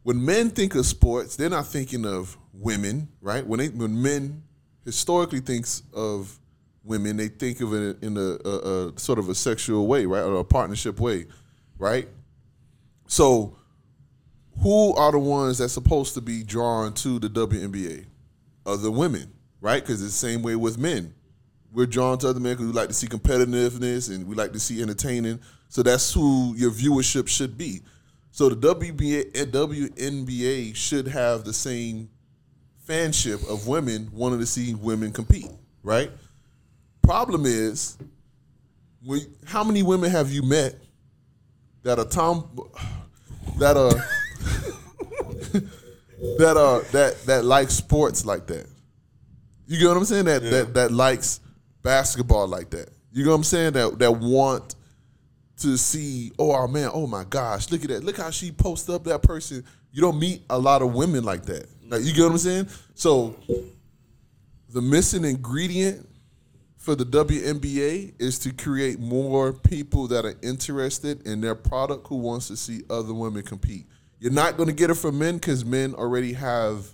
When 0.03 0.23
men 0.23 0.49
think 0.49 0.75
of 0.75 0.86
sports, 0.86 1.36
they're 1.36 1.49
not 1.49 1.67
thinking 1.67 2.06
of 2.06 2.38
women, 2.53 3.10
right? 3.21 3.45
When 3.45 3.60
they, 3.60 3.69
when 3.69 4.01
men 4.01 4.43
historically 4.86 5.41
thinks 5.41 5.84
of 5.93 6.39
women, 6.84 7.17
they 7.17 7.27
think 7.27 7.62
of 7.62 7.73
it 7.73 8.01
in 8.01 8.17
a, 8.17 8.38
a, 8.47 8.88
a 8.88 8.99
sort 8.99 9.19
of 9.19 9.30
a 9.30 9.36
sexual 9.36 9.86
way, 9.88 10.06
right, 10.06 10.23
or 10.23 10.38
a 10.38 10.43
partnership 10.45 10.99
way, 10.99 11.25
right? 11.77 12.08
So, 13.08 13.58
who 14.62 14.93
are 14.95 15.12
the 15.12 15.19
ones 15.19 15.60
that's 15.60 15.73
supposed 15.73 16.13
to 16.15 16.21
be 16.21 16.43
drawn 16.43 16.93
to 16.95 17.19
the 17.19 17.30
WNBA? 17.30 18.06
Other 18.65 18.91
women, 18.91 19.32
right? 19.62 19.82
Because 19.82 20.01
it's 20.01 20.19
the 20.19 20.27
same 20.27 20.41
way 20.41 20.56
with 20.56 20.77
men. 20.77 21.13
We're 21.71 21.86
drawn 21.86 22.17
to 22.19 22.30
other 22.30 22.39
men 22.39 22.53
because 22.53 22.67
we 22.67 22.73
like 22.73 22.88
to 22.88 22.93
see 22.93 23.08
competitiveness 23.08 24.13
and 24.13 24.25
we 24.27 24.36
like 24.36 24.53
to 24.53 24.60
see 24.60 24.82
entertaining. 24.82 25.39
So 25.69 25.84
that's 25.84 26.13
who 26.13 26.56
your 26.56 26.71
viewership 26.71 27.27
should 27.27 27.58
be. 27.58 27.82
So 28.32 28.49
the 28.49 28.75
WBA, 28.75 29.36
eh, 29.36 29.45
WNBA 29.45 30.75
should 30.75 31.08
have 31.08 31.43
the 31.43 31.53
same 31.53 32.10
fanship 32.88 33.47
of 33.49 33.67
women 33.67 34.10
wanting 34.13 34.39
to 34.39 34.45
see 34.45 34.75
women 34.75 35.12
compete, 35.12 35.49
right? 35.84 36.12
Problem 37.01 37.45
is, 37.45 37.97
when, 39.03 39.21
how 39.45 39.63
many 39.63 39.84
women 39.84 40.12
have 40.12 40.32
you 40.32 40.43
met 40.43 40.75
that 41.84 41.99
are 41.99 42.06
tom 42.06 42.60
that 43.60 43.77
are 43.77 43.91
that 46.38 46.58
are 46.58 46.82
that 46.91 47.21
that 47.25 47.45
like 47.45 47.69
sports 47.69 48.25
like 48.25 48.47
that? 48.47 48.67
You 49.67 49.80
get 49.80 49.88
what 49.88 49.97
I'm 49.97 50.06
saying? 50.06 50.25
That 50.25 50.43
that 50.43 50.73
that 50.73 50.91
likes 50.91 51.39
basketball 51.83 52.47
like 52.47 52.69
that. 52.71 52.89
You 53.11 53.23
know 53.23 53.31
what 53.31 53.37
I'm 53.37 53.43
saying? 53.43 53.73
That 53.73 53.99
that 53.99 54.11
want 54.11 54.75
to 55.57 55.77
see, 55.77 56.31
oh 56.37 56.51
our 56.51 56.67
man, 56.67 56.89
oh 56.93 57.07
my 57.07 57.23
gosh, 57.23 57.71
look 57.71 57.83
at 57.83 57.89
that. 57.89 58.03
Look 58.03 58.17
how 58.17 58.29
she 58.29 58.51
posted 58.51 58.95
up 58.95 59.03
that 59.05 59.23
person. 59.23 59.63
You 59.91 60.01
don't 60.01 60.19
meet 60.19 60.43
a 60.49 60.57
lot 60.57 60.81
of 60.81 60.93
women 60.93 61.23
like 61.23 61.43
that. 61.45 61.67
Like 61.87 62.03
you 62.03 62.13
get 62.13 62.23
what 62.23 62.33
I'm 62.33 62.37
saying? 62.37 62.67
So 62.93 63.35
the 64.69 64.81
missing 64.81 65.25
ingredient 65.25 66.07
for 66.75 66.95
the 66.95 67.05
WNBA 67.05 68.13
is 68.19 68.39
to 68.39 68.53
create 68.53 68.99
more 68.99 69.51
people 69.51 70.07
that 70.07 70.25
are 70.25 70.35
interested 70.41 71.25
in 71.25 71.41
their 71.41 71.55
product 71.55 72.07
who 72.07 72.17
wants 72.17 72.47
to 72.47 72.55
see 72.55 72.83
other 72.89 73.13
women 73.13 73.43
compete. 73.43 73.87
You're 74.19 74.31
not 74.31 74.57
going 74.57 74.67
to 74.67 74.73
get 74.73 74.89
it 74.89 74.95
from 74.95 75.19
men 75.19 75.35
because 75.35 75.65
men 75.65 75.93
already 75.95 76.33
have 76.33 76.87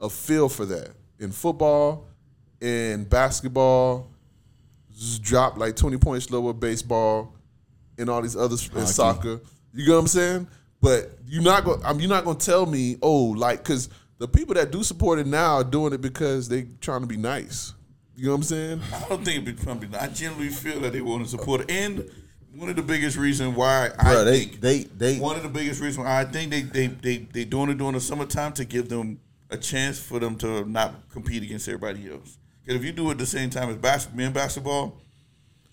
a 0.00 0.10
feel 0.10 0.48
for 0.48 0.66
that. 0.66 0.90
In 1.18 1.32
football, 1.32 2.08
in 2.60 3.04
basketball, 3.04 4.11
just 5.02 5.22
drop 5.22 5.58
like 5.58 5.76
20 5.76 5.98
points 5.98 6.30
lower, 6.30 6.52
baseball, 6.52 7.34
and 7.98 8.08
all 8.08 8.22
these 8.22 8.36
others 8.36 8.70
in 8.74 8.86
soccer. 8.86 9.40
You 9.74 9.84
get 9.84 9.92
what 9.92 9.98
I'm 9.98 10.06
saying? 10.06 10.48
But 10.80 11.18
you're 11.26 11.42
not 11.42 11.64
going. 11.64 11.80
I'm. 11.84 11.92
Um, 11.92 12.00
you're 12.00 12.08
not 12.08 12.24
going 12.24 12.36
to 12.36 12.44
tell 12.44 12.66
me, 12.66 12.96
oh, 13.02 13.26
like, 13.26 13.58
because 13.58 13.88
the 14.18 14.26
people 14.26 14.54
that 14.54 14.72
do 14.72 14.82
support 14.82 15.18
it 15.18 15.26
now 15.26 15.54
are 15.54 15.64
doing 15.64 15.92
it 15.92 16.00
because 16.00 16.48
they 16.48 16.66
trying 16.80 17.02
to 17.02 17.06
be 17.06 17.16
nice. 17.16 17.72
You 18.16 18.26
know 18.26 18.32
what 18.32 18.36
I'm 18.36 18.42
saying? 18.42 18.80
I 18.92 19.08
don't 19.08 19.24
think 19.24 19.38
it 19.38 19.44
be 19.44 19.52
become. 19.52 19.80
I 19.98 20.08
generally 20.08 20.48
feel 20.48 20.80
that 20.80 20.92
they 20.92 21.00
want 21.00 21.24
to 21.24 21.30
support 21.30 21.62
it. 21.62 21.70
And 21.70 22.10
one 22.54 22.68
of 22.68 22.76
the 22.76 22.82
biggest 22.82 23.16
reasons 23.16 23.56
why 23.56 23.90
I 23.98 24.12
Bro, 24.12 24.24
they 24.24 24.44
think 24.44 24.60
they 24.60 24.82
they 24.84 25.18
one 25.18 25.36
of 25.36 25.42
the 25.42 25.48
biggest 25.48 25.80
reasons 25.80 26.04
why 26.04 26.20
I 26.20 26.24
think 26.24 26.50
they 26.50 26.62
they 26.62 26.86
they 26.88 27.16
they 27.18 27.44
doing 27.44 27.70
it 27.70 27.78
during 27.78 27.94
the 27.94 28.00
summertime 28.00 28.52
to 28.54 28.64
give 28.64 28.88
them 28.88 29.20
a 29.50 29.56
chance 29.56 29.98
for 29.98 30.18
them 30.18 30.36
to 30.38 30.64
not 30.64 31.08
compete 31.10 31.42
against 31.42 31.68
everybody 31.68 32.10
else. 32.10 32.38
Because 32.64 32.80
if 32.80 32.84
you 32.86 32.92
do 32.92 33.08
it 33.08 33.12
at 33.12 33.18
the 33.18 33.26
same 33.26 33.50
time 33.50 33.70
as 33.70 33.76
bas- 33.76 34.08
men 34.14 34.32
basketball, 34.32 34.96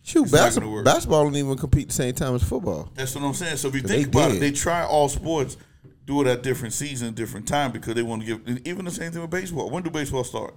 shoot 0.02 0.23
it's 0.23 0.32
bas- 0.32 0.56
gonna 0.56 0.69
work. 0.69 0.86
basketball 0.86 1.23
don't 1.23 1.36
even 1.36 1.58
compete 1.58 1.88
the 1.89 1.93
same 1.93 2.13
time 2.13 2.34
as 2.36 2.43
football. 2.43 2.89
that's 2.95 3.13
what 3.15 3.23
I'm 3.23 3.34
saying. 3.34 3.58
So 3.58 3.67
if 3.67 3.75
you 3.75 3.82
They 3.82 4.04
think 4.04 4.08
about 4.08 4.30
did. 4.30 4.38
it, 4.38 4.39
they 4.39 4.52
try 4.52 4.84
all 4.84 5.08
sports, 5.10 5.58
do 6.06 6.21
it 6.21 6.28
at 6.28 6.41
different 6.41 6.73
seasons, 6.73 7.13
different 7.15 7.47
time 7.47 7.71
because 7.71 7.93
they 7.93 8.02
want 8.02 8.23
to 8.23 8.28
give. 8.28 8.67
Even 8.67 8.86
the 8.86 8.91
same 8.91 9.12
thing 9.12 9.21
with 9.21 9.30
baseball. 9.30 9.69
When 9.69 9.84
do 9.84 9.89
baseball 9.91 10.23
start? 10.23 10.56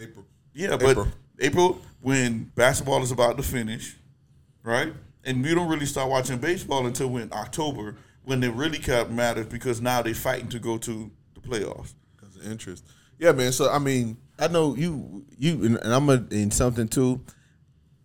April. 0.00 0.24
Yeah, 0.54 0.76
but 0.76 0.90
April. 0.90 1.08
April. 1.40 1.80
when 2.00 2.44
basketball 2.54 3.02
is 3.02 3.10
about 3.10 3.36
to 3.36 3.42
finish, 3.42 3.96
right? 4.62 4.92
And 5.24 5.42
we 5.42 5.54
don't 5.54 5.68
really 5.68 5.86
start 5.86 6.08
watching 6.10 6.38
baseball 6.38 6.86
until 6.86 7.08
when 7.08 7.32
October, 7.32 7.96
when 8.24 8.42
it 8.42 8.52
really 8.54 8.78
kind 8.78 9.00
of 9.02 9.10
matters 9.10 9.46
because 9.46 9.80
now 9.80 10.02
they're 10.02 10.14
fighting 10.14 10.48
to 10.48 10.58
go 10.58 10.78
to 10.78 11.10
the 11.34 11.40
playoffs. 11.40 11.94
Because 12.16 12.36
of 12.36 12.50
interest. 12.50 12.84
Yeah, 13.18 13.32
man. 13.32 13.52
So 13.52 13.70
I 13.70 13.78
mean, 13.78 14.16
I 14.38 14.48
know 14.48 14.74
you 14.74 15.24
you 15.38 15.64
and 15.64 15.78
I'm 15.84 16.08
a, 16.08 16.24
in 16.30 16.50
something 16.50 16.88
too. 16.88 17.20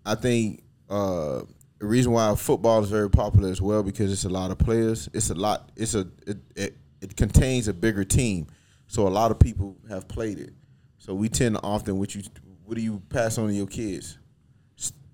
I 0.06 0.16
think 0.16 0.62
uh, 0.90 1.42
the 1.80 1.86
reason 1.86 2.12
why 2.12 2.34
football 2.36 2.84
is 2.84 2.90
very 2.90 3.10
popular 3.10 3.50
as 3.50 3.62
well 3.62 3.84
because 3.84 4.12
it's 4.12 4.26
a 4.26 4.30
lot 4.30 4.52
of 4.52 4.58
players. 4.58 5.10
It's 5.13 5.30
a 5.30 5.36
lot. 5.36 5.72
It's 5.76 5.96
a 5.96 6.08
it, 6.26 6.38
it, 6.56 6.78
it 7.02 7.16
contains 7.16 7.68
a 7.68 7.74
bigger 7.74 8.04
team, 8.04 8.48
so 8.88 9.08
a 9.08 9.10
lot 9.10 9.32
of 9.32 9.40
people 9.40 9.78
have 9.90 10.08
played 10.08 10.40
it. 10.40 10.54
So 10.98 11.13
we 11.13 11.30
tend 11.30 11.56
to 11.56 11.62
often 11.63 11.98
what 11.98 12.13
you 12.13 12.24
what 12.63 12.76
do 12.76 12.82
you 12.82 13.02
pass 13.10 13.38
on 13.38 13.48
to 13.48 13.54
your 13.54 13.68
kids? 13.68 14.18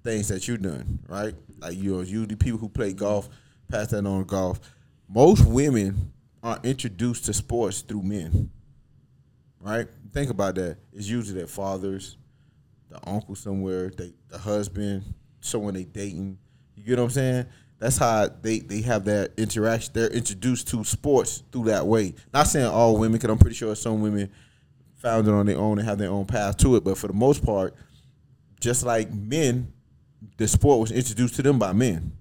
Things 0.04 0.28
that 0.28 0.46
you've 0.50 0.62
done, 0.62 1.00
right? 1.08 1.34
Like 1.60 1.78
you 1.78 1.94
know, 1.94 2.02
usually 2.02 2.36
people 2.36 2.60
who 2.60 2.68
play 2.68 2.92
golf 2.92 3.30
pass 3.70 3.88
that 3.92 4.06
on 4.06 4.20
to 4.20 4.26
golf. 4.26 4.60
Most 5.08 5.46
women 5.46 6.12
are 6.42 6.60
introduced 6.64 7.24
to 7.26 7.34
sports 7.34 7.82
through 7.82 8.04
men 8.04 8.50
right? 9.64 9.88
Think 10.14 10.30
about 10.30 10.56
that. 10.56 10.78
It's 10.94 11.08
usually 11.08 11.38
their 11.38 11.48
fathers, 11.48 12.18
the 12.90 13.00
uncle 13.10 13.36
somewhere, 13.36 13.90
they, 13.90 14.14
the 14.30 14.38
husband, 14.38 15.04
someone 15.42 15.74
they 15.74 15.84
dating. 15.84 16.38
You 16.76 16.84
get 16.84 17.00
what 17.00 17.06
I'm 17.06 17.10
saying? 17.10 17.46
That's 17.80 17.98
how 17.98 18.30
they, 18.42 18.60
they 18.60 18.82
have 18.82 19.06
that 19.06 19.32
interaction. 19.38 19.92
They're 19.94 20.10
introduced 20.10 20.68
to 20.70 20.84
sports 20.84 21.44
through 21.52 21.66
that 21.66 21.86
way. 21.86 22.14
Not 22.34 22.48
saying 22.48 22.68
all 22.68 22.98
women, 22.98 23.14
because 23.14 23.30
I'm 23.30 23.40
pretty 23.40 23.56
sure 23.56 23.76
some 23.76 24.02
women 24.02 24.30
found 24.96 25.28
it 25.28 25.34
on 25.34 25.48
their 25.48 25.58
own 25.58 25.80
and 25.80 25.88
have 25.88 25.98
their 25.98 26.12
own 26.12 26.26
path 26.26 26.58
to 26.58 26.76
it. 26.76 26.84
But 26.84 26.98
for 26.98 27.08
the 27.08 27.14
most 27.14 27.44
part, 27.44 27.74
just 28.62 28.86
like 28.86 29.12
men, 29.12 29.74
the 30.38 30.48
sport 30.48 30.80
was 30.80 30.92
introduced 30.92 31.36
to 31.36 31.42
them 31.42 31.60
by 31.60 31.74
men 31.74 32.14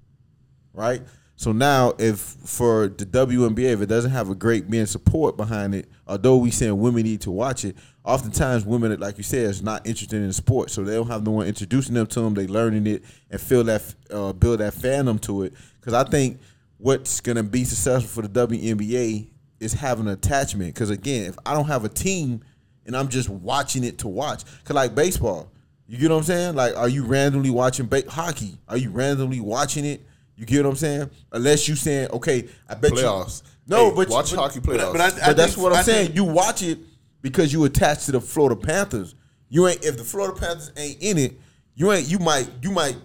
right? 0.73 1.03
So 1.43 1.51
now, 1.51 1.95
if 1.99 2.21
for 2.21 2.87
the 2.87 3.05
WNBA, 3.05 3.73
if 3.73 3.81
it 3.81 3.87
doesn't 3.87 4.13
have 4.13 4.31
a 4.31 4.35
great 4.37 4.69
men 4.69 4.87
support 4.87 5.37
behind 5.37 5.75
it, 5.75 5.89
although 6.07 6.37
we 6.37 6.53
saying 6.53 6.79
women 6.79 7.03
need 7.03 7.21
to 7.23 7.33
watch 7.33 7.65
it, 7.65 7.77
oftentimes 8.05 8.65
women, 8.65 9.01
like 9.01 9.19
you 9.19 9.25
said, 9.25 9.51
is 9.51 9.61
not 9.61 9.85
interested 9.85 10.19
in 10.19 10.29
the 10.29 10.33
sport, 10.33 10.71
so 10.71 10.85
they 10.85 10.95
don't 10.95 11.09
have 11.09 11.25
no 11.25 11.33
one 11.33 11.49
introducing 11.49 11.97
them 11.97 12.07
to 12.07 12.21
them. 12.21 12.35
They 12.35 12.47
learning 12.47 12.87
it 12.87 13.03
and 13.29 13.41
feel 13.41 13.65
that 13.65 13.83
uh, 14.13 14.33
build 14.33 14.61
that 14.61 14.73
fandom 14.73 15.21
to 15.23 15.43
it. 15.43 15.55
Because 15.81 15.95
I 15.95 16.05
think 16.05 16.39
what's 16.79 17.21
gonna 17.21 17.43
be 17.43 17.65
successful 17.65 18.23
for 18.23 18.29
the 18.29 18.47
WNBA 18.47 19.29
is 19.59 19.73
having 19.73 20.07
an 20.07 20.13
attachment. 20.13 20.73
Because 20.73 20.91
again, 20.91 21.25
if 21.25 21.37
I 21.45 21.55
don't 21.55 21.67
have 21.67 21.85
a 21.85 21.89
team 21.89 22.45
and 22.87 22.97
I'm 22.97 23.09
just 23.09 23.29
watching 23.29 23.83
it 23.83 23.99
to 23.99 24.07
watch, 24.07 24.45
because 24.45 24.77
like 24.77 24.95
baseball, 24.95 25.51
you 25.89 25.99
get 25.99 26.13
what 26.13 26.19
I'm 26.19 26.23
saying? 26.23 26.55
Like, 26.55 26.77
are 26.77 26.89
you 26.89 27.05
randomly 27.05 27.51
watching 27.51 27.87
ba- 27.87 28.09
hockey? 28.09 28.59
Are 28.69 28.77
you 28.77 28.91
randomly 28.91 29.41
watching 29.41 29.85
it? 29.85 30.07
You 30.43 30.47
get 30.47 30.65
what 30.65 30.71
I'm 30.71 30.77
saying? 30.77 31.09
Unless 31.31 31.69
you 31.69 31.77
saying, 31.77 32.09
okay, 32.15 32.49
I 32.69 32.75
bet 32.75 32.91
playoffs. 32.91 33.43
you. 33.45 33.49
No, 33.69 33.91
Hey, 33.91 33.95
but 33.95 34.09
watch 34.09 34.31
but, 34.33 34.41
hockey 34.41 34.59
playoffs. 34.59 34.91
but 34.91 35.01
I- 35.01 35.11
But 35.29 35.37
that's 35.37 35.53
think- 35.55 35.63
what 35.63 35.73
I'm 35.73 35.79
I 35.79 35.83
saying. 35.83 36.07
think- 36.07 36.17
you 36.17 36.25
watch 36.25 36.65
it 36.65 36.81
because 37.21 37.53
you 37.53 37.63
attached 37.65 38.07
to 38.07 38.13
the 38.13 38.21
Florida 38.21 38.57
Panthers. 38.57 39.15
You 39.49 39.69
ain't 39.69 39.85
if 39.85 39.97
the 39.97 40.03
Florida 40.03 40.37
Panthers 40.37 40.73
ain't 40.77 41.01
in 41.01 41.17
it. 41.17 41.39
You 41.77 41.93
ain't. 41.93 42.09
You 42.09 42.19
might. 42.19 42.49
You 42.61 42.73
might 42.73 42.97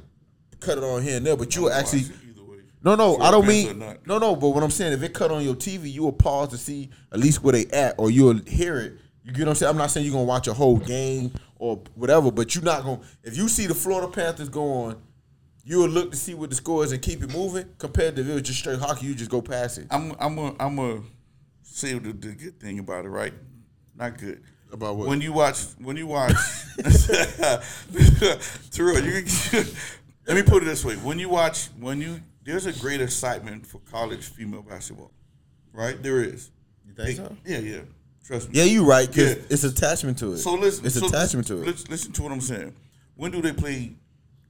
cut 0.60 0.80
it 0.80 0.84
on 0.84 1.04
here 1.04 1.17
and 1.17 1.26
there, 1.28 1.38
but 1.38 1.56
you 1.56 1.62
will 1.63 1.71
actually. 1.71 2.00
Either 2.00 2.43
way. 2.43 2.58
No, 2.84 2.95
no, 2.95 3.17
Florida 3.17 3.23
I 3.26 3.32
don't 3.32 3.45
Panthers 3.45 3.76
mean 3.76 3.95
no, 4.08 4.17
no. 4.17 4.36
But 4.36 4.50
what 4.50 4.63
I'm 4.63 4.71
saying, 4.71 4.93
if 4.93 5.04
it 5.04 5.13
cut 5.13 5.30
on 5.30 5.43
your 5.43 5.54
TV, 5.56 5.91
you 5.93 6.02
will 6.02 6.13
pause 6.13 6.50
to 6.50 6.58
see 6.58 6.89
at 7.12 7.19
least 7.19 7.43
where 7.43 7.52
they 7.54 7.67
at, 7.67 7.93
or 8.00 8.10
you'll 8.10 8.39
hear 8.47 8.80
it. 8.80 8.93
You 9.23 9.32
get 9.32 9.41
what 9.41 9.50
I'm 9.50 9.56
saying? 9.56 9.69
I'm 9.69 9.78
not 9.78 9.91
saying 9.91 10.08
you're 10.08 10.13
gonna 10.13 10.23
watch 10.26 10.47
a 10.47 10.54
whole 10.56 10.78
game 10.78 11.34
or 11.60 11.84
whatever, 11.93 12.32
but 12.32 12.56
you're 12.56 12.63
not 12.63 12.84
gonna. 12.84 13.02
If 13.23 13.38
you 13.38 13.47
see 13.47 13.67
the 13.67 13.76
Florida 13.76 14.08
Panthers 14.08 14.50
go 14.50 14.63
on, 14.86 14.95
you 15.67 15.80
will 15.80 15.89
look 15.89 16.12
to 16.12 16.17
see 16.17 16.34
what 16.34 16.49
the 16.49 16.56
score 16.56 16.86
is 16.86 16.93
and 16.93 17.01
keep 17.01 17.21
it 17.21 17.34
moving. 17.34 17.65
Compared 17.77 18.15
to 18.15 18.21
if 18.21 18.30
it 18.30 18.34
was 18.34 18.41
just 18.43 18.60
straight 18.60 18.80
hockey, 18.80 19.06
you 19.06 19.13
just 19.13 19.30
go 19.30 19.41
past 19.41 19.77
it. 19.77 19.88
I'm 19.91 20.15
I'm 20.17 20.38
a, 20.38 20.56
I'm 20.62 20.80
a 20.80 21.01
say 21.62 21.93
the, 21.99 22.13
the 22.13 22.30
good 22.30 22.58
thing 22.58 22.80
about 22.80 23.03
it, 23.03 23.10
right? 23.10 23.34
Not 23.93 24.17
good. 24.17 24.41
About 24.71 24.95
what? 24.95 25.10
When 25.10 25.19
you 25.19 25.34
watch 25.34 25.62
when 25.80 25.97
you 25.97 26.08
watch 26.08 26.32
Terrell, 28.71 29.03
you 29.03 29.25
let 30.27 30.36
me 30.36 30.43
put 30.43 30.63
it 30.63 30.67
this 30.67 30.86
way. 30.86 30.95
When 30.95 31.19
you 31.19 31.27
watch 31.27 31.67
when 31.80 31.99
you 31.99 32.21
there's 32.43 32.65
a 32.65 32.71
great 32.71 33.01
excitement 33.01 33.67
for 33.67 33.80
college 33.91 34.23
female 34.25 34.62
basketball. 34.62 35.12
Right? 35.73 36.01
There 36.01 36.23
is. 36.23 36.49
You 36.86 36.93
think 36.93 37.17
so? 37.17 37.36
Yeah, 37.45 37.60
yeah. 37.60 37.82
Trust 38.25 38.49
me. 38.49 38.58
Yeah, 38.58 38.63
you're 38.63 38.86
right. 38.86 39.08
Cause 39.08 39.36
Yeah. 39.36 39.36
it's 39.49 39.63
attachment 39.65 40.17
to 40.19 40.32
it. 40.34 40.38
So 40.38 40.53
listen, 40.56 40.86
it's 40.86 40.97
so 40.97 41.08
attachment 41.08 41.47
to 41.47 41.62
it. 41.62 41.65
Listen, 41.65 41.91
listen 41.91 42.12
to 42.13 42.23
what 42.23 42.32
I'm 42.32 42.41
saying. 42.41 42.73
When 43.15 43.32
do 43.32 43.41
they 43.41 43.51
play 43.51 43.95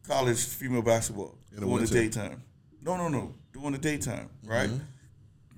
college 0.07 0.37
female 0.45 0.81
basketball? 0.81 1.37
In 1.51 1.61
the 1.61 1.65
during 1.65 1.85
the 1.85 1.91
daytime. 1.91 2.43
No, 2.81 2.95
no, 2.95 3.07
no. 3.09 3.33
During 3.53 3.71
the 3.73 3.77
daytime, 3.77 4.29
right? 4.45 4.69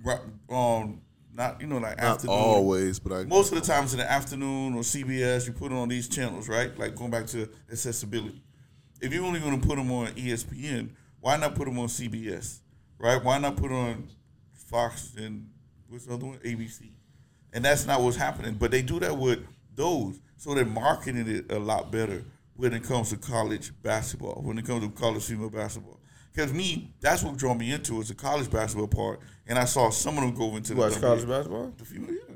Right. 0.04 0.20
Um, 0.50 1.02
not 1.34 1.62
you 1.62 1.68
know 1.68 1.78
like 1.78 1.98
Mm-hmm. 1.98 2.06
not 2.06 2.16
afternoon. 2.16 2.36
always, 2.36 3.00
but 3.00 3.14
I 3.14 3.24
Most 3.24 3.52
of 3.54 3.60
the 3.60 3.66
times 3.66 3.94
in 3.94 4.00
the 4.00 4.12
afternoon 4.12 4.74
or 4.76 4.82
CBS, 4.82 5.48
you 5.48 5.54
put 5.54 5.72
it 5.72 5.76
on 5.76 5.88
these 5.90 6.08
channels, 6.08 6.50
right? 6.50 6.78
Like 6.78 6.96
going 6.96 7.12
back 7.12 7.28
to 7.28 7.48
accessibility. 7.72 8.42
If 9.02 9.14
you're 9.14 9.24
only 9.24 9.40
going 9.40 9.60
to 9.60 9.66
put 9.66 9.78
them 9.78 9.92
on 9.92 10.08
ESPN, 10.08 10.90
why 11.22 11.38
not 11.38 11.56
put 11.56 11.66
them 11.66 11.80
on 11.80 11.88
CBS, 11.88 12.60
right? 12.98 13.24
Why 13.24 13.38
not 13.38 13.56
put 13.56 13.72
on 13.72 14.10
Fox 14.54 15.14
and 15.18 15.50
what's 15.88 16.06
the 16.06 16.14
other 16.14 16.26
one? 16.26 16.38
ABC. 16.40 16.92
And 17.54 17.64
that's 17.64 17.86
not 17.88 18.02
what's 18.02 18.18
happening. 18.18 18.56
But 18.56 18.72
they 18.72 18.82
do 18.82 19.00
that 19.00 19.18
with 19.18 19.40
those, 19.76 20.20
so 20.38 20.54
they're 20.54 20.66
marketing 20.66 21.28
it 21.28 21.52
a 21.52 21.60
lot 21.60 21.92
better 21.92 22.24
when 22.60 22.74
it 22.74 22.84
comes 22.84 23.10
to 23.10 23.18
college 23.18 23.72
basketball, 23.82 24.42
when 24.44 24.58
it 24.58 24.66
comes 24.66 24.84
to 24.84 24.90
college 24.92 25.24
female 25.24 25.50
basketball. 25.50 25.98
Because 26.34 26.52
me, 26.54 26.94
that's 27.00 27.24
what 27.24 27.38
drew 27.38 27.56
me 27.56 27.72
into 27.72 28.02
is 28.02 28.10
the 28.10 28.16
college 28.16 28.52
basketball 28.52 28.88
part, 28.88 29.22
and 29.48 29.58
I 29.58 29.64
saw 29.66 29.90
some 29.90 30.18
of 30.18 30.24
them 30.24 30.36
go 30.36 30.56
into 30.58 30.70
You 30.74 30.76
the 30.76 30.82
watch 30.82 31.00
college 31.00 31.26
basketball? 31.28 31.74
The 31.78 31.86
female, 31.86 32.12
yeah. 32.12 32.36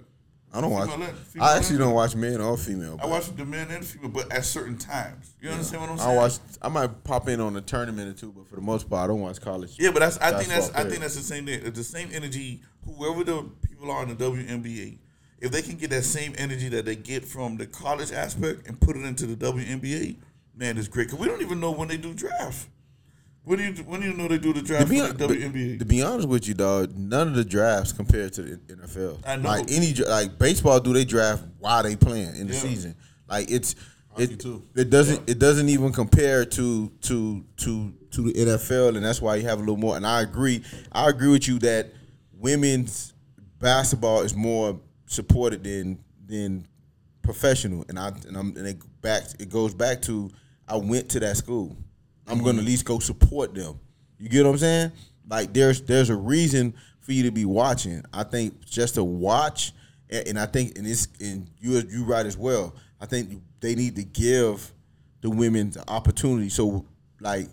I 0.53 0.61
don't 0.61 0.71
watch. 0.71 0.89
Female 0.89 1.07
led- 1.07 1.17
female 1.17 1.47
I 1.47 1.57
actually 1.57 1.77
led. 1.77 1.83
don't 1.85 1.93
watch 1.93 2.15
men 2.15 2.39
or 2.41 2.57
female. 2.57 2.99
I 3.03 3.05
watch 3.07 3.35
the 3.35 3.45
men 3.45 3.67
and 3.69 3.83
the 3.83 3.85
female, 3.85 4.09
but 4.11 4.31
at 4.31 4.45
certain 4.45 4.77
times. 4.77 5.33
You 5.41 5.49
understand 5.49 5.81
what 5.81 5.89
I'm 5.91 5.97
saying? 5.97 6.09
I 6.11 6.15
watch. 6.15 6.33
I 6.61 6.69
might 6.69 7.03
pop 7.03 7.27
in 7.27 7.41
on 7.41 7.57
a 7.57 7.61
tournament 7.61 8.07
or 8.09 8.13
two, 8.13 8.31
but 8.31 8.47
for 8.47 8.55
the 8.55 8.61
most 8.61 8.89
part, 8.89 9.03
I 9.03 9.07
don't 9.07 9.19
watch 9.21 9.41
college. 9.41 9.75
Yeah, 9.77 9.91
but 9.91 9.99
that's. 9.99 10.17
I 10.19 10.31
think 10.37 10.47
that's. 10.49 10.69
Basketball 10.69 10.85
I 10.85 10.89
think 10.89 11.01
that's 11.01 11.15
the 11.15 11.21
same 11.21 11.45
thing. 11.47 11.59
It's 11.65 11.77
The 11.77 11.83
same 11.83 12.09
energy. 12.13 12.61
Whoever 12.85 13.23
the 13.23 13.43
people 13.67 13.91
are 13.91 14.03
in 14.03 14.09
the 14.09 14.15
WNBA, 14.15 14.99
if 15.43 15.51
they 15.51 15.61
can 15.61 15.75
get 15.75 15.89
that 15.89 16.03
same 16.03 16.33
energy 16.37 16.69
that 16.69 16.85
they 16.85 16.95
get 16.95 17.25
from 17.25 17.57
the 17.57 17.67
college 17.67 18.11
aspect 18.13 18.65
and 18.67 18.79
put 18.79 18.95
it 18.95 19.03
into 19.03 19.25
the 19.27 19.35
WNBA, 19.35 20.15
man, 20.55 20.77
it's 20.77 20.87
great. 20.87 21.09
Cause 21.09 21.19
we 21.19 21.27
don't 21.27 21.41
even 21.41 21.59
know 21.59 21.71
when 21.71 21.89
they 21.89 21.97
do 21.97 22.13
draft. 22.13 22.69
When 23.43 23.57
do 23.59 23.65
you 23.65 23.73
when 23.83 23.99
do 23.99 24.07
you 24.07 24.13
know 24.13 24.29
they 24.29 24.37
do 24.37 24.53
the 24.53 24.61
To 24.61 24.65
draft 24.65 24.89
be, 24.89 24.99
for 25.01 25.11
the 25.11 25.27
WNBA? 25.27 25.79
to 25.79 25.85
be 25.85 26.01
honest 26.01 26.29
with 26.29 26.47
you, 26.47 26.53
dog, 26.53 26.95
none 26.95 27.27
of 27.27 27.35
the 27.35 27.43
drafts 27.43 27.91
compared 27.91 28.31
to 28.33 28.41
the 28.43 28.57
NFL. 28.73 29.19
I 29.27 29.35
know. 29.35 29.49
Like 29.49 29.69
any 29.69 29.93
like 29.93 30.39
baseball, 30.39 30.79
do 30.79 30.93
they 30.93 31.03
draft 31.03 31.43
while 31.59 31.83
they 31.83 31.97
playing 31.97 32.37
in 32.37 32.47
the 32.47 32.53
Yeah. 32.53 32.59
season? 32.61 32.95
Like 33.27 33.51
it's 33.51 33.75
Hockey 34.11 34.23
it, 34.23 34.39
too. 34.39 34.63
it 34.75 34.89
doesn't 34.89 35.29
it 35.29 35.39
doesn't 35.39 35.67
even 35.67 35.91
compare 35.91 36.45
to 36.45 36.89
to 37.01 37.43
to 37.57 37.93
to 38.11 38.21
the 38.31 38.33
NFL, 38.33 38.95
and 38.95 39.03
that's 39.05 39.21
why 39.21 39.35
you 39.35 39.43
have 39.43 39.57
a 39.57 39.61
little 39.61 39.75
more. 39.75 39.97
And 39.97 40.07
I 40.07 40.21
agree, 40.21 40.63
I 40.93 41.09
agree 41.09 41.29
with 41.29 41.45
you 41.49 41.59
that 41.59 41.91
women's 42.31 43.13
basketball 43.59 44.21
is 44.21 44.33
more 44.35 44.79
supported 45.05 45.63
than 45.63 45.99
than 46.25 46.67
professional. 47.21 47.85
And 47.89 47.97
I 47.99 48.09
and 48.27 48.37
I'm 48.37 48.55
and 48.57 48.67
it 48.67 49.01
back 49.01 49.23
it 49.39 49.49
goes 49.49 49.73
back 49.73 50.01
to 50.03 50.29
I 50.67 50.77
went 50.77 51.09
to 51.09 51.19
that 51.21 51.37
school. 51.37 51.75
I'm 52.27 52.43
gonna 52.43 52.59
at 52.59 52.65
least 52.65 52.85
go 52.85 52.99
support 52.99 53.53
them. 53.53 53.79
You 54.17 54.29
get 54.29 54.45
what 54.45 54.51
I'm 54.51 54.57
saying? 54.57 54.91
Like 55.27 55.53
there's 55.53 55.81
there's 55.81 56.09
a 56.09 56.15
reason 56.15 56.73
for 57.01 57.11
you 57.11 57.23
to 57.23 57.31
be 57.31 57.45
watching. 57.45 58.03
I 58.13 58.23
think 58.23 58.65
just 58.65 58.95
to 58.95 59.03
watch, 59.03 59.73
and, 60.09 60.29
and 60.29 60.39
I 60.39 60.45
think 60.45 60.77
and 60.77 60.87
it's 60.87 61.07
and 61.19 61.49
you 61.59 61.81
you 61.89 62.05
right 62.05 62.25
as 62.25 62.37
well. 62.37 62.75
I 63.01 63.05
think 63.05 63.41
they 63.59 63.75
need 63.75 63.95
to 63.97 64.03
give 64.03 64.71
the 65.21 65.29
women 65.29 65.71
the 65.71 65.89
opportunity. 65.89 66.49
So 66.49 66.85
like 67.19 67.47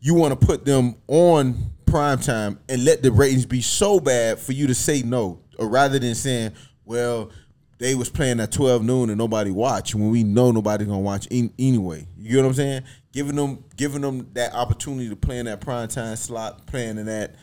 you 0.00 0.14
want 0.14 0.38
to 0.38 0.46
put 0.46 0.64
them 0.64 0.96
on 1.08 1.56
prime 1.86 2.18
time 2.18 2.58
and 2.68 2.84
let 2.84 3.02
the 3.02 3.12
ratings 3.12 3.46
be 3.46 3.60
so 3.60 4.00
bad 4.00 4.38
for 4.38 4.52
you 4.52 4.66
to 4.66 4.74
say 4.74 5.02
no, 5.02 5.40
or 5.58 5.68
rather 5.68 5.98
than 5.98 6.14
saying, 6.14 6.52
well, 6.90 7.30
they 7.78 7.94
was 7.94 8.10
playing 8.10 8.40
at 8.40 8.50
twelve 8.50 8.82
noon 8.82 9.10
and 9.10 9.16
nobody 9.16 9.52
watched 9.52 9.94
when 9.94 10.10
we 10.10 10.24
know 10.24 10.50
nobody's 10.50 10.88
gonna 10.88 10.98
watch 10.98 11.28
in, 11.28 11.52
anyway. 11.56 12.04
You 12.18 12.38
know 12.38 12.42
what 12.42 12.48
I'm 12.48 12.54
saying? 12.54 12.82
Giving 13.12 13.36
them 13.36 13.62
giving 13.76 14.00
them 14.00 14.28
that 14.32 14.54
opportunity 14.54 15.08
to 15.08 15.14
play 15.14 15.38
in 15.38 15.46
that 15.46 15.60
prime 15.60 15.86
time 15.86 16.16
slot, 16.16 16.66
playing 16.66 16.98
in 16.98 17.06
that 17.06 17.36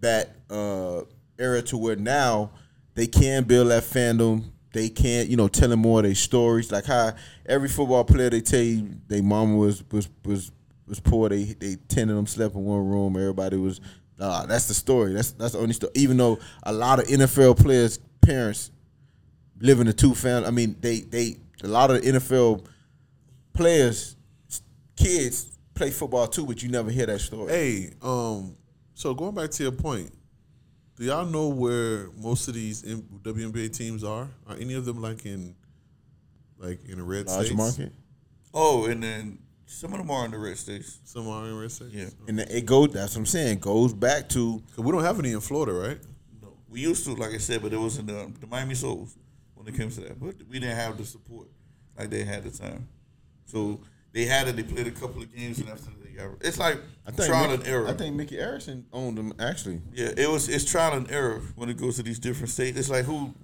that 0.00 0.34
uh 0.50 1.02
era 1.38 1.62
to 1.62 1.76
where 1.76 1.94
now 1.94 2.50
they 2.94 3.06
can 3.06 3.44
build 3.44 3.70
that 3.70 3.84
fandom. 3.84 4.50
They 4.72 4.88
can't, 4.88 5.28
you 5.28 5.36
know, 5.36 5.46
telling 5.46 5.78
more 5.78 6.00
of 6.00 6.04
their 6.06 6.16
stories. 6.16 6.72
Like 6.72 6.86
how 6.86 7.12
every 7.46 7.68
football 7.68 8.02
player 8.02 8.30
they 8.30 8.40
tell 8.40 8.60
you 8.60 8.96
their 9.06 9.22
mama 9.22 9.54
was 9.54 9.84
was 9.92 10.08
was 10.24 10.50
was 10.88 10.98
poor. 10.98 11.28
They 11.28 11.44
they 11.44 11.76
ten 11.86 12.10
of 12.10 12.16
them 12.16 12.26
slept 12.26 12.56
in 12.56 12.64
one 12.64 12.84
room. 12.88 13.16
Everybody 13.16 13.58
was. 13.58 13.80
Uh, 14.20 14.44
that's 14.46 14.66
the 14.66 14.74
story. 14.74 15.12
That's 15.12 15.30
that's 15.30 15.52
the 15.52 15.60
only 15.60 15.72
story. 15.72 15.92
Even 15.94 16.16
though 16.16 16.40
a 16.64 16.72
lot 16.72 16.98
of 16.98 17.06
NFL 17.06 17.62
players' 17.62 18.00
parents 18.20 18.72
live 19.60 19.80
in 19.80 19.88
a 19.88 19.92
two 19.92 20.14
family. 20.14 20.46
I 20.48 20.50
mean, 20.50 20.76
they 20.80 21.00
they 21.00 21.36
a 21.62 21.68
lot 21.68 21.90
of 21.90 22.00
NFL 22.02 22.64
players, 23.52 24.16
kids 24.96 25.58
play 25.74 25.90
football 25.90 26.26
too, 26.26 26.46
but 26.46 26.62
you 26.62 26.68
never 26.68 26.90
hear 26.90 27.06
that 27.06 27.20
story. 27.20 27.52
Hey, 27.52 27.90
um, 28.02 28.56
so 28.94 29.14
going 29.14 29.34
back 29.34 29.50
to 29.52 29.62
your 29.62 29.72
point, 29.72 30.12
do 30.96 31.04
y'all 31.04 31.26
know 31.26 31.48
where 31.48 32.10
most 32.16 32.48
of 32.48 32.54
these 32.54 32.84
M- 32.84 33.02
WNBA 33.22 33.76
teams 33.76 34.02
are? 34.04 34.28
Are 34.46 34.56
any 34.56 34.74
of 34.74 34.84
them 34.84 35.00
like 35.00 35.24
in, 35.26 35.54
like 36.58 36.84
in 36.88 36.98
the 36.98 37.04
red 37.04 37.26
Large 37.26 37.46
states? 37.46 37.56
market, 37.56 37.92
Oh, 38.54 38.86
and 38.86 39.02
then 39.02 39.38
some 39.66 39.92
of 39.92 39.98
them 39.98 40.10
are 40.10 40.24
in 40.24 40.30
the 40.32 40.38
red 40.38 40.56
states. 40.56 40.98
Some 41.04 41.28
are 41.28 41.44
in 41.46 41.58
red 41.58 41.70
states. 41.70 41.92
Yeah. 41.94 42.08
and 42.26 42.40
it 42.40 42.66
goes. 42.66 42.92
That's 42.92 43.14
what 43.14 43.20
I'm 43.20 43.26
saying. 43.26 43.58
Goes 43.58 43.92
back 43.92 44.28
to 44.30 44.62
'Cause 44.74 44.84
we 44.84 44.90
don't 44.92 45.04
have 45.04 45.18
any 45.18 45.32
in 45.32 45.40
Florida, 45.40 45.72
right? 45.72 45.98
No, 46.42 46.48
we 46.68 46.80
used 46.80 47.04
to, 47.04 47.14
like 47.14 47.32
I 47.32 47.38
said, 47.38 47.62
but 47.62 47.72
it 47.72 47.76
was 47.78 47.98
in 47.98 48.06
the, 48.06 48.32
the 48.40 48.46
Miami 48.46 48.74
Sols 48.74 49.16
when 49.58 49.66
it 49.68 49.76
came 49.76 49.90
to 49.90 50.00
that. 50.00 50.20
But 50.20 50.36
we 50.48 50.58
didn't 50.58 50.76
have 50.76 50.96
the 50.96 51.04
support 51.04 51.48
like 51.98 52.10
they 52.10 52.24
had 52.24 52.44
the 52.44 52.50
time. 52.50 52.88
So 53.44 53.80
they 54.12 54.24
had 54.24 54.48
it. 54.48 54.56
They 54.56 54.62
played 54.62 54.86
a 54.86 54.90
couple 54.90 55.22
of 55.22 55.34
games, 55.34 55.58
and 55.58 55.68
after 55.68 55.90
they 56.02 56.10
got 56.10 56.30
it's 56.40 56.58
like 56.58 56.78
trial 57.16 57.48
Mickey, 57.48 57.54
and 57.54 57.66
error. 57.66 57.88
I 57.88 57.92
think 57.92 58.16
Micky 58.16 58.36
Arison 58.36 58.84
owned 58.92 59.18
them 59.18 59.32
actually. 59.38 59.80
yeah, 59.92 60.10
it 60.16 60.28
was 60.28 60.48
it's 60.48 60.64
trial 60.64 60.96
and 60.96 61.10
error 61.10 61.42
when 61.56 61.68
it 61.68 61.76
goes 61.76 61.96
to 61.96 62.02
these 62.02 62.18
different 62.18 62.50
states. 62.50 62.78
It's 62.78 62.90
like 62.90 63.04
who, 63.04 63.34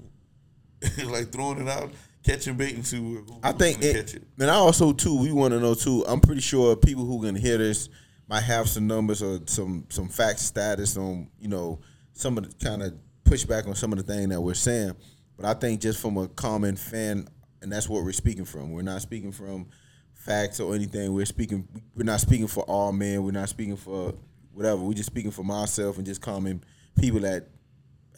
it's 0.81 1.05
like 1.11 1.31
throwing 1.33 1.61
it 1.61 1.69
out, 1.69 1.91
catching 2.25 2.57
bait, 2.57 2.75
and 2.75 2.87
see 2.87 2.99
who, 2.99 3.27
I 3.43 3.53
think 3.53 3.83
it, 3.83 3.95
catch 3.95 4.15
it. 4.15 4.23
and 4.39 4.51
I 4.51 4.55
also 4.55 4.93
too. 4.93 5.19
We 5.19 5.33
want 5.33 5.53
to 5.53 5.61
know 5.61 5.75
too. 5.75 6.05
I'm 6.07 6.21
pretty 6.21 6.41
sure 6.41 6.77
people 6.77 7.05
who 7.05 7.23
can 7.23 7.37
hear 7.37 7.59
this 7.59 7.89
might 8.29 8.43
have 8.43 8.69
some 8.69 8.87
numbers 8.87 9.23
or 9.23 9.41
some 9.47 9.87
some 9.89 10.09
fact 10.09 10.39
status 10.39 10.97
on 10.97 11.29
you 11.39 11.49
know 11.49 11.81
some 12.13 12.39
of 12.39 12.49
the 12.49 12.65
kind 12.65 12.83
of 12.83 12.95
pushback 13.25 13.67
on 13.67 13.75
some 13.75 13.93
of 13.93 13.99
the 13.99 14.05
thing 14.05 14.29
that 14.31 14.41
we're 14.41 14.55
saying. 14.55 14.95
But 15.37 15.47
I 15.47 15.55
think 15.55 15.81
just 15.81 16.01
from 16.01 16.17
a 16.17 16.29
common 16.29 16.77
fan, 16.77 17.29
and 17.63 17.73
that's 17.73 17.89
what 17.89 18.05
we're 18.05 18.13
speaking 18.13 18.45
from. 18.45 18.73
We're 18.73 18.83
not 18.83 19.03
speaking 19.03 19.33
from 19.33 19.67
facts 20.13 20.61
or 20.61 20.75
anything. 20.75 21.13
We're 21.13 21.25
speaking. 21.27 21.69
We're 21.95 22.05
not 22.05 22.21
speaking 22.21 22.47
for 22.47 22.63
all 22.65 22.93
men. 22.93 23.23
We're 23.25 23.33
not 23.33 23.49
speaking 23.49 23.77
for 23.77 24.15
whatever. 24.53 24.83
We're 24.83 24.95
just 24.95 25.07
speaking 25.07 25.31
for 25.31 25.45
myself 25.45 25.97
and 25.97 26.07
just 26.07 26.21
common 26.21 26.63
people 26.99 27.21
that 27.21 27.49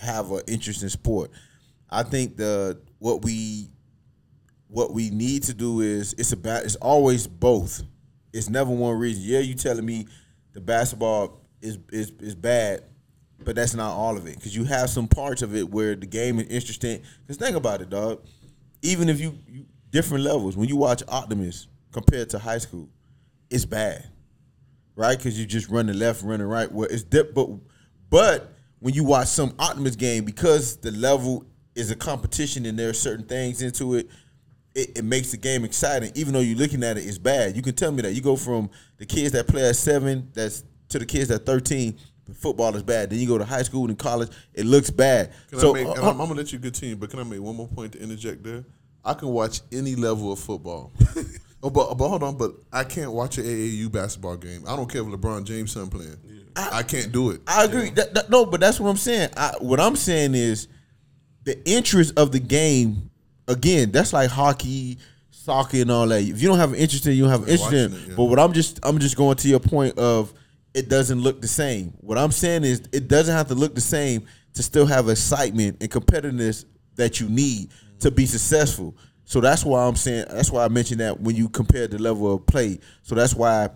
have 0.01 0.31
an 0.31 0.43
interest 0.47 0.83
in 0.83 0.89
sport. 0.89 1.31
I 1.89 2.03
think 2.03 2.37
the 2.37 2.81
what 2.99 3.25
we 3.25 3.71
what 4.69 4.93
we 4.93 5.11
need 5.11 5.45
to 5.45 5.55
do 5.55 5.81
is 5.81 6.15
it's 6.19 6.33
about 6.33 6.65
it's 6.65 6.77
always 6.77 7.27
both. 7.27 7.83
It's 8.33 8.51
never 8.51 8.71
one 8.71 8.99
reason. 8.99 9.23
Yeah, 9.25 9.39
you 9.39 9.55
telling 9.55 9.87
me 9.87 10.07
the 10.53 10.61
basketball 10.61 11.41
is 11.61 11.79
is 11.91 12.13
is 12.21 12.35
bad, 12.35 12.83
but 13.45 13.57
that's 13.57 13.75
not 13.75 13.93
all 13.93 14.17
of 14.17 14.27
it 14.27 14.37
because 14.37 14.57
you 14.57 14.65
have 14.65 14.91
some 14.91 15.07
parts 15.07 15.43
of 15.43 15.55
it 15.55 15.69
where 15.71 15.95
the 15.95 16.07
game 16.07 16.39
is 16.39 16.49
interesting. 16.49 17.03
Because 17.23 17.37
think 17.37 17.57
about 17.57 17.81
it, 17.81 17.91
dog. 17.91 18.21
Even 18.83 19.09
if 19.09 19.21
you, 19.21 19.39
you 19.49 19.67
different 19.91 20.25
levels 20.25 20.57
when 20.57 20.69
you 20.69 20.77
watch 20.77 21.03
Optimist 21.09 21.69
compared 21.93 22.31
to 22.31 22.39
High 22.39 22.59
School, 22.59 22.89
it's 23.51 23.65
bad, 23.65 24.09
right? 24.95 25.17
Because 25.17 25.39
you 25.39 25.47
just 25.47 25.69
running 25.69 25.99
left, 25.99 26.23
running 26.23 26.47
right. 26.47 26.71
Well, 26.71 26.89
it's 26.91 27.03
dip, 27.03 27.35
but 27.35 27.49
but 28.11 28.53
when 28.81 28.95
you 28.95 29.05
watch 29.05 29.29
some 29.29 29.55
Optimist 29.59 29.99
game, 29.99 30.25
because 30.25 30.77
the 30.79 30.91
level 30.91 31.45
is 31.75 31.91
a 31.91 31.97
competition 31.97 32.67
and 32.67 32.79
there 32.79 32.89
are 32.89 32.95
certain 32.95 33.27
things 33.27 33.63
into 33.63 33.95
it, 33.95 34.09
it, 34.75 34.99
it, 34.99 35.05
makes 35.05 35.31
the 35.31 35.37
game 35.37 35.65
exciting. 35.65 36.13
Even 36.15 36.35
though 36.35 36.41
you're 36.41 36.59
looking 36.59 36.83
at 36.83 36.99
it, 36.99 37.07
it's 37.07 37.19
bad. 37.19 37.57
You 37.57 37.63
can 37.63 37.75
tell 37.75 37.91
me 37.91 38.03
that. 38.03 38.13
You 38.13 38.21
go 38.21 38.37
from 38.37 38.71
the 38.99 39.07
kids 39.07 39.33
that 39.33 39.47
play 39.47 39.67
at 39.69 39.77
seven, 39.77 40.31
that's 40.35 40.65
to 40.91 40.99
the 40.99 41.07
kids 41.07 41.29
that 41.29 41.47
13, 41.47 41.99
football 42.35 42.75
is 42.75 42.83
bad. 42.83 43.11
Then 43.11 43.19
you 43.19 43.27
go 43.27 43.39
to 43.39 43.45
high 43.45 43.63
school 43.63 43.89
and 43.89 43.99
college, 43.99 44.31
it 44.55 44.67
looks 44.67 44.91
bad. 44.91 45.33
Can 45.51 45.59
so 45.59 45.71
I 45.71 45.85
make, 45.85 45.87
uh, 45.87 45.93
and 45.93 46.01
I'm, 46.01 46.21
I'm 46.21 46.29
gonna 46.29 46.35
let 46.35 46.53
you 46.53 46.59
continue, 46.59 46.97
but 46.97 47.11
can 47.11 47.21
I 47.21 47.25
make 47.25 47.41
one 47.41 47.57
more 47.57 47.69
point 47.69 47.93
to 47.93 48.03
interject 48.03 48.43
there? 48.43 48.65
I 49.05 49.15
can 49.15 49.29
watch 49.29 49.61
any 49.71 49.95
level 49.95 50.33
of 50.33 50.39
football. 50.39 50.93
oh, 51.63 51.71
but, 51.71 51.95
but 51.95 52.09
hold 52.09 52.23
on, 52.25 52.37
but 52.37 52.53
I 52.73 52.83
can't 52.83 53.13
watch 53.13 53.39
an 53.39 53.45
AAU 53.45 53.91
basketball 53.91 54.37
game. 54.37 54.65
I 54.67 54.75
don't 54.75 54.91
care 54.91 55.01
if 55.03 55.07
LeBron 55.07 55.45
James 55.45 55.73
son 55.73 55.89
playing. 55.89 56.17
I, 56.57 56.83
can't 56.83 57.13
do 57.13 57.31
it. 57.31 57.43
I 57.47 57.65
agree. 57.65 57.91
That, 57.91 58.15
that- 58.15 58.31
no, 58.31 58.47
but 58.47 58.61
that's 58.61 58.81
what 58.81 58.89
I'm 58.89 58.97
saying. 58.97 59.31
I, 59.37 59.53
what 59.61 59.79
I'm 59.79 59.95
saying 59.95 60.35
is 60.35 60.69
the 61.45 61.59
interest 61.69 62.19
of 62.19 62.33
the 62.33 62.41
game. 62.41 63.11
Again, 63.49 63.93
that's 63.93 64.13
like 64.13 64.29
hockey, 64.31 64.99
soccer, 65.31 65.77
and 65.77 65.91
all 65.91 66.09
that. 66.09 66.21
If 66.21 66.43
you 66.43 66.49
don't 66.49 66.59
have 66.59 66.73
an 66.73 66.79
interest 66.79 67.07
in, 67.07 67.13
it, 67.13 67.15
you 67.15 67.23
don't 67.23 67.31
have 67.31 67.43
an 67.45 67.49
interest 67.49 67.73
in. 67.73 67.93
it, 67.93 68.09
yeah. 68.09 68.15
But 68.17 68.25
what 68.25 68.41
I'm 68.41 68.53
just, 68.53 68.81
I'm 68.83 68.99
just 68.99 69.17
going 69.17 69.37
to 69.37 69.49
your 69.49 69.61
point 69.61 69.97
of 69.99 70.35
it 70.77 70.91
doesn't 70.91 71.21
look 71.21 71.41
the 71.41 71.49
same. 71.49 71.95
What 72.01 72.19
I'm 72.19 72.31
saying 72.31 72.65
is 72.65 72.83
it 72.93 73.09
doesn't 73.09 73.35
have 73.35 73.49
to 73.49 73.55
look 73.55 73.75
the 73.75 73.81
same 73.81 74.27
to 74.53 74.63
still 74.63 74.85
have 74.85 75.09
excitement 75.09 75.79
and 75.81 75.91
competitiveness 75.91 76.67
that 76.97 77.19
you 77.19 77.31
need 77.31 77.71
to 78.01 78.11
be 78.11 78.27
successful. 78.27 78.95
So 79.25 79.41
that's 79.41 79.65
why 79.65 79.87
I'm 79.87 79.97
saying. 79.97 80.27
That's 80.31 80.51
why 80.51 80.65
I 80.65 80.69
mentioned 80.69 81.01
that 81.01 81.19
when 81.19 81.35
you 81.35 81.49
compare 81.49 81.89
the 81.89 81.99
level 81.99 82.35
of 82.35 82.47
play. 82.47 82.79
So 83.03 83.15
that's 83.15 83.35
why 83.35 83.71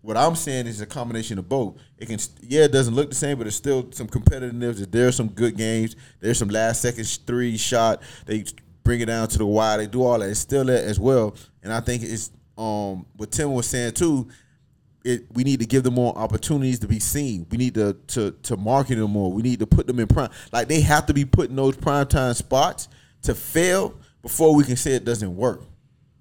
what 0.00 0.16
I'm 0.16 0.34
saying 0.34 0.66
is 0.66 0.80
a 0.80 0.86
combination 0.86 1.38
of 1.38 1.50
both. 1.50 1.76
It 1.98 2.06
can, 2.06 2.18
yeah, 2.40 2.64
it 2.64 2.72
doesn't 2.72 2.94
look 2.94 3.10
the 3.10 3.14
same, 3.14 3.36
but 3.36 3.46
it's 3.46 3.56
still 3.56 3.92
some 3.92 4.08
competitiveness. 4.08 4.90
There's 4.90 5.16
some 5.16 5.28
good 5.28 5.54
games. 5.54 5.96
There's 6.18 6.38
some 6.38 6.48
last 6.48 6.80
second 6.80 7.06
three 7.26 7.58
shot. 7.58 8.00
They 8.24 8.44
bring 8.84 9.00
it 9.00 9.06
down 9.06 9.28
to 9.28 9.38
the 9.38 9.44
wire. 9.44 9.76
They 9.76 9.86
do 9.86 10.02
all 10.02 10.18
that. 10.18 10.30
It's 10.30 10.40
still 10.40 10.64
there 10.64 10.82
as 10.82 10.98
well. 10.98 11.36
And 11.62 11.74
I 11.74 11.80
think 11.80 12.02
it's 12.02 12.30
um 12.56 13.04
what 13.16 13.30
Tim 13.32 13.52
was 13.52 13.66
saying 13.66 13.92
too. 13.92 14.28
It 15.08 15.24
we 15.32 15.42
need 15.42 15.60
to 15.60 15.66
give 15.66 15.84
them 15.84 15.94
more 15.94 16.16
opportunities 16.18 16.78
to 16.80 16.86
be 16.86 16.98
seen. 16.98 17.46
We 17.50 17.56
need 17.56 17.74
to 17.74 17.96
to 18.08 18.32
to 18.42 18.56
market 18.56 18.96
them 18.96 19.12
more. 19.12 19.32
We 19.32 19.42
need 19.42 19.60
to 19.60 19.66
put 19.66 19.86
them 19.86 19.98
in 20.00 20.06
prime. 20.06 20.30
Like 20.52 20.68
they 20.68 20.82
have 20.82 21.06
to 21.06 21.14
be 21.14 21.24
put 21.24 21.48
in 21.48 21.56
those 21.56 21.76
prime 21.76 22.06
time 22.06 22.34
spots 22.34 22.88
to 23.22 23.34
fail 23.34 23.94
before 24.22 24.54
we 24.54 24.64
can 24.64 24.76
say 24.76 24.92
it 24.92 25.04
doesn't 25.04 25.34
work. 25.34 25.62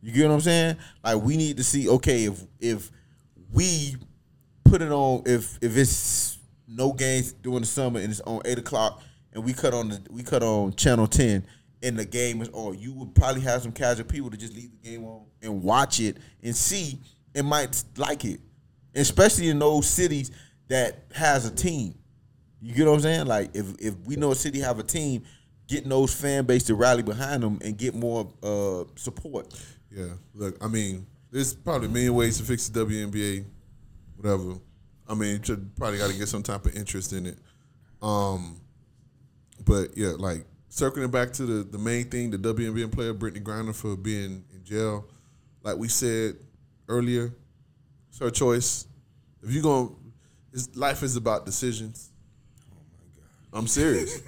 You 0.01 0.13
get 0.13 0.29
what 0.29 0.35
I'm 0.35 0.41
saying? 0.41 0.77
Like 1.03 1.21
we 1.21 1.35
need 1.35 1.57
to 1.57 1.63
see 1.63 1.89
okay 1.89 2.25
if 2.25 2.41
if 2.61 2.91
we 3.51 3.97
put 4.63 4.81
it 4.81 4.91
on 4.91 5.23
if 5.25 5.57
if 5.61 5.75
it's 5.75 6.39
no 6.67 6.93
games 6.93 7.33
during 7.33 7.61
the 7.61 7.65
summer 7.65 7.99
and 7.99 8.09
it's 8.09 8.21
on 8.21 8.41
eight 8.45 8.59
o'clock 8.59 9.01
and 9.33 9.43
we 9.43 9.53
cut 9.53 9.73
on 9.73 9.89
the 9.89 10.01
we 10.09 10.23
cut 10.23 10.43
on 10.43 10.73
channel 10.75 11.07
ten 11.07 11.45
and 11.83 11.97
the 11.97 12.05
game 12.05 12.41
is 12.41 12.49
on, 12.53 12.77
you 12.79 12.93
would 12.93 13.13
probably 13.15 13.41
have 13.41 13.61
some 13.61 13.71
casual 13.71 14.05
people 14.05 14.29
to 14.31 14.37
just 14.37 14.55
leave 14.55 14.71
the 14.71 14.89
game 14.89 15.03
on 15.03 15.25
and 15.41 15.61
watch 15.61 15.99
it 15.99 16.17
and 16.41 16.55
see 16.55 16.99
and 17.35 17.45
might 17.47 17.83
like 17.97 18.25
it. 18.25 18.39
Especially 18.97 19.49
in 19.49 19.59
those 19.59 19.87
cities 19.87 20.31
that 20.67 21.05
has 21.13 21.45
a 21.45 21.53
team. 21.53 21.95
You 22.61 22.73
get 22.73 22.87
what 22.87 22.95
I'm 22.95 22.99
saying? 23.01 23.27
Like 23.27 23.55
if 23.55 23.67
if 23.79 23.95
we 24.05 24.15
know 24.15 24.31
a 24.31 24.35
city 24.35 24.59
have 24.59 24.79
a 24.79 24.83
team, 24.83 25.23
getting 25.67 25.89
those 25.89 26.13
fan 26.13 26.45
base 26.45 26.63
to 26.63 26.75
rally 26.75 27.03
behind 27.03 27.43
them 27.43 27.59
and 27.63 27.77
get 27.77 27.93
more 27.93 28.31
uh, 28.41 28.83
support. 28.95 29.53
Yeah, 29.91 30.13
look, 30.33 30.57
I 30.63 30.67
mean, 30.67 31.05
there's 31.31 31.53
probably 31.53 31.87
a 31.87 31.91
million 31.91 32.15
ways 32.15 32.37
to 32.37 32.43
fix 32.43 32.67
the 32.67 32.85
WNBA, 32.85 33.45
whatever. 34.15 34.55
I 35.07 35.13
mean, 35.13 35.39
you 35.45 35.69
probably 35.77 35.99
got 35.99 36.09
to 36.09 36.17
get 36.17 36.27
some 36.27 36.43
type 36.43 36.65
of 36.65 36.75
interest 36.75 37.13
in 37.13 37.27
it. 37.27 37.37
Um, 38.01 38.59
but 39.65 39.95
yeah, 39.95 40.13
like 40.17 40.45
circling 40.69 41.11
back 41.11 41.33
to 41.33 41.45
the 41.45 41.63
the 41.63 41.77
main 41.77 42.09
thing, 42.09 42.31
the 42.31 42.37
WNBA 42.37 42.91
player 42.91 43.13
Brittney 43.13 43.43
Griner 43.43 43.75
for 43.75 43.95
being 43.95 44.43
in 44.53 44.63
jail. 44.63 45.05
like 45.63 45.77
we 45.77 45.87
said 45.87 46.35
earlier, 46.87 47.33
it's 48.09 48.19
her 48.19 48.29
choice. 48.29 48.86
If 49.47 49.53
you 49.53 49.61
going 49.61 49.95
life 50.75 51.03
is 51.03 51.15
about 51.15 51.45
decisions. 51.45 52.11
Oh 52.71 52.75
my 52.75 53.21
god. 53.21 53.59
I'm 53.59 53.67
serious. 53.67 54.21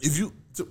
if 0.00 0.18
you 0.18 0.32
to, 0.56 0.68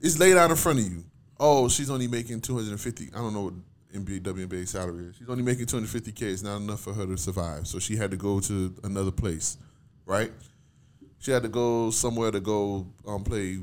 it's 0.00 0.18
laid 0.18 0.36
out 0.36 0.50
in 0.50 0.56
front 0.56 0.78
of 0.78 0.86
you. 0.86 1.04
Oh, 1.38 1.68
she's 1.68 1.90
only 1.90 2.08
making 2.08 2.40
250. 2.40 3.10
I 3.14 3.18
don't 3.18 3.34
know 3.34 3.42
what 3.42 3.54
NBA 3.94 4.20
WNBA 4.20 4.66
salary 4.66 5.06
is. 5.06 5.16
She's 5.16 5.28
only 5.28 5.42
making 5.42 5.66
250k. 5.66 6.22
It's 6.22 6.42
not 6.42 6.56
enough 6.56 6.80
for 6.80 6.94
her 6.94 7.04
to 7.04 7.18
survive. 7.18 7.66
So 7.66 7.78
she 7.78 7.96
had 7.96 8.10
to 8.12 8.16
go 8.16 8.40
to 8.40 8.74
another 8.82 9.10
place, 9.10 9.58
right? 10.06 10.32
She 11.18 11.32
had 11.32 11.42
to 11.42 11.50
go 11.50 11.90
somewhere 11.90 12.30
to 12.30 12.40
go 12.40 12.86
um, 13.06 13.24
play 13.24 13.58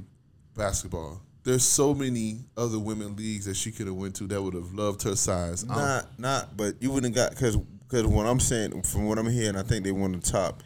basketball. 0.55 1.21
There's 1.43 1.63
so 1.63 1.93
many 1.93 2.39
other 2.55 2.79
women 2.79 3.15
leagues 3.15 3.45
that 3.45 3.55
she 3.55 3.71
could 3.71 3.87
have 3.87 3.95
went 3.95 4.15
to 4.15 4.27
that 4.27 4.41
would 4.41 4.53
have 4.53 4.73
loved 4.73 5.03
her 5.03 5.15
size. 5.15 5.65
Not, 5.65 6.07
not, 6.17 6.55
but 6.55 6.81
you 6.81 6.91
wouldn't 6.91 7.13
got 7.13 7.31
because 7.31 7.57
because 7.57 8.07
what 8.07 8.25
I'm 8.25 8.39
saying 8.39 8.81
from 8.83 9.07
what 9.07 9.19
I'm 9.19 9.29
hearing, 9.29 9.55
I 9.55 9.63
think 9.63 9.83
they 9.83 9.91
won 9.91 10.13
the 10.13 10.19
top. 10.19 10.63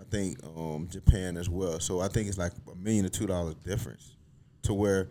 I 0.00 0.04
think 0.04 0.38
um, 0.56 0.88
Japan 0.90 1.36
as 1.36 1.48
well. 1.48 1.78
So 1.78 2.00
I 2.00 2.08
think 2.08 2.28
it's 2.28 2.38
like 2.38 2.52
a 2.70 2.74
million 2.74 3.04
or 3.04 3.10
two 3.10 3.26
dollars 3.26 3.54
difference 3.56 4.16
to 4.62 4.74
where 4.74 5.08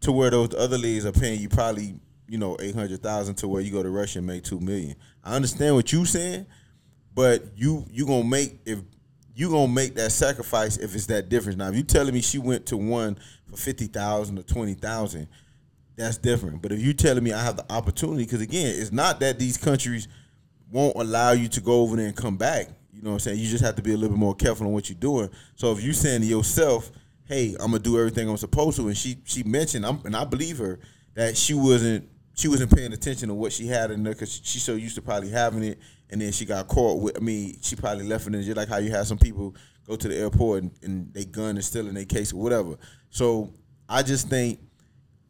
to 0.00 0.12
where 0.12 0.30
those 0.30 0.54
other 0.54 0.78
leagues 0.78 1.06
are 1.06 1.12
paying 1.12 1.40
you 1.40 1.48
probably 1.48 1.94
you 2.28 2.38
know 2.38 2.56
eight 2.60 2.74
hundred 2.74 3.02
thousand 3.02 3.36
to 3.36 3.48
where 3.48 3.62
you 3.62 3.70
go 3.70 3.82
to 3.82 3.90
Russia 3.90 4.18
and 4.18 4.26
make 4.26 4.44
two 4.44 4.60
million. 4.60 4.96
I 5.24 5.34
understand 5.34 5.74
what 5.74 5.92
you're 5.92 6.04
saying, 6.06 6.46
but 7.14 7.42
you 7.56 7.86
you 7.90 8.06
gonna 8.06 8.24
make 8.24 8.60
if 8.66 8.80
you 9.38 9.48
gonna 9.50 9.72
make 9.72 9.94
that 9.94 10.10
sacrifice 10.10 10.78
if 10.78 10.96
it's 10.96 11.06
that 11.06 11.28
difference. 11.28 11.56
Now, 11.56 11.68
if 11.68 11.76
you 11.76 11.84
telling 11.84 12.12
me 12.12 12.20
she 12.20 12.38
went 12.38 12.66
to 12.66 12.76
one 12.76 13.16
for 13.48 13.56
fifty 13.56 13.86
thousand 13.86 14.36
or 14.36 14.42
twenty 14.42 14.74
thousand, 14.74 15.28
that's 15.94 16.16
different. 16.16 16.60
But 16.60 16.72
if 16.72 16.80
you 16.80 16.92
telling 16.92 17.22
me 17.22 17.32
I 17.32 17.40
have 17.40 17.56
the 17.56 17.72
opportunity, 17.72 18.24
because 18.24 18.40
again, 18.40 18.74
it's 18.76 18.90
not 18.90 19.20
that 19.20 19.38
these 19.38 19.56
countries 19.56 20.08
won't 20.72 20.96
allow 20.96 21.30
you 21.30 21.46
to 21.50 21.60
go 21.60 21.82
over 21.82 21.94
there 21.94 22.06
and 22.06 22.16
come 22.16 22.36
back. 22.36 22.66
You 22.92 23.02
know 23.02 23.10
what 23.10 23.14
I'm 23.14 23.20
saying? 23.20 23.38
You 23.38 23.48
just 23.48 23.62
have 23.62 23.76
to 23.76 23.82
be 23.82 23.92
a 23.92 23.96
little 23.96 24.16
bit 24.16 24.18
more 24.18 24.34
careful 24.34 24.66
on 24.66 24.72
what 24.72 24.90
you're 24.90 24.98
doing. 24.98 25.30
So 25.54 25.70
if 25.70 25.84
you 25.84 25.92
saying 25.92 26.22
to 26.22 26.26
yourself, 26.26 26.90
"Hey, 27.26 27.54
I'm 27.60 27.70
gonna 27.70 27.78
do 27.78 27.96
everything 27.96 28.28
I'm 28.28 28.38
supposed 28.38 28.76
to," 28.78 28.88
and 28.88 28.98
she 28.98 29.18
she 29.22 29.44
mentioned, 29.44 29.86
I'm, 29.86 30.00
and 30.04 30.16
I 30.16 30.24
believe 30.24 30.58
her 30.58 30.80
that 31.14 31.36
she 31.36 31.54
wasn't 31.54 32.08
she 32.38 32.46
wasn't 32.46 32.72
paying 32.72 32.92
attention 32.92 33.28
to 33.28 33.34
what 33.34 33.52
she 33.52 33.66
had 33.66 33.90
in 33.90 34.04
there 34.04 34.12
because 34.12 34.40
she's 34.44 34.62
so 34.62 34.74
used 34.74 34.94
to 34.94 35.02
probably 35.02 35.28
having 35.28 35.64
it, 35.64 35.80
and 36.08 36.20
then 36.20 36.30
she 36.30 36.44
got 36.44 36.68
caught 36.68 37.02
with. 37.02 37.16
I 37.16 37.20
mean, 37.20 37.58
she 37.60 37.74
probably 37.74 38.06
left 38.06 38.28
it 38.28 38.34
in 38.34 38.42
just 38.44 38.56
like 38.56 38.68
how 38.68 38.76
you 38.76 38.92
have 38.92 39.08
some 39.08 39.18
people 39.18 39.56
go 39.88 39.96
to 39.96 40.06
the 40.06 40.16
airport 40.16 40.62
and, 40.62 40.70
and 40.82 41.12
they 41.12 41.24
gun 41.24 41.56
is 41.58 41.66
still 41.66 41.88
in 41.88 41.94
their 41.94 42.04
case 42.04 42.32
or 42.32 42.36
whatever. 42.36 42.76
So 43.10 43.52
I 43.88 44.04
just 44.04 44.28
think 44.28 44.60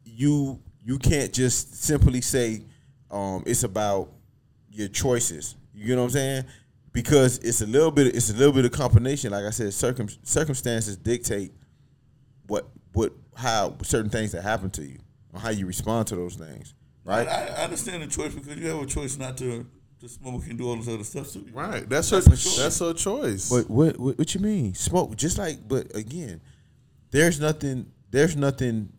you 0.05 0.61
you 0.85 0.99
can't 0.99 1.33
just 1.33 1.83
simply 1.83 2.21
say 2.21 2.61
um, 3.09 3.41
it's 3.47 3.63
about 3.63 4.11
your 4.69 4.87
choices. 4.87 5.55
You 5.73 5.95
know 5.95 6.03
what 6.03 6.09
I'm 6.09 6.11
saying? 6.11 6.45
Because 6.91 7.39
it's 7.39 7.61
a 7.61 7.65
little 7.65 7.89
bit 7.89 8.15
it's 8.15 8.29
a 8.29 8.35
little 8.35 8.53
bit 8.53 8.65
of 8.65 8.71
combination. 8.71 9.31
Like 9.31 9.45
I 9.45 9.49
said, 9.49 9.73
circum, 9.73 10.09
circumstances 10.21 10.95
dictate 10.95 11.53
what 12.45 12.69
what 12.93 13.13
how 13.35 13.77
certain 13.81 14.11
things 14.11 14.31
that 14.33 14.43
happen 14.43 14.69
to 14.71 14.83
you 14.83 14.99
or 15.33 15.39
how 15.39 15.49
you 15.49 15.65
respond 15.65 16.05
to 16.09 16.15
those 16.15 16.35
things. 16.35 16.75
Right? 17.09 17.27
I, 17.27 17.47
I 17.47 17.63
understand 17.63 18.03
the 18.03 18.07
choice 18.07 18.35
because 18.35 18.55
you 18.57 18.67
have 18.67 18.81
a 18.81 18.85
choice 18.85 19.17
not 19.17 19.35
to 19.37 19.65
to 19.99 20.07
smoke 20.07 20.43
and 20.47 20.57
do 20.57 20.69
all 20.69 20.75
this 20.77 20.87
other 20.87 21.03
stuff 21.03 21.33
too. 21.33 21.45
right. 21.53 21.89
That's 21.89 22.11
her. 22.11 22.21
That's 22.21 22.27
a 22.27 22.29
choice. 22.31 22.57
That's 22.57 22.79
her 22.79 22.93
choice. 22.93 23.49
But 23.49 23.69
what, 23.69 23.99
what 23.99 24.17
what 24.19 24.35
you 24.35 24.41
mean? 24.41 24.75
Smoke 24.75 25.15
just 25.15 25.37
like 25.39 25.67
but 25.67 25.95
again, 25.95 26.39
there's 27.09 27.39
nothing 27.39 27.91
there's 28.11 28.35
nothing 28.35 28.93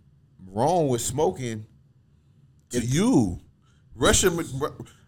wrong 0.48 0.88
with 0.88 1.00
smoking. 1.00 1.66
to 2.70 2.80
you, 2.80 3.38
Russia. 3.94 4.30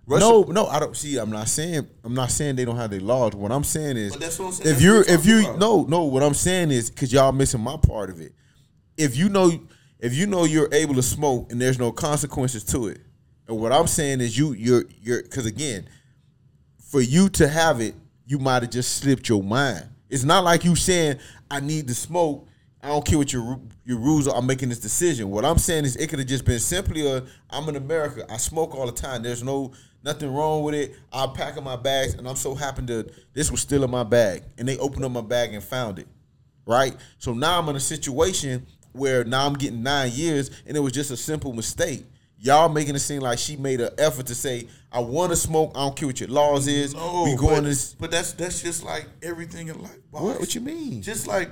Russia 0.07 0.21
No, 0.21 0.43
no, 0.43 0.67
I 0.67 0.79
don't 0.79 0.97
see. 0.97 1.17
I'm 1.17 1.31
not 1.31 1.49
saying. 1.49 1.89
I'm 2.05 2.15
not 2.15 2.31
saying 2.31 2.57
they 2.57 2.65
don't 2.65 2.77
have 2.77 2.91
their 2.91 3.01
laws. 3.01 3.35
What 3.35 3.51
I'm 3.53 3.65
saying 3.65 3.97
is, 3.97 4.17
that's 4.17 4.39
what 4.39 4.47
I'm 4.47 4.53
saying. 4.53 4.69
if 4.69 4.75
That's 4.75 4.85
you're, 4.85 4.99
what 4.99 5.09
I'm 5.11 5.15
if 5.15 5.27
you, 5.27 5.41
about. 5.45 5.59
no, 5.59 5.83
no, 5.89 6.03
what 6.05 6.23
I'm 6.23 6.35
saying 6.35 6.71
is, 6.71 6.91
because 6.91 7.13
y'all 7.13 7.33
missing 7.33 7.61
my 7.61 7.77
part 7.77 8.11
of 8.11 8.21
it. 8.21 8.33
If 8.97 9.17
you 9.17 9.29
know, 9.29 9.61
if 10.03 10.15
you 10.15 10.27
know 10.27 10.45
you're 10.45 10.69
able 10.73 10.95
to 10.97 11.03
smoke 11.03 11.53
and 11.53 11.61
there's 11.61 11.79
no 11.79 11.93
consequences 11.93 12.65
to 12.65 12.89
it, 12.89 13.01
and 13.47 13.57
what 13.59 13.73
I'm 13.73 13.87
saying 13.87 14.21
is, 14.21 14.37
you, 14.37 14.53
you're, 14.53 14.85
you're, 15.01 15.23
because 15.23 15.47
again, 15.47 15.89
for 16.91 17.01
you 17.01 17.29
to 17.31 17.49
have 17.49 17.81
it, 17.81 17.95
you 18.27 18.39
might 18.39 18.63
have 18.63 18.71
just 18.71 18.97
slipped 18.97 19.29
your 19.29 19.43
mind. 19.43 19.89
It's 20.11 20.25
not 20.25 20.43
like 20.43 20.65
you 20.65 20.75
saying, 20.75 21.19
I 21.51 21.61
need 21.61 21.87
to 21.87 21.95
smoke. 21.95 22.49
I 22.83 22.89
don't 22.89 23.07
care 23.07 23.17
what 23.17 23.33
your 23.33 23.61
your 23.85 23.99
rules 23.99 24.27
are. 24.27 24.37
I'm 24.37 24.47
making 24.47 24.71
this 24.71 24.81
decision. 24.81 25.31
What 25.31 25.45
I'm 25.45 25.59
saying 25.59 25.85
is, 25.85 25.95
it 25.97 26.09
could 26.09 26.19
have 26.19 26.29
just 26.29 26.45
been 26.45 26.59
simply 26.59 27.07
a, 27.07 27.23
I'm 27.49 27.69
in 27.69 27.77
America. 27.77 28.27
I 28.29 28.39
smoke 28.39 28.75
all 28.75 28.87
the 28.87 28.93
time. 28.93 29.23
There's 29.23 29.43
no 29.43 29.73
nothing 30.03 30.33
wrong 30.35 30.65
with 30.65 30.75
it. 30.75 30.97
I 31.13 31.29
pack 31.29 31.57
in 31.57 31.63
my 31.63 31.77
bags, 31.77 32.15
and 32.15 32.29
I'm 32.29 32.37
so 32.37 32.57
happy 32.57 32.85
to. 32.87 33.09
This 33.35 33.53
was 33.53 33.61
still 33.61 33.85
in 33.85 33.91
my 33.91 34.03
bag, 34.03 34.43
and 34.59 34.67
they 34.67 34.79
opened 34.79 35.05
up 35.05 35.13
my 35.13 35.21
bag 35.21 35.55
and 35.55 35.63
found 35.63 36.01
it. 36.01 36.09
Right. 36.67 36.97
So 37.19 37.33
now 37.33 37.61
I'm 37.61 37.69
in 37.69 37.77
a 37.77 37.81
situation 37.81 38.67
where 38.93 39.25
now 39.25 39.47
I'm 39.47 39.55
getting 39.55 39.83
nine 39.83 40.13
years, 40.13 40.51
and 40.67 40.77
it 40.77 40.81
was 40.81 40.93
just 40.93 41.11
a 41.11 41.17
simple 41.17 41.53
mistake. 41.53 42.05
Y'all 42.39 42.69
making 42.69 42.95
it 42.97 42.99
seem 42.99 43.21
like 43.23 43.39
she 43.39 43.57
made 43.57 43.81
an 43.81 43.91
effort 43.99 44.27
to 44.27 44.35
say, 44.35 44.67
"I 44.91 44.99
want 44.99 45.31
to 45.31 45.37
smoke. 45.37 45.73
I 45.77 45.81
don't 45.85 45.95
care 45.97 46.09
what 46.09 46.19
your 46.21 46.29
laws 46.29 46.67
is. 46.67 46.93
No, 46.95 47.23
we 47.25 47.37
going 47.37 47.57
but, 47.63 47.65
this." 47.65 47.95
but 47.95 48.11
that's 48.11 48.33
that's 48.33 48.61
just 48.63 48.83
like 48.83 49.07
everything 49.23 49.69
in 49.69 49.81
life. 49.81 49.97
boss. 50.11 50.23
What? 50.23 50.41
What 50.41 50.55
you 50.55 50.61
mean? 50.61 51.03
Just 51.03 51.27
like 51.29 51.51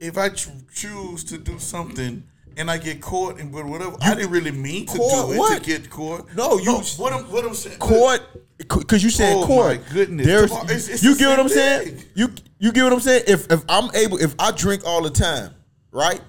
if 0.00 0.16
I 0.16 0.28
ch- 0.28 0.48
choose 0.74 1.24
to 1.24 1.38
do 1.38 1.58
something 1.58 2.22
and 2.56 2.70
I 2.70 2.78
get 2.78 3.00
caught 3.02 3.40
and 3.40 3.50
but 3.50 3.64
whatever, 3.66 3.96
I 4.00 4.14
didn't 4.14 4.30
really 4.30 4.52
mean 4.52 4.86
to 4.86 4.96
do 4.96 5.02
it 5.32 5.38
what? 5.38 5.62
to 5.62 5.68
get 5.68 5.90
caught. 5.90 6.32
No, 6.36 6.58
you- 6.58 6.72
what 6.98 7.12
I'm 7.12 7.24
what 7.24 7.44
I'm 7.44 7.54
saying. 7.54 7.78
court 7.78 8.20
because 8.58 9.02
you 9.02 9.10
said 9.10 9.34
Oh, 9.36 9.44
court. 9.46 9.80
my 9.80 9.92
goodness. 9.92 10.24
There's, 10.26 10.50
it's- 10.52 10.88
it's 10.88 11.02
you 11.02 11.16
get 11.16 11.28
what 11.30 11.40
I'm 11.40 11.48
saying? 11.48 12.02
You 12.14 12.28
you 12.60 12.70
get 12.72 12.84
what 12.84 12.92
I'm 12.92 13.00
saying? 13.00 13.24
If 13.26 13.50
if 13.50 13.62
I'm 13.68 13.90
able, 13.94 14.18
if 14.18 14.34
I 14.38 14.52
drink 14.52 14.82
all 14.86 15.02
the 15.02 15.10
time, 15.10 15.52
right? 15.90 16.20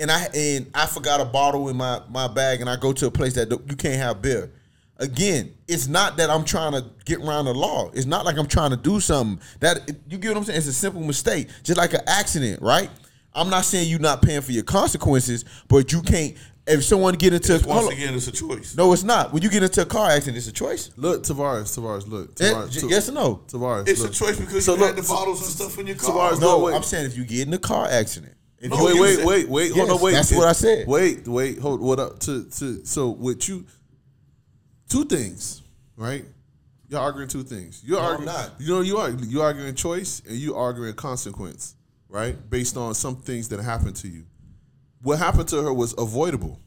And 0.00 0.10
I 0.10 0.28
and 0.34 0.70
I 0.74 0.86
forgot 0.86 1.20
a 1.20 1.24
bottle 1.24 1.68
in 1.68 1.76
my 1.76 2.00
my 2.08 2.28
bag, 2.28 2.60
and 2.60 2.70
I 2.70 2.76
go 2.76 2.92
to 2.92 3.06
a 3.06 3.10
place 3.10 3.34
that 3.34 3.50
you 3.50 3.76
can't 3.76 3.96
have 3.96 4.22
beer. 4.22 4.52
Again, 5.00 5.54
it's 5.68 5.86
not 5.86 6.16
that 6.16 6.28
I'm 6.28 6.44
trying 6.44 6.72
to 6.72 6.84
get 7.04 7.20
around 7.20 7.44
the 7.44 7.54
law. 7.54 7.90
It's 7.94 8.06
not 8.06 8.24
like 8.24 8.36
I'm 8.36 8.48
trying 8.48 8.70
to 8.70 8.76
do 8.76 8.98
something 9.00 9.40
that 9.60 9.88
you 10.08 10.18
get 10.18 10.28
what 10.28 10.38
I'm 10.38 10.44
saying. 10.44 10.58
It's 10.58 10.66
a 10.66 10.72
simple 10.72 11.02
mistake, 11.02 11.48
just 11.62 11.78
like 11.78 11.94
an 11.94 12.00
accident, 12.06 12.60
right? 12.62 12.90
I'm 13.32 13.48
not 13.50 13.64
saying 13.64 13.88
you're 13.88 14.00
not 14.00 14.22
paying 14.22 14.40
for 14.40 14.50
your 14.52 14.64
consequences, 14.64 15.44
but 15.68 15.92
you 15.92 16.02
can't. 16.02 16.36
If 16.66 16.84
someone 16.84 17.14
get 17.14 17.32
into 17.32 17.52
Once 17.52 17.64
hold 17.66 17.86
on. 17.86 17.92
again, 17.92 18.12
it's 18.14 18.26
a 18.28 18.32
choice. 18.32 18.76
no, 18.76 18.92
it's 18.92 19.02
not. 19.04 19.32
When 19.32 19.42
you 19.42 19.48
get 19.48 19.62
into 19.62 19.80
a 19.82 19.86
car 19.86 20.10
accident, 20.10 20.36
it's 20.36 20.48
a 20.48 20.52
choice. 20.52 20.90
Look, 20.96 21.22
Tavares, 21.22 21.78
Tavares, 21.78 22.06
look. 22.06 22.38
Eh, 22.40 22.44
Tavares, 22.52 22.70
j- 22.72 22.80
T- 22.82 22.88
yes 22.90 23.08
or 23.08 23.12
no? 23.12 23.36
Tavares. 23.48 23.88
It's 23.88 24.00
look. 24.02 24.10
a 24.10 24.14
choice 24.14 24.38
because 24.38 24.64
So 24.66 24.74
you 24.74 24.80
look, 24.80 24.88
had 24.88 24.96
the 24.98 25.02
so- 25.06 25.14
bottles 25.14 25.40
and 25.42 25.50
stuff 25.50 25.78
in 25.78 25.86
your 25.86 25.96
car. 25.96 26.10
Tavares, 26.32 26.40
No, 26.40 26.58
No, 26.58 26.64
wait. 26.64 26.74
I'm 26.74 26.82
saying 26.82 27.06
if 27.06 27.16
you 27.16 27.24
get 27.24 27.46
in 27.48 27.54
a 27.54 27.58
car 27.58 27.86
accident. 27.88 28.34
If 28.60 28.70
No, 28.70 28.88
you, 28.88 29.00
Wait, 29.02 29.18
wait, 29.18 29.24
wait, 29.26 29.48
wait. 29.48 29.72
Hold 29.72 29.90
on, 29.90 30.00
wait. 30.00 30.12
that's 30.12 30.32
what 30.32 30.48
I 30.48 30.52
said. 30.52 30.86
Wait, 30.88 31.28
wait, 31.28 31.58
hold. 31.58 31.80
What 31.80 32.00
up? 32.00 32.18
To 32.20 32.44
to 32.44 32.84
so 32.84 33.10
with 33.10 33.48
you, 33.48 33.64
two 34.88 35.04
things, 35.04 35.62
right? 35.96 36.24
You're 36.88 37.00
arguing 37.00 37.28
two 37.28 37.42
things. 37.44 37.82
You're 37.84 38.00
No, 38.00 38.04
arguing. 38.06 38.26
not. 38.26 38.52
You 38.58 38.74
know, 38.74 38.80
you 38.80 38.96
are 38.98 39.10
you 39.10 39.42
arguing 39.42 39.74
choice 39.74 40.22
and 40.26 40.36
you 40.36 40.56
arguing 40.56 40.94
consequence, 40.94 41.76
right? 42.08 42.36
Based 42.50 42.76
on 42.76 42.94
some 42.94 43.16
things 43.16 43.48
that 43.50 43.60
happened 43.60 43.94
to 43.96 44.08
you. 44.08 44.24
What 45.02 45.18
happened 45.18 45.48
to 45.50 45.62
her 45.62 45.72
was 45.72 45.94
avoidable. 45.98 46.60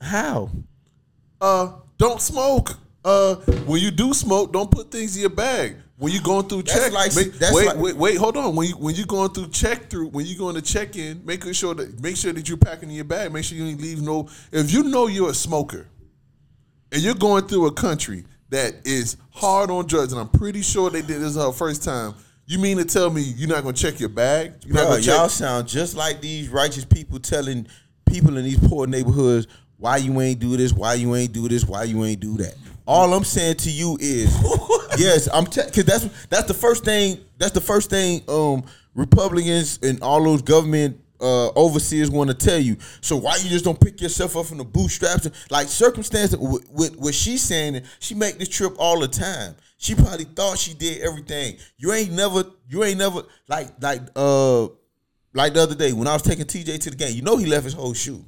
how? 0.00 0.50
Uh, 1.40 1.72
don't 1.96 2.20
smoke. 2.20 2.76
Uh, 3.04 3.36
when 3.66 3.80
you 3.80 3.90
do 3.90 4.12
smoke, 4.12 4.52
don't 4.52 4.70
put 4.70 4.90
things 4.90 5.16
in 5.16 5.22
your 5.22 5.30
bag. 5.30 5.76
When 5.96 6.12
you 6.12 6.20
going 6.20 6.48
through 6.48 6.62
check, 6.64 6.92
like- 6.92 7.14
make- 7.14 7.38
that's 7.38 7.54
wait, 7.54 7.66
like- 7.66 7.78
wait, 7.78 7.96
wait, 7.96 8.16
hold 8.16 8.36
on. 8.36 8.56
When 8.56 8.68
you 8.68 8.74
when 8.76 8.94
you 8.94 9.04
going 9.04 9.30
through 9.32 9.48
check 9.48 9.90
through, 9.90 10.08
when 10.08 10.24
you 10.26 10.36
going 10.36 10.54
to 10.54 10.62
check 10.62 10.96
in, 10.96 11.22
making 11.24 11.52
sure 11.52 11.74
that 11.74 12.00
make 12.00 12.16
sure 12.16 12.32
that 12.32 12.48
you're 12.48 12.58
packing 12.58 12.88
in 12.90 12.96
your 12.96 13.04
bag. 13.04 13.32
Make 13.32 13.44
sure 13.44 13.56
you 13.58 13.66
ain't 13.66 13.80
leave 13.80 14.00
no. 14.00 14.28
If 14.50 14.72
you 14.72 14.84
know 14.84 15.06
you're 15.08 15.30
a 15.30 15.34
smoker, 15.34 15.86
and 16.92 17.02
you're 17.02 17.14
going 17.14 17.46
through 17.46 17.66
a 17.66 17.72
country 17.72 18.24
that 18.48 18.74
is 18.84 19.16
hard 19.30 19.70
on 19.70 19.86
drugs, 19.86 20.12
and 20.12 20.20
I'm 20.20 20.28
pretty 20.28 20.62
sure 20.62 20.90
they 20.90 21.02
did 21.02 21.20
this 21.20 21.36
her 21.36 21.52
first 21.52 21.84
time. 21.84 22.14
You 22.46 22.58
mean 22.58 22.78
to 22.78 22.84
tell 22.84 23.10
me 23.10 23.22
you're 23.22 23.48
not 23.48 23.62
gonna 23.62 23.76
check 23.76 24.00
your 24.00 24.08
bag? 24.08 24.54
You're 24.64 24.74
Bro, 24.74 24.96
y'all 24.96 25.28
sound 25.28 25.68
just 25.68 25.94
like 25.94 26.20
these 26.20 26.48
righteous 26.48 26.84
people 26.84 27.18
telling 27.20 27.66
people 28.06 28.36
in 28.36 28.44
these 28.44 28.58
poor 28.58 28.86
neighborhoods 28.86 29.46
why 29.76 29.98
you 29.98 30.20
ain't 30.20 30.40
do 30.40 30.56
this, 30.56 30.72
why 30.72 30.94
you 30.94 31.14
ain't 31.14 31.32
do 31.32 31.48
this, 31.48 31.64
why 31.64 31.84
you 31.84 32.04
ain't 32.04 32.20
do 32.20 32.36
that. 32.38 32.54
All 32.90 33.14
I'm 33.14 33.22
saying 33.22 33.54
to 33.58 33.70
you 33.70 33.96
is, 34.00 34.36
yes, 34.98 35.28
I'm 35.32 35.44
because 35.44 35.84
that's 35.84 36.26
that's 36.26 36.48
the 36.48 36.54
first 36.54 36.84
thing. 36.84 37.20
That's 37.38 37.52
the 37.52 37.60
first 37.60 37.88
thing. 37.88 38.22
Um, 38.26 38.64
Republicans 38.96 39.78
and 39.80 40.02
all 40.02 40.24
those 40.24 40.42
government 40.42 41.00
uh, 41.20 41.50
overseers 41.50 42.10
want 42.10 42.30
to 42.30 42.34
tell 42.34 42.58
you. 42.58 42.76
So 43.00 43.16
why 43.16 43.36
you 43.36 43.48
just 43.48 43.64
don't 43.64 43.80
pick 43.80 44.00
yourself 44.00 44.36
up 44.36 44.46
from 44.46 44.58
the 44.58 44.64
bootstraps? 44.64 45.26
And, 45.26 45.34
like 45.50 45.68
circumstances 45.68 46.36
with, 46.36 46.68
with 46.68 46.96
what 46.96 47.14
she's 47.14 47.42
saying, 47.42 47.82
she 48.00 48.16
make 48.16 48.38
this 48.38 48.48
trip 48.48 48.74
all 48.76 48.98
the 48.98 49.06
time. 49.06 49.54
She 49.78 49.94
probably 49.94 50.24
thought 50.24 50.58
she 50.58 50.74
did 50.74 51.00
everything. 51.02 51.58
You 51.78 51.92
ain't 51.92 52.10
never. 52.10 52.42
You 52.68 52.82
ain't 52.82 52.98
never 52.98 53.22
like 53.46 53.68
like 53.80 54.00
uh 54.16 54.64
like 55.32 55.54
the 55.54 55.62
other 55.62 55.76
day 55.76 55.92
when 55.92 56.08
I 56.08 56.14
was 56.14 56.22
taking 56.22 56.44
TJ 56.44 56.80
to 56.80 56.90
the 56.90 56.96
game. 56.96 57.14
You 57.14 57.22
know 57.22 57.36
he 57.36 57.46
left 57.46 57.66
his 57.66 57.74
whole 57.74 57.94
shoe. 57.94 58.24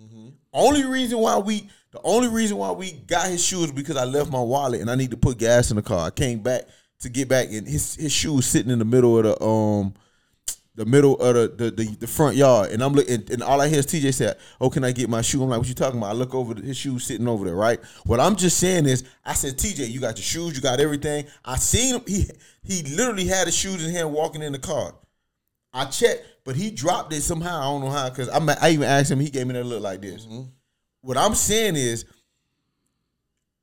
Mm-hmm. 0.00 0.28
Only 0.54 0.86
reason 0.86 1.18
why 1.18 1.36
we 1.36 1.68
The 1.94 2.00
only 2.02 2.26
reason 2.26 2.56
why 2.56 2.72
we 2.72 2.90
got 2.90 3.28
his 3.28 3.42
shoes 3.42 3.70
because 3.70 3.96
I 3.96 4.04
left 4.04 4.28
my 4.28 4.40
wallet 4.40 4.80
and 4.80 4.90
I 4.90 4.96
need 4.96 5.12
to 5.12 5.16
put 5.16 5.38
gas 5.38 5.70
in 5.70 5.76
the 5.76 5.82
car. 5.82 6.08
I 6.08 6.10
came 6.10 6.40
back 6.40 6.62
to 6.98 7.08
get 7.08 7.28
back 7.28 7.52
and 7.52 7.68
his 7.68 7.94
his 7.94 8.10
shoe 8.10 8.34
was 8.34 8.46
sitting 8.46 8.72
in 8.72 8.80
the 8.80 8.84
middle 8.84 9.16
of 9.16 9.22
the 9.22 9.44
um 9.44 9.94
the 10.74 10.84
middle 10.86 11.14
of 11.20 11.36
the 11.36 11.64
the, 11.66 11.70
the, 11.70 11.96
the 12.00 12.06
front 12.08 12.34
yard 12.34 12.72
and 12.72 12.82
I'm 12.82 12.94
looking 12.94 13.22
and 13.30 13.44
all 13.44 13.60
I 13.60 13.68
hear 13.68 13.78
is 13.78 13.86
TJ 13.86 14.12
said, 14.12 14.38
"Oh, 14.60 14.70
can 14.70 14.82
I 14.82 14.90
get 14.90 15.08
my 15.08 15.22
shoe?" 15.22 15.40
I'm 15.40 15.48
like, 15.48 15.58
"What 15.58 15.68
you 15.68 15.74
talking 15.74 15.98
about?" 15.98 16.10
I 16.10 16.14
look 16.14 16.34
over 16.34 16.60
his 16.60 16.76
shoes 16.76 17.04
sitting 17.04 17.28
over 17.28 17.44
there, 17.44 17.54
right? 17.54 17.78
What 18.06 18.18
I'm 18.18 18.34
just 18.34 18.58
saying 18.58 18.86
is, 18.86 19.04
I 19.24 19.34
said, 19.34 19.56
"TJ, 19.56 19.88
you 19.88 20.00
got 20.00 20.16
your 20.16 20.24
shoes, 20.24 20.56
you 20.56 20.62
got 20.62 20.80
everything." 20.80 21.26
I 21.44 21.58
seen 21.58 21.94
him. 21.94 22.02
He 22.08 22.26
he 22.64 22.82
literally 22.96 23.26
had 23.26 23.46
his 23.46 23.56
shoes 23.56 23.86
in 23.86 23.92
hand 23.92 24.12
walking 24.12 24.42
in 24.42 24.50
the 24.50 24.58
car. 24.58 24.96
I 25.72 25.84
checked, 25.84 26.26
but 26.44 26.56
he 26.56 26.72
dropped 26.72 27.12
it 27.12 27.22
somehow. 27.22 27.60
I 27.60 27.64
don't 27.66 27.82
know 27.82 27.90
how 27.90 28.10
because 28.10 28.28
I 28.30 28.40
I 28.60 28.70
even 28.70 28.88
asked 28.88 29.12
him. 29.12 29.20
He 29.20 29.30
gave 29.30 29.46
me 29.46 29.52
that 29.52 29.62
look 29.62 29.80
like 29.80 30.00
this. 30.00 30.26
What 31.04 31.18
I'm 31.18 31.34
saying 31.34 31.76
is, 31.76 32.06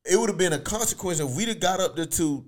it 0.05 0.15
would 0.15 0.29
have 0.29 0.37
been 0.37 0.53
a 0.53 0.59
consequence 0.59 1.19
if 1.19 1.29
we'd 1.35 1.47
have 1.47 1.59
got 1.59 1.79
up 1.79 1.95
there 1.95 2.05
to 2.05 2.45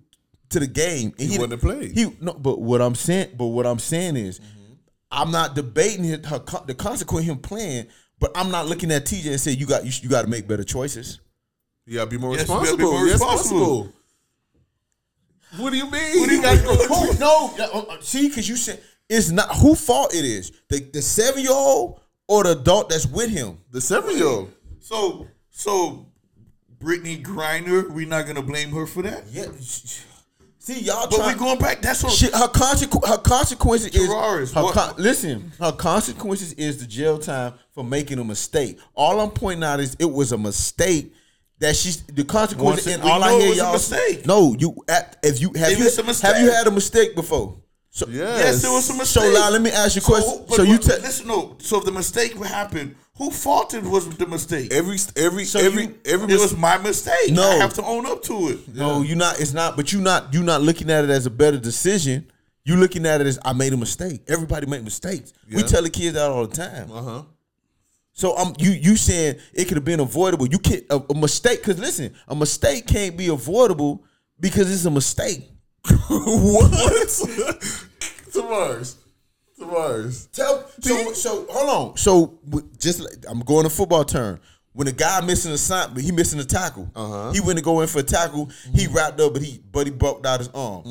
to 0.49 0.59
the 0.59 0.67
game 0.67 1.13
and 1.17 1.29
He 1.31 1.39
wouldn't 1.39 1.53
have 1.53 1.61
played. 1.61 1.97
He 1.97 2.15
no, 2.21 2.33
but 2.33 2.61
what 2.61 2.79
I'm 2.79 2.93
saying, 2.93 3.29
but 3.35 3.47
what 3.47 3.65
I'm 3.65 3.79
saying 3.79 4.17
is, 4.17 4.39
I'm 5.11 5.31
not 5.31 5.55
debating 5.55 6.03
his, 6.03 6.23
her, 6.27 6.39
the 6.67 6.75
consequence 6.75 7.25
of 7.25 7.31
him 7.31 7.39
playing, 7.39 7.87
but 8.19 8.31
I'm 8.35 8.51
not 8.51 8.67
looking 8.67 8.91
at 8.91 9.05
TJ 9.05 9.31
and 9.31 9.39
say 9.41 9.51
you 9.51 9.65
got 9.65 9.83
you, 9.83 9.91
you 10.03 10.09
got 10.09 10.21
to 10.23 10.27
make 10.27 10.47
better 10.47 10.63
choices. 10.63 11.19
You 11.87 11.95
gotta 11.97 12.09
be 12.11 12.17
more 12.19 12.35
Yes, 12.35 12.47
you 12.47 12.47
gotta 12.53 12.61
be 12.77 12.83
responsible. 12.83 12.91
more 12.93 13.05
Yes, 13.07 13.13
responsible. 13.13 13.59
responsible. 13.59 13.93
What 15.57 15.69
do 15.71 15.77
you 15.77 15.89
mean? 15.89 16.19
What 16.19 16.29
do 16.29 16.35
you 16.35 16.41
gotta 16.41 16.57
mean? 16.57 16.87
go- 16.87 16.95
Who, 16.95 17.19
no, 17.19 17.53
uh, 17.59 17.79
uh, 17.95 17.97
see, 18.01 18.27
because 18.29 18.47
you 18.47 18.55
said 18.57 18.79
it's 19.09 19.31
not 19.31 19.55
who 19.55 19.73
fault 19.75 20.13
it 20.13 20.23
is 20.23 20.51
the 20.69 20.79
the 20.81 21.01
seven 21.01 21.41
year 21.41 21.51
old 21.51 21.99
or 22.27 22.43
the 22.43 22.51
adult 22.51 22.89
that's 22.89 23.07
with 23.07 23.29
him. 23.31 23.57
The 23.71 23.81
seven 23.81 24.15
year 24.17 24.27
old. 24.27 24.51
So 24.83 25.27
so 25.49 26.07
Brittney 26.79 27.23
Griner, 27.23 27.89
we're 27.89 28.07
not 28.07 28.27
gonna 28.27 28.41
blame 28.41 28.71
her 28.71 28.85
for 28.85 29.01
that. 29.03 29.23
Yeah, 29.31 29.45
see 30.59 30.81
y'all 30.81 31.07
But 31.09 31.15
trying. 31.17 31.33
we 31.37 31.39
going 31.39 31.57
back. 31.59 31.81
That's 31.81 32.03
what. 32.03 32.11
She, 32.11 32.25
her 32.25 32.49
consequence, 32.49 33.07
her 33.07 33.17
consequences 33.17 33.91
Gerards, 33.91 34.49
is 34.49 34.55
her 34.55 34.71
con- 34.71 34.95
listen. 34.97 35.51
Her 35.59 35.71
consequences 35.71 36.53
is 36.53 36.79
the 36.79 36.85
jail 36.85 37.17
time 37.17 37.53
for 37.71 37.83
making 37.83 38.19
a 38.19 38.23
mistake. 38.25 38.77
All 38.93 39.21
I'm 39.21 39.31
pointing 39.31 39.63
out 39.63 39.79
is 39.79 39.95
it 39.99 40.11
was 40.11 40.33
a 40.33 40.37
mistake 40.37 41.13
that 41.59 41.77
she's 41.77 42.01
the 42.03 42.25
consequences. 42.25 42.85
Once 42.85 42.95
And 42.95 43.03
we 43.05 43.09
all 43.09 43.23
I 43.23 43.29
know 43.29 43.37
it 43.37 43.39
hear 43.41 43.49
was 43.49 43.57
y'all 43.59 43.73
mistake. 43.73 44.25
No, 44.25 44.53
you 44.59 44.75
at, 44.89 45.17
if 45.23 45.39
you 45.39 45.53
have 45.53 45.71
If 45.71 45.79
you 45.79 46.13
have 46.21 46.41
you 46.41 46.51
had 46.51 46.67
a 46.67 46.71
mistake 46.71 47.15
before? 47.15 47.57
So 47.89 48.05
Yes. 48.09 48.39
Yes, 48.39 48.63
it 48.65 48.67
was 48.69 48.89
a 48.89 48.93
mistake. 48.95 49.23
So 49.23 49.31
now 49.31 49.49
let 49.49 49.61
me 49.61 49.69
ask 49.69 49.95
you 49.95 50.01
a 50.01 50.03
question. 50.05 50.45
but- 50.47 50.55
So, 50.57 50.63
you 50.63 50.77
but 50.77 50.83
tell 50.85 50.99
listen, 50.99 51.27
no. 51.27 51.55
So 51.59 51.77
if 51.77 51.85
the 51.85 51.91
mistake 51.91 52.33
happened, 52.43 52.95
who 53.17 53.29
faulted 53.29 53.85
was 53.85 54.09
the 54.17 54.25
mistake? 54.25 54.73
Every 54.73 54.97
every 55.15 55.45
So 55.45 55.59
every 55.59 55.83
you- 55.83 55.99
every 56.05 56.33
it 56.33 56.39
was 56.39 56.55
my 56.57 56.77
mistake. 56.77 57.31
No. 57.31 57.47
I 57.49 57.55
have 57.55 57.73
to 57.75 57.83
own 57.83 58.05
up 58.05 58.23
to 58.23 58.49
it. 58.49 58.73
no, 58.73 59.01
you're 59.01 59.15
not. 59.17 59.39
It's 59.39 59.53
not. 59.53 59.75
But 59.77 59.91
you're 59.93 60.01
not. 60.01 60.33
You're 60.33 60.43
not 60.43 60.61
looking 60.61 60.89
at 60.89 61.03
it 61.03 61.09
as 61.09 61.25
a 61.25 61.29
better 61.29 61.57
decision. 61.57 62.25
You're 62.65 62.77
looking 62.77 63.05
at 63.05 63.19
it 63.21 63.27
as 63.27 63.37
I 63.43 63.53
made 63.53 63.73
a 63.73 63.77
mistake. 63.77 64.21
Everybody 64.27 64.65
make 64.67 64.83
mistakes. 64.83 65.33
We 65.53 65.63
tell 65.63 65.83
the 65.83 65.89
kids 65.89 66.13
that 66.15 66.29
all 66.31 66.47
the 66.47 66.55
time. 66.55 66.91
uh 66.91 67.01
huh. 67.01 67.23
So 68.13 68.35
I'm 68.37 68.53
you 68.59 68.71
you 68.71 68.95
saying 68.95 69.37
it 69.53 69.65
could 69.65 69.77
have 69.77 69.85
been 69.85 69.99
avoidable. 69.99 70.47
You 70.47 70.59
can't 70.59 70.83
a, 70.89 71.01
a 71.09 71.15
mistake 71.15 71.59
because 71.61 71.79
listen, 71.79 72.13
a 72.27 72.35
mistake 72.35 72.87
can't 72.87 73.17
be 73.17 73.27
avoidable 73.27 74.03
because 74.39 74.71
it's 74.71 74.85
a 74.85 74.91
mistake. 74.91 75.49
what? 76.07 76.71
Tomorrow's. 78.33 78.97
Tell 80.33 80.67
so 80.81 81.13
so 81.13 81.45
hold 81.49 81.69
on. 81.91 81.97
So 81.97 82.39
just 82.79 82.99
like, 82.99 83.25
I'm 83.29 83.39
going 83.41 83.63
to 83.63 83.69
football 83.69 84.03
term. 84.03 84.39
When 84.73 84.87
a 84.87 84.91
guy 84.91 85.21
missing 85.21 85.51
a 85.51 85.57
sign, 85.57 85.93
but 85.93 86.01
he 86.01 86.11
missing 86.11 86.39
a 86.39 86.43
tackle. 86.43 86.89
Uh-huh. 86.95 87.31
He 87.31 87.39
went 87.41 87.59
to 87.59 87.63
go 87.63 87.81
in 87.81 87.87
for 87.87 87.99
a 87.99 88.03
tackle. 88.03 88.49
He 88.73 88.87
wrapped 88.87 89.19
up, 89.19 89.33
but 89.33 89.43
he 89.43 89.61
but 89.71 89.85
he 89.85 89.91
broke 89.91 90.25
out 90.25 90.39
his 90.39 90.49
arm. 90.49 90.83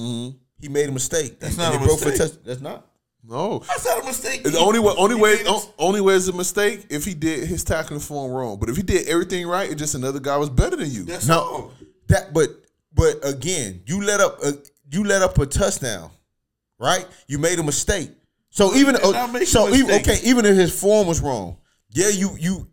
He 0.61 0.69
made 0.69 0.89
a 0.89 0.93
mistake. 0.93 1.41
That's 1.41 1.57
not 1.57 1.75
a 1.75 1.79
he 1.79 1.85
broke 1.85 1.99
for 1.99 2.11
mistake. 2.11 2.31
touch- 2.31 2.45
That's 2.45 2.61
not. 2.61 2.87
No. 3.25 3.59
That's 3.61 3.85
not 3.85 4.03
a 4.03 4.07
mistake. 4.07 4.43
The 4.45 4.59
only 4.59 4.79
way, 4.81 4.95
only 4.97 5.17
He 5.17 5.21
way, 5.23 5.39
only 5.79 6.01
way 6.01 6.15
is 6.15 6.29
a 6.29 6.33
mistake 6.33 6.87
if 6.91 7.05
he 7.05 7.15
did 7.15 7.47
his 7.49 7.63
tackling 7.65 8.01
form 8.01 8.33
wrong. 8.33 8.59
But 8.59 8.69
if 8.69 8.77
he 8.77 8.83
did 8.83 9.07
everything 9.09 9.47
right, 9.47 9.71
it's 9.71 9.81
just 9.81 9.95
another 9.95 10.19
guy 10.21 10.37
was 10.37 10.51
better 10.51 10.77
than 10.77 10.91
you. 10.91 11.05
That's 11.05 11.27
No, 11.27 11.71
that 12.09 12.33
but 12.33 12.49
but 12.95 13.19
again, 13.25 13.83
you 13.87 14.03
let 14.05 14.21
up 14.21 14.43
a 14.45 14.55
you 14.91 15.05
let 15.05 15.23
up 15.23 15.39
a 15.39 15.47
touchdown, 15.47 16.11
right? 16.79 17.07
You 17.29 17.39
made 17.39 17.59
a 17.59 17.63
mistake. 17.63 18.11
So 18.53 18.75
even 18.75 18.95
Did 18.95 19.03
not 19.03 19.33
make 19.33 19.43
a 19.45 19.47
so 19.47 19.75
even, 19.75 19.95
okay, 20.01 20.19
even 20.25 20.45
if 20.45 20.55
his 20.55 20.79
form 20.79 21.07
was 21.07 21.21
wrong, 21.23 21.57
yeah, 21.91 22.11
you 22.11 22.37
you 22.39 22.69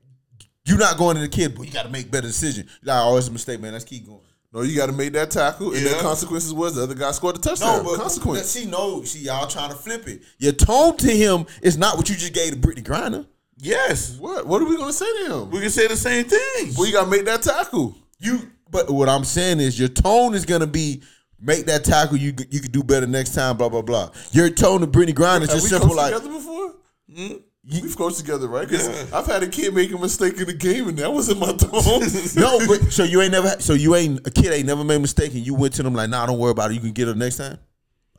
you're 0.66 0.78
not 0.78 0.98
going 0.98 1.16
to 1.16 1.22
the 1.22 1.30
kid, 1.30 1.56
but 1.56 1.66
you 1.66 1.72
got 1.72 1.84
to 1.84 1.90
make 1.90 2.12
better 2.12 2.28
decision. 2.28 2.68
You're 2.84 2.94
like, 2.94 3.06
oh, 3.06 3.18
it's 3.18 3.30
a 3.30 3.32
mistake, 3.32 3.62
man. 3.62 3.72
Let's 3.72 3.86
keep 3.86 4.06
going. 4.06 4.20
No, 4.52 4.62
you 4.62 4.76
got 4.76 4.88
to 4.88 4.92
make 4.92 5.14
that 5.14 5.32
tackle, 5.32 5.74
and 5.74 5.86
the 5.86 5.98
consequences 6.02 6.54
was 6.54 6.76
the 6.76 6.84
other 6.84 6.96
guy 6.96 7.12
scored 7.12 7.36
the 7.36 7.40
touchdown. 7.40 7.78
No, 7.78 7.92
but 7.92 8.02
consequence. 8.02 8.48
See, 8.48 8.66
no, 8.66 9.04
see, 9.04 9.20
y'all 9.20 9.48
trying 9.48 9.70
to 9.70 9.76
flip 9.76 10.08
it. 10.08 10.22
Your 10.38 10.52
tone 10.54 10.98
to 10.98 11.12
him 11.12 11.46
is 11.62 11.78
not 11.78 11.98
what 11.98 12.10
you 12.10 12.16
just 12.16 12.34
gave 12.34 12.52
to 12.52 12.58
Brittney 12.58 12.84
Griner. 12.84 13.26
Yes, 13.58 14.18
What? 14.18 14.48
What 14.48 14.62
are 14.62 14.66
we 14.66 14.76
gonna 14.78 14.92
say 14.94 15.06
to 15.06 15.34
him? 15.34 15.52
we 15.52 15.60
can 15.62 15.70
say 15.70 15.88
the 15.88 15.96
same 15.96 16.26
thing. 16.26 16.74
Well, 16.78 16.88
you 16.88 16.94
got 16.94 17.06
to 17.06 17.10
make 17.10 17.26
that 17.26 17.42
tackle. 17.42 17.96
You, 18.20 18.52
but 18.70 18.90
what 18.90 19.08
I'm 19.08 19.24
saying 19.24 19.60
is 19.60 19.80
your 19.80 19.90
tone 19.90 20.34
is 20.34 20.46
gonna 20.46 20.68
be 20.68 21.04
make 21.42 21.66
that 21.66 21.84
tackle. 21.84 22.18
You 22.18 22.34
you 22.50 22.60
could 22.60 22.72
do 22.72 22.84
better 22.84 23.08
next 23.08 23.34
time. 23.34 23.58
Blah 23.58 23.70
blah 23.70 23.82
blah. 23.82 24.12
Your 24.32 24.50
tone 24.50 24.82
to 24.82 24.88
Brittney 24.88 25.14
Griner 25.14 25.42
is 25.42 25.50
Have 25.52 25.58
just 25.58 25.64
we 25.64 25.70
simple 25.70 25.90
coached 25.90 25.98
like 25.98 26.14
together 26.14 26.34
before? 26.34 26.74
Hmm? 27.14 27.34
We've 27.70 27.96
coached 27.96 28.18
together, 28.18 28.48
right? 28.48 28.68
Because 28.68 29.14
I've 29.14 29.28
had 29.28 29.44
a 29.44 29.48
kid 29.48 29.76
make 29.76 29.92
a 29.92 29.98
mistake 29.98 30.38
in 30.40 30.48
the 30.48 30.54
game, 30.54 30.88
and 30.88 30.98
that 30.98 31.12
wasn't 31.12 31.40
my 31.40 31.52
tone. 31.54 31.72
no, 32.36 32.66
but 32.68 32.92
so 32.92 33.04
you 33.04 33.22
ain't 33.22 33.32
never 33.32 33.50
so 33.60 33.74
you 33.74 33.96
ain't 33.96 34.26
a 34.26 34.32
kid 34.32 34.52
ain't 34.54 34.66
never 34.66 34.84
made 34.84 34.96
a 34.96 35.00
mistake 35.00 35.34
and 35.34 35.46
you 35.46 35.54
went 35.54 35.74
to 35.76 35.84
them 35.84 35.94
like 35.94 36.10
nah 36.10 36.26
don't 36.26 36.40
worry 36.40 36.52
about 36.52 36.72
it 36.72 36.76
you 36.76 36.80
can 36.80 36.94
get 36.94 37.08
it 37.08 37.18
next 37.18 37.38
time. 37.38 37.60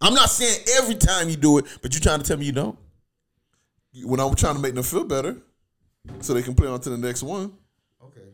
I'm 0.00 0.14
not 0.14 0.30
saying 0.30 0.64
every 0.78 0.94
time 0.94 1.28
you 1.28 1.36
do 1.36 1.58
it, 1.58 1.66
but 1.82 1.94
you 1.94 2.00
trying 2.00 2.20
to 2.20 2.24
tell 2.24 2.36
me 2.36 2.46
you 2.46 2.52
don't. 2.52 2.78
when 4.04 4.20
I'm 4.20 4.34
trying 4.34 4.54
to 4.54 4.60
make 4.60 4.74
them 4.74 4.84
feel 4.84 5.04
better, 5.04 5.36
so 6.20 6.32
they 6.32 6.42
can 6.42 6.54
play 6.54 6.68
on 6.68 6.80
to 6.82 6.90
the 6.90 6.98
next 6.98 7.22
one. 7.22 7.52
Okay, 8.04 8.28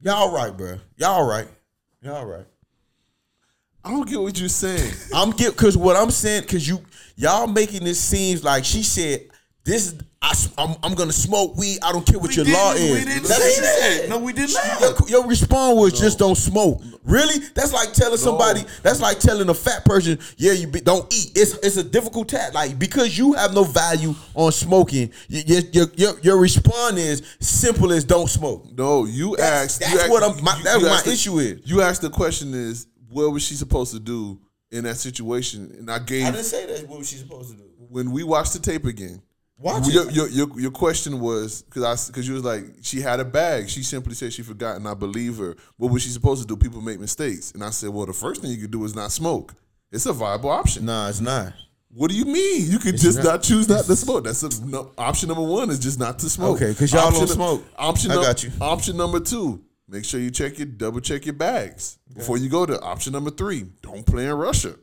y'all 0.00 0.32
right, 0.32 0.54
bro. 0.54 0.78
Y'all 0.96 1.26
right. 1.26 1.48
Y'all 2.02 2.26
right. 2.26 2.46
I 3.88 3.90
don't 3.92 4.06
get 4.08 4.20
what 4.20 4.38
you're 4.38 4.50
saying. 4.50 4.92
I'm 5.14 5.30
get 5.30 5.52
because 5.52 5.74
what 5.76 5.96
I'm 5.96 6.10
saying 6.10 6.42
because 6.42 6.68
you 6.68 6.80
y'all 7.16 7.46
making 7.46 7.84
this 7.84 7.98
seems 7.98 8.44
like 8.44 8.64
she 8.66 8.82
said 8.82 9.28
this 9.64 9.86
is 9.92 10.00
I, 10.20 10.34
am 10.58 10.74
I'm 10.82 10.94
gonna 10.94 11.12
smoke 11.12 11.56
weed. 11.56 11.78
I 11.82 11.92
don't 11.92 12.04
care 12.04 12.18
what 12.18 12.30
We 12.30 12.34
your 12.42 12.44
law 12.52 12.72
is. 12.72 13.04
That's 13.06 13.28
what 13.30 13.62
that. 13.62 13.78
said. 14.00 14.10
No, 14.10 14.18
we 14.18 14.32
did 14.32 14.52
not. 14.52 15.08
your 15.08 15.24
response 15.26 15.78
was 15.78 15.98
just 15.98 16.18
don't 16.18 16.34
smoke. 16.34 16.82
Really? 17.04 17.38
That's 17.54 17.72
like 17.72 17.92
telling 17.92 18.18
somebody. 18.18 18.62
That's 18.82 19.00
like 19.00 19.20
telling 19.20 19.48
a 19.48 19.54
fat 19.54 19.84
person, 19.84 20.18
yeah, 20.36 20.52
you 20.52 20.66
be, 20.66 20.80
don't 20.80 21.10
eat. 21.14 21.30
It's 21.36 21.54
it's 21.58 21.76
a 21.78 21.84
difficult 21.84 22.28
task. 22.28 22.52
Like 22.52 22.78
because 22.78 23.16
you 23.16 23.32
have 23.34 23.54
no 23.54 23.62
value 23.64 24.14
on 24.34 24.50
smoking, 24.52 25.12
your 25.28 25.60
your 25.72 25.86
your, 25.96 26.20
your 26.20 26.36
response 26.38 26.98
is 26.98 27.22
simple 27.40 27.92
as 27.92 28.04
don't 28.04 28.28
smoke. 28.28 28.66
No, 28.76 29.04
you 29.06 29.36
That's- 29.36 29.64
asked. 29.64 29.80
that's 29.80 29.92
you 29.94 30.00
asked- 30.00 30.10
what 30.10 30.22
I'm- 30.24 30.44
my- 30.44 30.56
you- 30.58 30.64
that's 30.64 30.80
you 30.82 30.86
what 30.88 30.96
my 30.96 31.02
the- 31.02 31.12
issue 31.12 31.38
is. 31.38 31.60
You 31.64 31.80
asked 31.80 32.02
the 32.02 32.10
question 32.10 32.52
is 32.54 32.87
what 33.08 33.32
was 33.32 33.42
she 33.42 33.54
supposed 33.54 33.92
to 33.92 34.00
do 34.00 34.38
in 34.70 34.84
that 34.84 34.96
situation, 34.96 35.74
and 35.78 35.90
I 35.90 35.98
gave 35.98 36.26
I 36.26 36.30
didn't 36.30 36.44
say 36.44 36.66
that. 36.66 36.88
what 36.88 36.98
was 36.98 37.08
she 37.08 37.16
supposed 37.16 37.50
to 37.50 37.56
do. 37.56 37.64
when 37.88 38.10
we 38.12 38.22
watched 38.22 38.52
the 38.52 38.58
tape 38.58 38.84
again. 38.84 39.22
Watch 39.60 39.88
your. 39.88 40.08
Your, 40.10 40.28
your 40.28 40.60
your 40.60 40.70
question 40.70 41.18
was 41.18 41.62
because 41.62 41.82
I 41.82 42.12
because 42.12 42.28
you 42.28 42.34
was 42.34 42.44
like 42.44 42.64
she 42.82 43.00
had 43.00 43.18
a 43.18 43.24
bag. 43.24 43.68
She 43.68 43.82
simply 43.82 44.14
said 44.14 44.32
she 44.32 44.42
forgot, 44.42 44.76
and 44.76 44.86
I 44.86 44.94
believe 44.94 45.38
her. 45.38 45.56
What 45.76 45.90
was 45.90 46.02
she 46.02 46.10
supposed 46.10 46.42
to 46.42 46.46
do? 46.46 46.56
People 46.56 46.80
make 46.80 47.00
mistakes, 47.00 47.50
and 47.52 47.64
I 47.64 47.70
said, 47.70 47.90
well, 47.90 48.06
the 48.06 48.12
first 48.12 48.40
thing 48.40 48.52
you 48.52 48.58
could 48.58 48.70
do 48.70 48.84
is 48.84 48.94
not 48.94 49.10
smoke. 49.10 49.54
It's 49.90 50.06
a 50.06 50.12
viable 50.12 50.50
option. 50.50 50.84
Nah, 50.84 51.08
it's 51.08 51.20
not. 51.20 51.54
What 51.90 52.10
do 52.10 52.16
you 52.16 52.26
mean? 52.26 52.70
You 52.70 52.78
could 52.78 52.98
just 52.98 53.18
not- 53.18 53.24
not, 53.24 53.42
choose 53.42 53.68
not 53.68 53.84
to 53.86 53.96
smoke. 53.96 54.24
That's 54.24 54.42
a, 54.44 54.64
no, 54.64 54.92
option 54.96 55.28
number 55.28 55.42
one 55.42 55.70
is 55.70 55.78
just 55.80 55.98
not 55.98 56.18
to 56.20 56.30
smoke. 56.30 56.56
Okay, 56.56 56.70
because 56.70 56.92
y'all 56.92 57.06
Option 57.08 57.20
don't 57.26 57.28
smoke. 57.34 57.64
Option 57.76 58.10
I 58.12 58.14
got 58.16 58.44
you. 58.44 58.52
Option 58.60 58.96
number 58.96 59.18
two: 59.18 59.64
make 59.88 60.04
sure 60.04 60.20
you 60.20 60.30
check 60.30 60.58
your 60.58 60.66
double 60.66 61.00
check 61.00 61.24
your 61.26 61.34
bags 61.34 61.98
before 62.14 62.38
you 62.38 62.48
go 62.48 62.66
to 62.66 62.80
option 62.80 63.12
number 63.12 63.30
three. 63.30 63.64
Don't 63.82 64.06
play 64.06 64.26
in 64.26 64.34
Russia. 64.34 64.74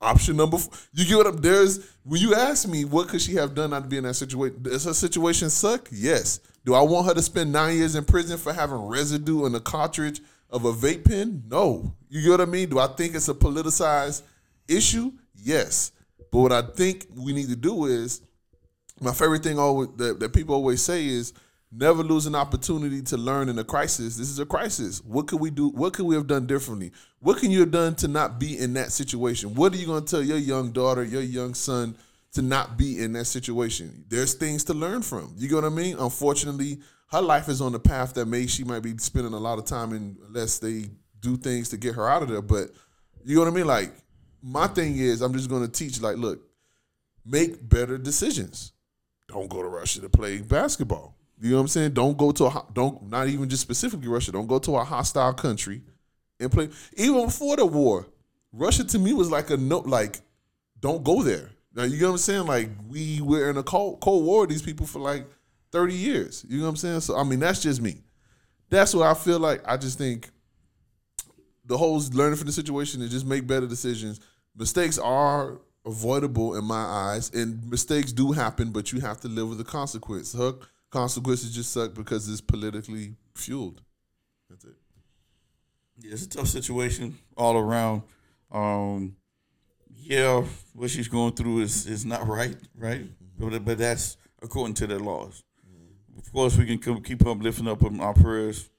Option 0.00 0.36
number, 0.36 0.58
f- 0.58 0.88
you 0.92 1.06
get 1.06 1.16
what 1.16 1.26
I'm. 1.26 1.38
There's 1.38 1.90
when 2.04 2.20
you 2.20 2.34
ask 2.34 2.68
me 2.68 2.84
what 2.84 3.08
could 3.08 3.22
she 3.22 3.34
have 3.36 3.54
done 3.54 3.70
not 3.70 3.84
to 3.84 3.88
be 3.88 3.96
in 3.96 4.04
that 4.04 4.14
situation. 4.14 4.62
Does 4.62 4.84
her 4.84 4.92
situation 4.92 5.48
suck? 5.48 5.88
Yes. 5.90 6.40
Do 6.66 6.74
I 6.74 6.82
want 6.82 7.06
her 7.06 7.14
to 7.14 7.22
spend 7.22 7.50
nine 7.52 7.78
years 7.78 7.94
in 7.94 8.04
prison 8.04 8.36
for 8.36 8.52
having 8.52 8.76
residue 8.76 9.46
in 9.46 9.54
a 9.54 9.60
cartridge 9.60 10.20
of 10.50 10.64
a 10.64 10.72
vape 10.72 11.04
pen? 11.04 11.44
No. 11.48 11.94
You 12.10 12.22
get 12.22 12.30
what 12.30 12.40
I 12.42 12.44
mean? 12.44 12.68
Do 12.68 12.78
I 12.78 12.88
think 12.88 13.14
it's 13.14 13.28
a 13.28 13.34
politicized 13.34 14.22
issue? 14.68 15.12
Yes. 15.34 15.92
But 16.30 16.40
what 16.40 16.52
I 16.52 16.62
think 16.62 17.06
we 17.16 17.32
need 17.32 17.48
to 17.48 17.56
do 17.56 17.86
is 17.86 18.20
my 19.00 19.12
favorite 19.12 19.42
thing 19.42 19.58
always 19.58 19.88
that, 19.96 20.20
that 20.20 20.32
people 20.32 20.54
always 20.54 20.82
say 20.82 21.06
is 21.06 21.32
never 21.72 22.02
lose 22.02 22.26
an 22.26 22.34
opportunity 22.34 23.02
to 23.02 23.16
learn 23.16 23.48
in 23.48 23.58
a 23.58 23.64
crisis. 23.64 24.16
This 24.16 24.30
is 24.30 24.38
a 24.38 24.46
crisis. 24.46 25.02
What 25.04 25.26
could 25.26 25.40
we 25.40 25.50
do? 25.50 25.68
What 25.68 25.92
could 25.92 26.06
we 26.06 26.14
have 26.14 26.26
done 26.26 26.46
differently? 26.46 26.92
What 27.20 27.38
can 27.38 27.50
you 27.50 27.60
have 27.60 27.70
done 27.70 27.94
to 27.96 28.08
not 28.08 28.38
be 28.38 28.58
in 28.58 28.74
that 28.74 28.92
situation? 28.92 29.54
What 29.54 29.74
are 29.74 29.76
you 29.76 29.86
going 29.86 30.04
to 30.04 30.10
tell 30.10 30.22
your 30.22 30.38
young 30.38 30.72
daughter, 30.72 31.02
your 31.02 31.22
young 31.22 31.54
son 31.54 31.96
to 32.36 32.42
not 32.42 32.76
be 32.76 33.02
in 33.02 33.14
that 33.14 33.24
situation. 33.24 34.04
There's 34.08 34.34
things 34.34 34.64
to 34.64 34.74
learn 34.74 35.00
from. 35.00 35.34
You 35.38 35.48
get 35.48 35.54
what 35.54 35.64
I 35.64 35.70
mean? 35.70 35.96
Unfortunately, 35.98 36.80
her 37.10 37.22
life 37.22 37.48
is 37.48 37.62
on 37.62 37.72
the 37.72 37.78
path 37.78 38.12
that 38.12 38.26
may 38.26 38.46
she 38.46 38.62
might 38.62 38.82
be 38.82 38.96
spending 38.98 39.32
a 39.32 39.38
lot 39.38 39.58
of 39.58 39.64
time 39.64 39.94
in 39.94 40.18
unless 40.26 40.58
they 40.58 40.90
do 41.20 41.38
things 41.38 41.70
to 41.70 41.78
get 41.78 41.94
her 41.94 42.06
out 42.06 42.22
of 42.22 42.28
there. 42.28 42.42
But 42.42 42.72
you 43.24 43.36
know 43.36 43.44
what 43.44 43.52
I 43.52 43.54
mean? 43.54 43.66
Like 43.66 43.94
my 44.42 44.66
thing 44.66 44.98
is, 44.98 45.22
I'm 45.22 45.32
just 45.32 45.48
going 45.48 45.62
to 45.62 45.72
teach. 45.72 46.00
Like, 46.02 46.18
look, 46.18 46.40
make 47.24 47.66
better 47.66 47.96
decisions. 47.96 48.72
Don't 49.28 49.48
go 49.48 49.62
to 49.62 49.68
Russia 49.68 50.02
to 50.02 50.10
play 50.10 50.42
basketball. 50.42 51.15
You 51.40 51.50
know 51.50 51.56
what 51.56 51.62
I'm 51.62 51.68
saying? 51.68 51.92
Don't 51.92 52.16
go 52.16 52.32
to 52.32 52.46
a 52.46 52.66
don't 52.72 53.10
not 53.10 53.28
even 53.28 53.48
just 53.48 53.62
specifically 53.62 54.08
Russia. 54.08 54.32
Don't 54.32 54.46
go 54.46 54.58
to 54.58 54.76
a 54.76 54.84
hostile 54.84 55.34
country 55.34 55.82
and 56.40 56.50
play. 56.50 56.70
Even 56.96 57.26
before 57.26 57.56
the 57.56 57.66
war, 57.66 58.06
Russia 58.52 58.84
to 58.84 58.98
me 58.98 59.12
was 59.12 59.30
like 59.30 59.50
a 59.50 59.56
no, 59.56 59.78
like 59.78 60.20
don't 60.80 61.04
go 61.04 61.22
there. 61.22 61.50
Now 61.74 61.82
you 61.82 62.00
know 62.00 62.06
what 62.08 62.12
I'm 62.12 62.18
saying? 62.18 62.46
Like 62.46 62.70
we 62.88 63.20
were 63.20 63.50
in 63.50 63.58
a 63.58 63.62
cold 63.62 64.00
cold 64.00 64.24
war 64.24 64.40
with 64.40 64.50
these 64.50 64.62
people 64.62 64.86
for 64.86 64.98
like 64.98 65.26
30 65.72 65.94
years. 65.94 66.44
You 66.48 66.58
know 66.58 66.64
what 66.64 66.70
I'm 66.70 66.76
saying? 66.76 67.00
So 67.00 67.16
I 67.16 67.22
mean 67.24 67.40
that's 67.40 67.62
just 67.62 67.82
me. 67.82 68.02
That's 68.70 68.94
what 68.94 69.06
I 69.06 69.14
feel 69.14 69.38
like. 69.38 69.62
I 69.66 69.76
just 69.76 69.98
think 69.98 70.30
the 71.66 71.76
whole 71.76 72.00
learning 72.12 72.36
from 72.36 72.46
the 72.46 72.52
situation 72.52 73.02
and 73.02 73.10
just 73.10 73.26
make 73.26 73.46
better 73.46 73.66
decisions. 73.66 74.20
Mistakes 74.56 74.98
are 74.98 75.60
avoidable 75.84 76.56
in 76.56 76.64
my 76.64 76.82
eyes, 76.82 77.30
and 77.34 77.68
mistakes 77.70 78.12
do 78.12 78.32
happen, 78.32 78.70
but 78.70 78.92
you 78.92 79.00
have 79.00 79.20
to 79.20 79.28
live 79.28 79.48
with 79.48 79.58
the 79.58 79.64
consequence. 79.64 80.32
Her 80.32 80.54
consequences 80.96 81.54
just 81.54 81.72
suck 81.72 81.92
because 81.92 82.26
it's 82.26 82.40
politically 82.40 83.16
fueled. 83.34 83.82
That's 84.48 84.64
it. 84.64 84.76
Yeah, 85.98 86.12
it's 86.12 86.22
a 86.22 86.28
tough 86.28 86.48
situation 86.48 87.18
all 87.36 87.58
around. 87.58 88.02
Um, 88.50 89.16
yeah, 89.94 90.42
what 90.72 90.88
she's 90.88 91.08
going 91.08 91.32
through 91.32 91.60
is, 91.60 91.86
is 91.86 92.06
not 92.06 92.26
right, 92.26 92.56
right? 92.74 93.02
But, 93.38 93.62
but 93.62 93.76
that's 93.76 94.16
according 94.40 94.72
to 94.74 94.86
their 94.86 94.98
laws. 94.98 95.42
Of 96.16 96.32
course, 96.32 96.56
we 96.56 96.64
can 96.64 96.78
come, 96.78 97.02
keep 97.02 97.26
up 97.26 97.42
lifting 97.42 97.68
up 97.68 97.82
our 97.84 98.14
prayers, 98.14 98.70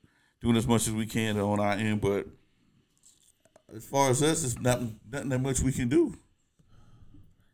doing 0.42 0.58
as 0.58 0.66
much 0.66 0.88
as 0.88 0.94
we 0.94 1.06
can 1.06 1.40
on 1.40 1.60
our 1.60 1.74
end. 1.74 2.02
But 2.02 2.26
as 3.76 3.86
far 3.86 4.10
as 4.10 4.24
us, 4.24 4.44
it's 4.44 4.60
not 4.60 4.82
nothing 5.12 5.30
that 5.30 5.42
much 5.42 5.60
we 5.60 5.72
can 5.72 5.88
do. 5.88 6.16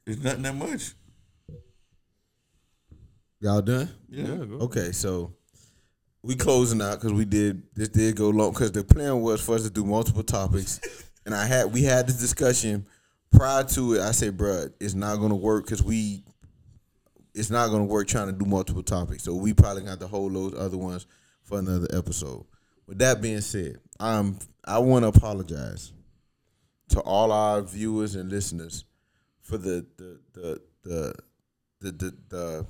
It's 0.08 0.22
nothing 0.22 0.44
that 0.44 0.56
much. 0.56 0.94
Y'all 3.44 3.62
done? 3.62 3.90
Yeah. 4.08 4.46
Okay, 4.62 4.94
so 4.94 5.34
we 6.22 6.34
closing 6.34 6.82
out 6.82 7.02
because 7.02 7.12
we 7.12 7.26
did 7.26 7.62
this 7.76 7.90
did 7.90 8.16
go 8.16 8.30
long 8.30 8.54
because 8.54 8.72
the 8.72 8.86
plan 8.86 9.20
was 9.20 9.42
for 9.42 9.56
us 9.56 9.64
to 9.64 9.70
do 9.70 9.84
multiple 9.84 10.24
topics, 10.24 10.80
and 11.26 11.36
I 11.36 11.46
had 11.46 11.74
we 11.74 11.84
had 11.84 12.08
this 12.08 12.22
discussion 12.22 12.88
prior 13.34 13.66
to 13.66 13.96
it. 13.96 14.00
I 14.00 14.12
said, 14.12 14.38
"Bruh, 14.38 14.72
it's 14.80 14.94
not 14.94 15.18
gonna 15.18 15.36
work 15.36 15.66
because 15.66 15.84
we 15.84 16.24
it's 17.36 17.50
not 17.50 17.68
gonna 17.68 17.84
work 17.84 18.08
trying 18.08 18.28
to 18.28 18.32
do 18.32 18.46
multiple 18.46 18.82
topics. 18.82 19.24
So 19.24 19.36
we 19.36 19.54
probably 19.54 19.84
got 19.84 20.00
to 20.00 20.08
hold 20.08 20.34
those 20.34 20.54
other 20.58 20.78
ones 20.78 21.06
for 21.44 21.60
another 21.60 21.88
episode. 21.92 22.46
With 22.88 23.00
that 23.00 23.22
being 23.22 23.42
said, 23.42 23.76
I'm 24.00 24.40
I 24.64 24.78
want 24.78 25.04
to 25.04 25.10
apologize 25.10 25.92
to 26.92 27.02
all 27.02 27.34
our 27.34 27.62
viewers 27.62 28.16
and 28.16 28.32
listeners 28.32 28.86
for 29.42 29.58
the 29.58 29.86
the 29.98 30.20
the 30.32 30.62
the 30.84 31.14
the, 31.82 31.92
the, 31.92 32.18
the 32.30 32.66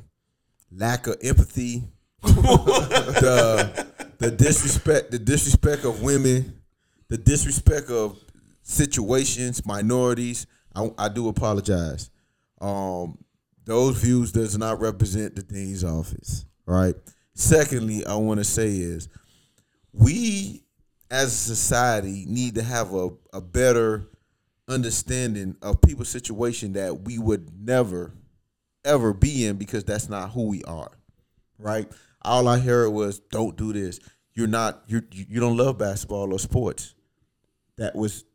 lack 0.76 1.08
of 1.08 1.18
empathy, 1.24 1.84
the 2.22 3.88
the 4.20 4.32
disrespect, 4.32 5.12
the 5.12 5.20
disrespect 5.20 5.86
of 5.86 6.02
women, 6.02 6.62
the 7.10 7.18
disrespect 7.18 7.90
of 7.90 8.18
situations, 8.62 9.66
minorities. 9.66 10.48
I, 10.76 10.90
I 10.98 11.10
do 11.10 11.28
apologize. 11.28 12.10
Um, 12.62 13.18
those 13.66 14.02
views 14.02 14.32
does 14.32 14.58
not 14.58 14.80
represent 14.80 15.36
the 15.36 15.44
dean's 15.44 15.84
office. 15.84 16.46
Right. 16.66 16.96
Secondly, 17.34 18.06
I 18.06 18.16
want 18.16 18.40
to 18.40 18.44
say 18.44 18.70
is 18.70 19.10
we 19.92 20.64
as 21.12 21.28
a 21.28 21.56
society 21.56 22.26
need 22.28 22.56
to 22.56 22.64
have 22.64 22.94
a, 22.94 23.10
a 23.34 23.42
better 23.42 24.08
understanding 24.68 25.56
of 25.62 25.82
people's 25.82 26.10
situation 26.10 26.74
that 26.74 27.02
we 27.02 27.20
would 27.20 27.50
never 27.60 28.14
ever 28.86 29.14
be 29.14 29.46
in 29.46 29.58
because 29.58 29.84
that's 29.84 30.10
not 30.10 30.32
who 30.32 30.48
we 30.48 30.64
are 30.64 30.92
right? 31.64 31.92
All 32.22 32.48
i 32.48 32.60
heard 32.60 32.90
was 32.90 33.20
don't 33.20 33.56
do 33.58 33.74
this. 33.74 34.00
You're 34.34 34.48
not 34.48 34.84
you're, 34.88 35.04
you 35.12 35.40
don't 35.40 35.58
love 35.58 35.78
basketball 35.78 36.34
or 36.34 36.40
sports. 36.40 36.96
That 37.78 37.96
was 37.96 38.26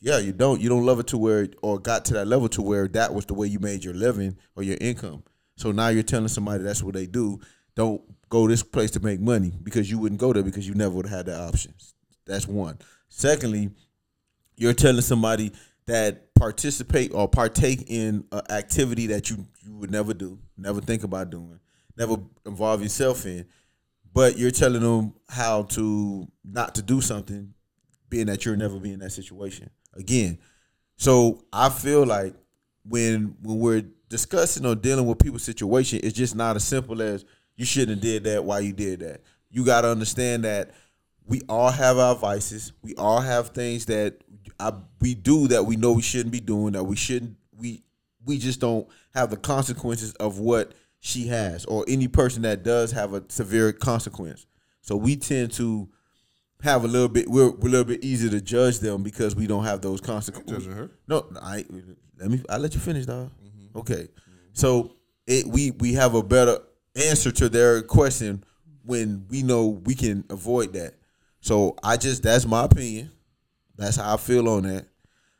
yeah 0.00 0.18
you 0.18 0.32
don't 0.32 0.60
you 0.60 0.68
don't 0.68 0.86
love 0.86 1.00
it 1.00 1.08
to 1.08 1.18
where 1.18 1.48
or 1.62 1.78
got 1.78 2.04
to 2.06 2.14
that 2.14 2.26
level 2.26 2.48
to 2.50 2.62
where 2.62 2.88
that 2.88 3.14
was 3.14 3.26
the 3.26 3.34
way 3.34 3.46
you 3.46 3.58
made 3.58 3.84
your 3.84 3.94
living 3.94 4.36
or 4.56 4.62
your 4.62 4.76
income. 4.80 5.22
So 5.56 5.72
now 5.72 5.88
you're 5.88 6.02
telling 6.02 6.28
somebody 6.28 6.62
that's 6.62 6.82
what 6.82 6.94
they 6.94 7.06
do 7.06 7.40
don't 7.74 8.02
go 8.28 8.46
this 8.46 8.62
place 8.62 8.90
to 8.92 9.00
make 9.00 9.20
money 9.20 9.52
because 9.62 9.90
you 9.90 9.98
wouldn't 9.98 10.20
go 10.20 10.32
there 10.32 10.42
because 10.42 10.68
you 10.68 10.74
never 10.74 10.94
would 10.94 11.06
have 11.06 11.18
had 11.18 11.26
that 11.26 11.40
option 11.40 11.74
that's 12.26 12.46
one. 12.46 12.78
Secondly 13.08 13.70
you're 14.56 14.74
telling 14.74 15.00
somebody 15.00 15.52
that 15.88 16.34
participate 16.34 17.12
or 17.14 17.26
partake 17.26 17.84
in 17.88 18.22
an 18.30 18.42
activity 18.50 19.06
that 19.06 19.30
you, 19.30 19.46
you 19.64 19.74
would 19.74 19.90
never 19.90 20.12
do, 20.12 20.38
never 20.56 20.82
think 20.82 21.02
about 21.02 21.30
doing, 21.30 21.58
never 21.96 22.16
involve 22.44 22.82
yourself 22.82 23.24
in, 23.24 23.46
but 24.12 24.36
you're 24.36 24.50
telling 24.50 24.82
them 24.82 25.14
how 25.30 25.62
to 25.62 26.28
not 26.44 26.74
to 26.74 26.82
do 26.82 27.00
something, 27.00 27.54
being 28.10 28.26
that 28.26 28.44
you're 28.44 28.54
never 28.54 28.78
be 28.78 28.92
in 28.92 29.00
that 29.00 29.12
situation 29.12 29.70
again. 29.94 30.38
So 30.96 31.42
I 31.52 31.70
feel 31.70 32.04
like 32.04 32.34
when 32.84 33.36
when 33.42 33.58
we're 33.58 33.84
discussing 34.10 34.66
or 34.66 34.74
dealing 34.74 35.06
with 35.06 35.18
people's 35.18 35.42
situation, 35.42 36.00
it's 36.02 36.16
just 36.16 36.36
not 36.36 36.56
as 36.56 36.64
simple 36.64 37.00
as 37.00 37.24
you 37.56 37.64
shouldn't 37.64 37.90
have 37.92 38.00
did 38.00 38.24
that. 38.24 38.44
Why 38.44 38.60
you 38.60 38.74
did 38.74 39.00
that? 39.00 39.22
You 39.50 39.64
got 39.64 39.82
to 39.82 39.88
understand 39.88 40.44
that 40.44 40.72
we 41.28 41.42
all 41.48 41.70
have 41.70 41.98
our 41.98 42.14
vices. 42.14 42.72
We 42.82 42.94
all 42.96 43.20
have 43.20 43.50
things 43.50 43.86
that 43.86 44.16
I, 44.58 44.72
we 45.00 45.14
do 45.14 45.46
that 45.48 45.66
we 45.66 45.76
know 45.76 45.92
we 45.92 46.02
shouldn't 46.02 46.32
be 46.32 46.40
doing. 46.40 46.72
That 46.72 46.84
we 46.84 46.96
shouldn't. 46.96 47.36
We 47.56 47.82
we 48.24 48.38
just 48.38 48.60
don't 48.60 48.88
have 49.14 49.30
the 49.30 49.36
consequences 49.36 50.14
of 50.14 50.38
what 50.38 50.72
she 51.00 51.28
has, 51.28 51.64
or 51.66 51.84
any 51.86 52.08
person 52.08 52.42
that 52.42 52.64
does 52.64 52.92
have 52.92 53.12
a 53.12 53.22
severe 53.28 53.72
consequence. 53.72 54.46
So 54.80 54.96
we 54.96 55.16
tend 55.16 55.52
to 55.52 55.88
have 56.62 56.84
a 56.84 56.88
little 56.88 57.08
bit. 57.08 57.28
We're, 57.28 57.50
we're 57.50 57.68
a 57.68 57.70
little 57.70 57.84
bit 57.84 58.02
easier 58.02 58.30
to 58.30 58.40
judge 58.40 58.80
them 58.80 59.02
because 59.02 59.36
we 59.36 59.46
don't 59.46 59.64
have 59.64 59.80
those 59.80 60.00
consequences. 60.00 60.64
judging 60.64 60.72
her. 60.72 60.90
No, 61.06 61.26
I 61.40 61.64
let 62.18 62.30
me. 62.30 62.42
I 62.48 62.56
let 62.56 62.74
you 62.74 62.80
finish, 62.80 63.06
dog. 63.06 63.30
Mm-hmm. 63.44 63.78
Okay, 63.78 64.08
so 64.54 64.94
it 65.26 65.46
we 65.46 65.72
we 65.72 65.92
have 65.92 66.14
a 66.14 66.22
better 66.22 66.58
answer 66.96 67.30
to 67.32 67.48
their 67.48 67.82
question 67.82 68.42
when 68.84 69.26
we 69.28 69.42
know 69.42 69.66
we 69.66 69.94
can 69.94 70.24
avoid 70.30 70.72
that. 70.72 70.94
So 71.40 71.76
I 71.82 71.96
just 71.96 72.22
that's 72.22 72.46
my 72.46 72.64
opinion. 72.64 73.10
That's 73.76 73.96
how 73.96 74.14
I 74.14 74.16
feel 74.16 74.48
on 74.48 74.64
that. 74.64 74.86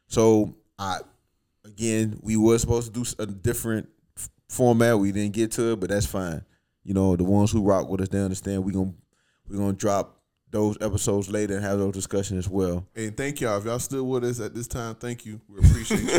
So 0.07 0.55
I 0.79 1.01
again 1.65 2.19
we 2.23 2.37
were 2.37 2.59
supposed 2.59 2.93
to 2.93 3.05
do 3.05 3.23
a 3.23 3.27
different 3.27 3.89
f- 4.17 4.31
format. 4.49 4.99
We 4.99 5.13
didn't 5.13 5.35
get 5.35 5.53
to 5.53 5.73
it, 5.73 5.81
but 5.81 5.91
that's 5.91 6.07
fine. 6.07 6.45
You 6.85 6.95
know 6.95 7.17
the 7.17 7.25
ones 7.25 7.51
who 7.51 7.63
rock 7.63 7.89
with 7.89 8.01
us, 8.01 8.09
they 8.09 8.21
understand. 8.21 8.65
We 8.65 8.73
gonna 8.73 8.95
we 9.49 9.59
gonna 9.59 9.73
drop 9.73 10.19
those 10.51 10.79
episodes 10.81 11.31
later 11.31 11.57
and 11.57 11.65
have 11.65 11.79
those 11.79 11.93
discussions 11.93 12.47
as 12.47 12.49
well. 12.49 12.87
And 12.97 13.17
thank 13.17 13.41
y'all. 13.41 13.59
If 13.59 13.67
y'all 13.67 13.79
still 13.79 14.07
with 14.07 14.25
us 14.25 14.41
at 14.41 14.55
this 14.55 14.67
time, 14.67 14.95
thank 14.95 15.27
you. 15.27 15.41
We 15.49 15.59
appreciate 15.59 16.01
you. 16.01 16.09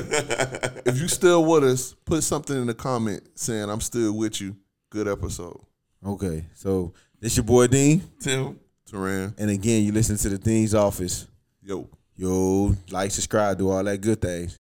if 0.86 1.00
you 1.00 1.08
still 1.08 1.44
with 1.46 1.64
us, 1.64 1.96
put 2.06 2.24
something 2.24 2.56
in 2.56 2.68
the 2.68 2.74
comment 2.74 3.22
saying 3.36 3.70
I'm 3.70 3.82
still 3.82 4.14
with 4.14 4.40
you. 4.40 4.56
Good 4.92 5.08
episode. 5.08 5.60
Okay, 6.06 6.46
so 6.54 6.94
this 7.20 7.36
your 7.36 7.44
boy 7.44 7.68
Dean, 7.68 8.04
Tim. 8.20 8.60
Taran. 8.92 9.34
and 9.38 9.50
again 9.50 9.84
you 9.84 9.92
listen 9.92 10.18
to 10.18 10.30
the 10.30 10.38
Dean's 10.38 10.74
office. 10.74 11.28
Yo. 11.62 11.88
Yo, 12.16 12.76
like, 12.92 13.12
subscribe, 13.12 13.58
do 13.58 13.70
all 13.70 13.82
that 13.82 14.02
good 14.02 14.22
things. 14.22 14.58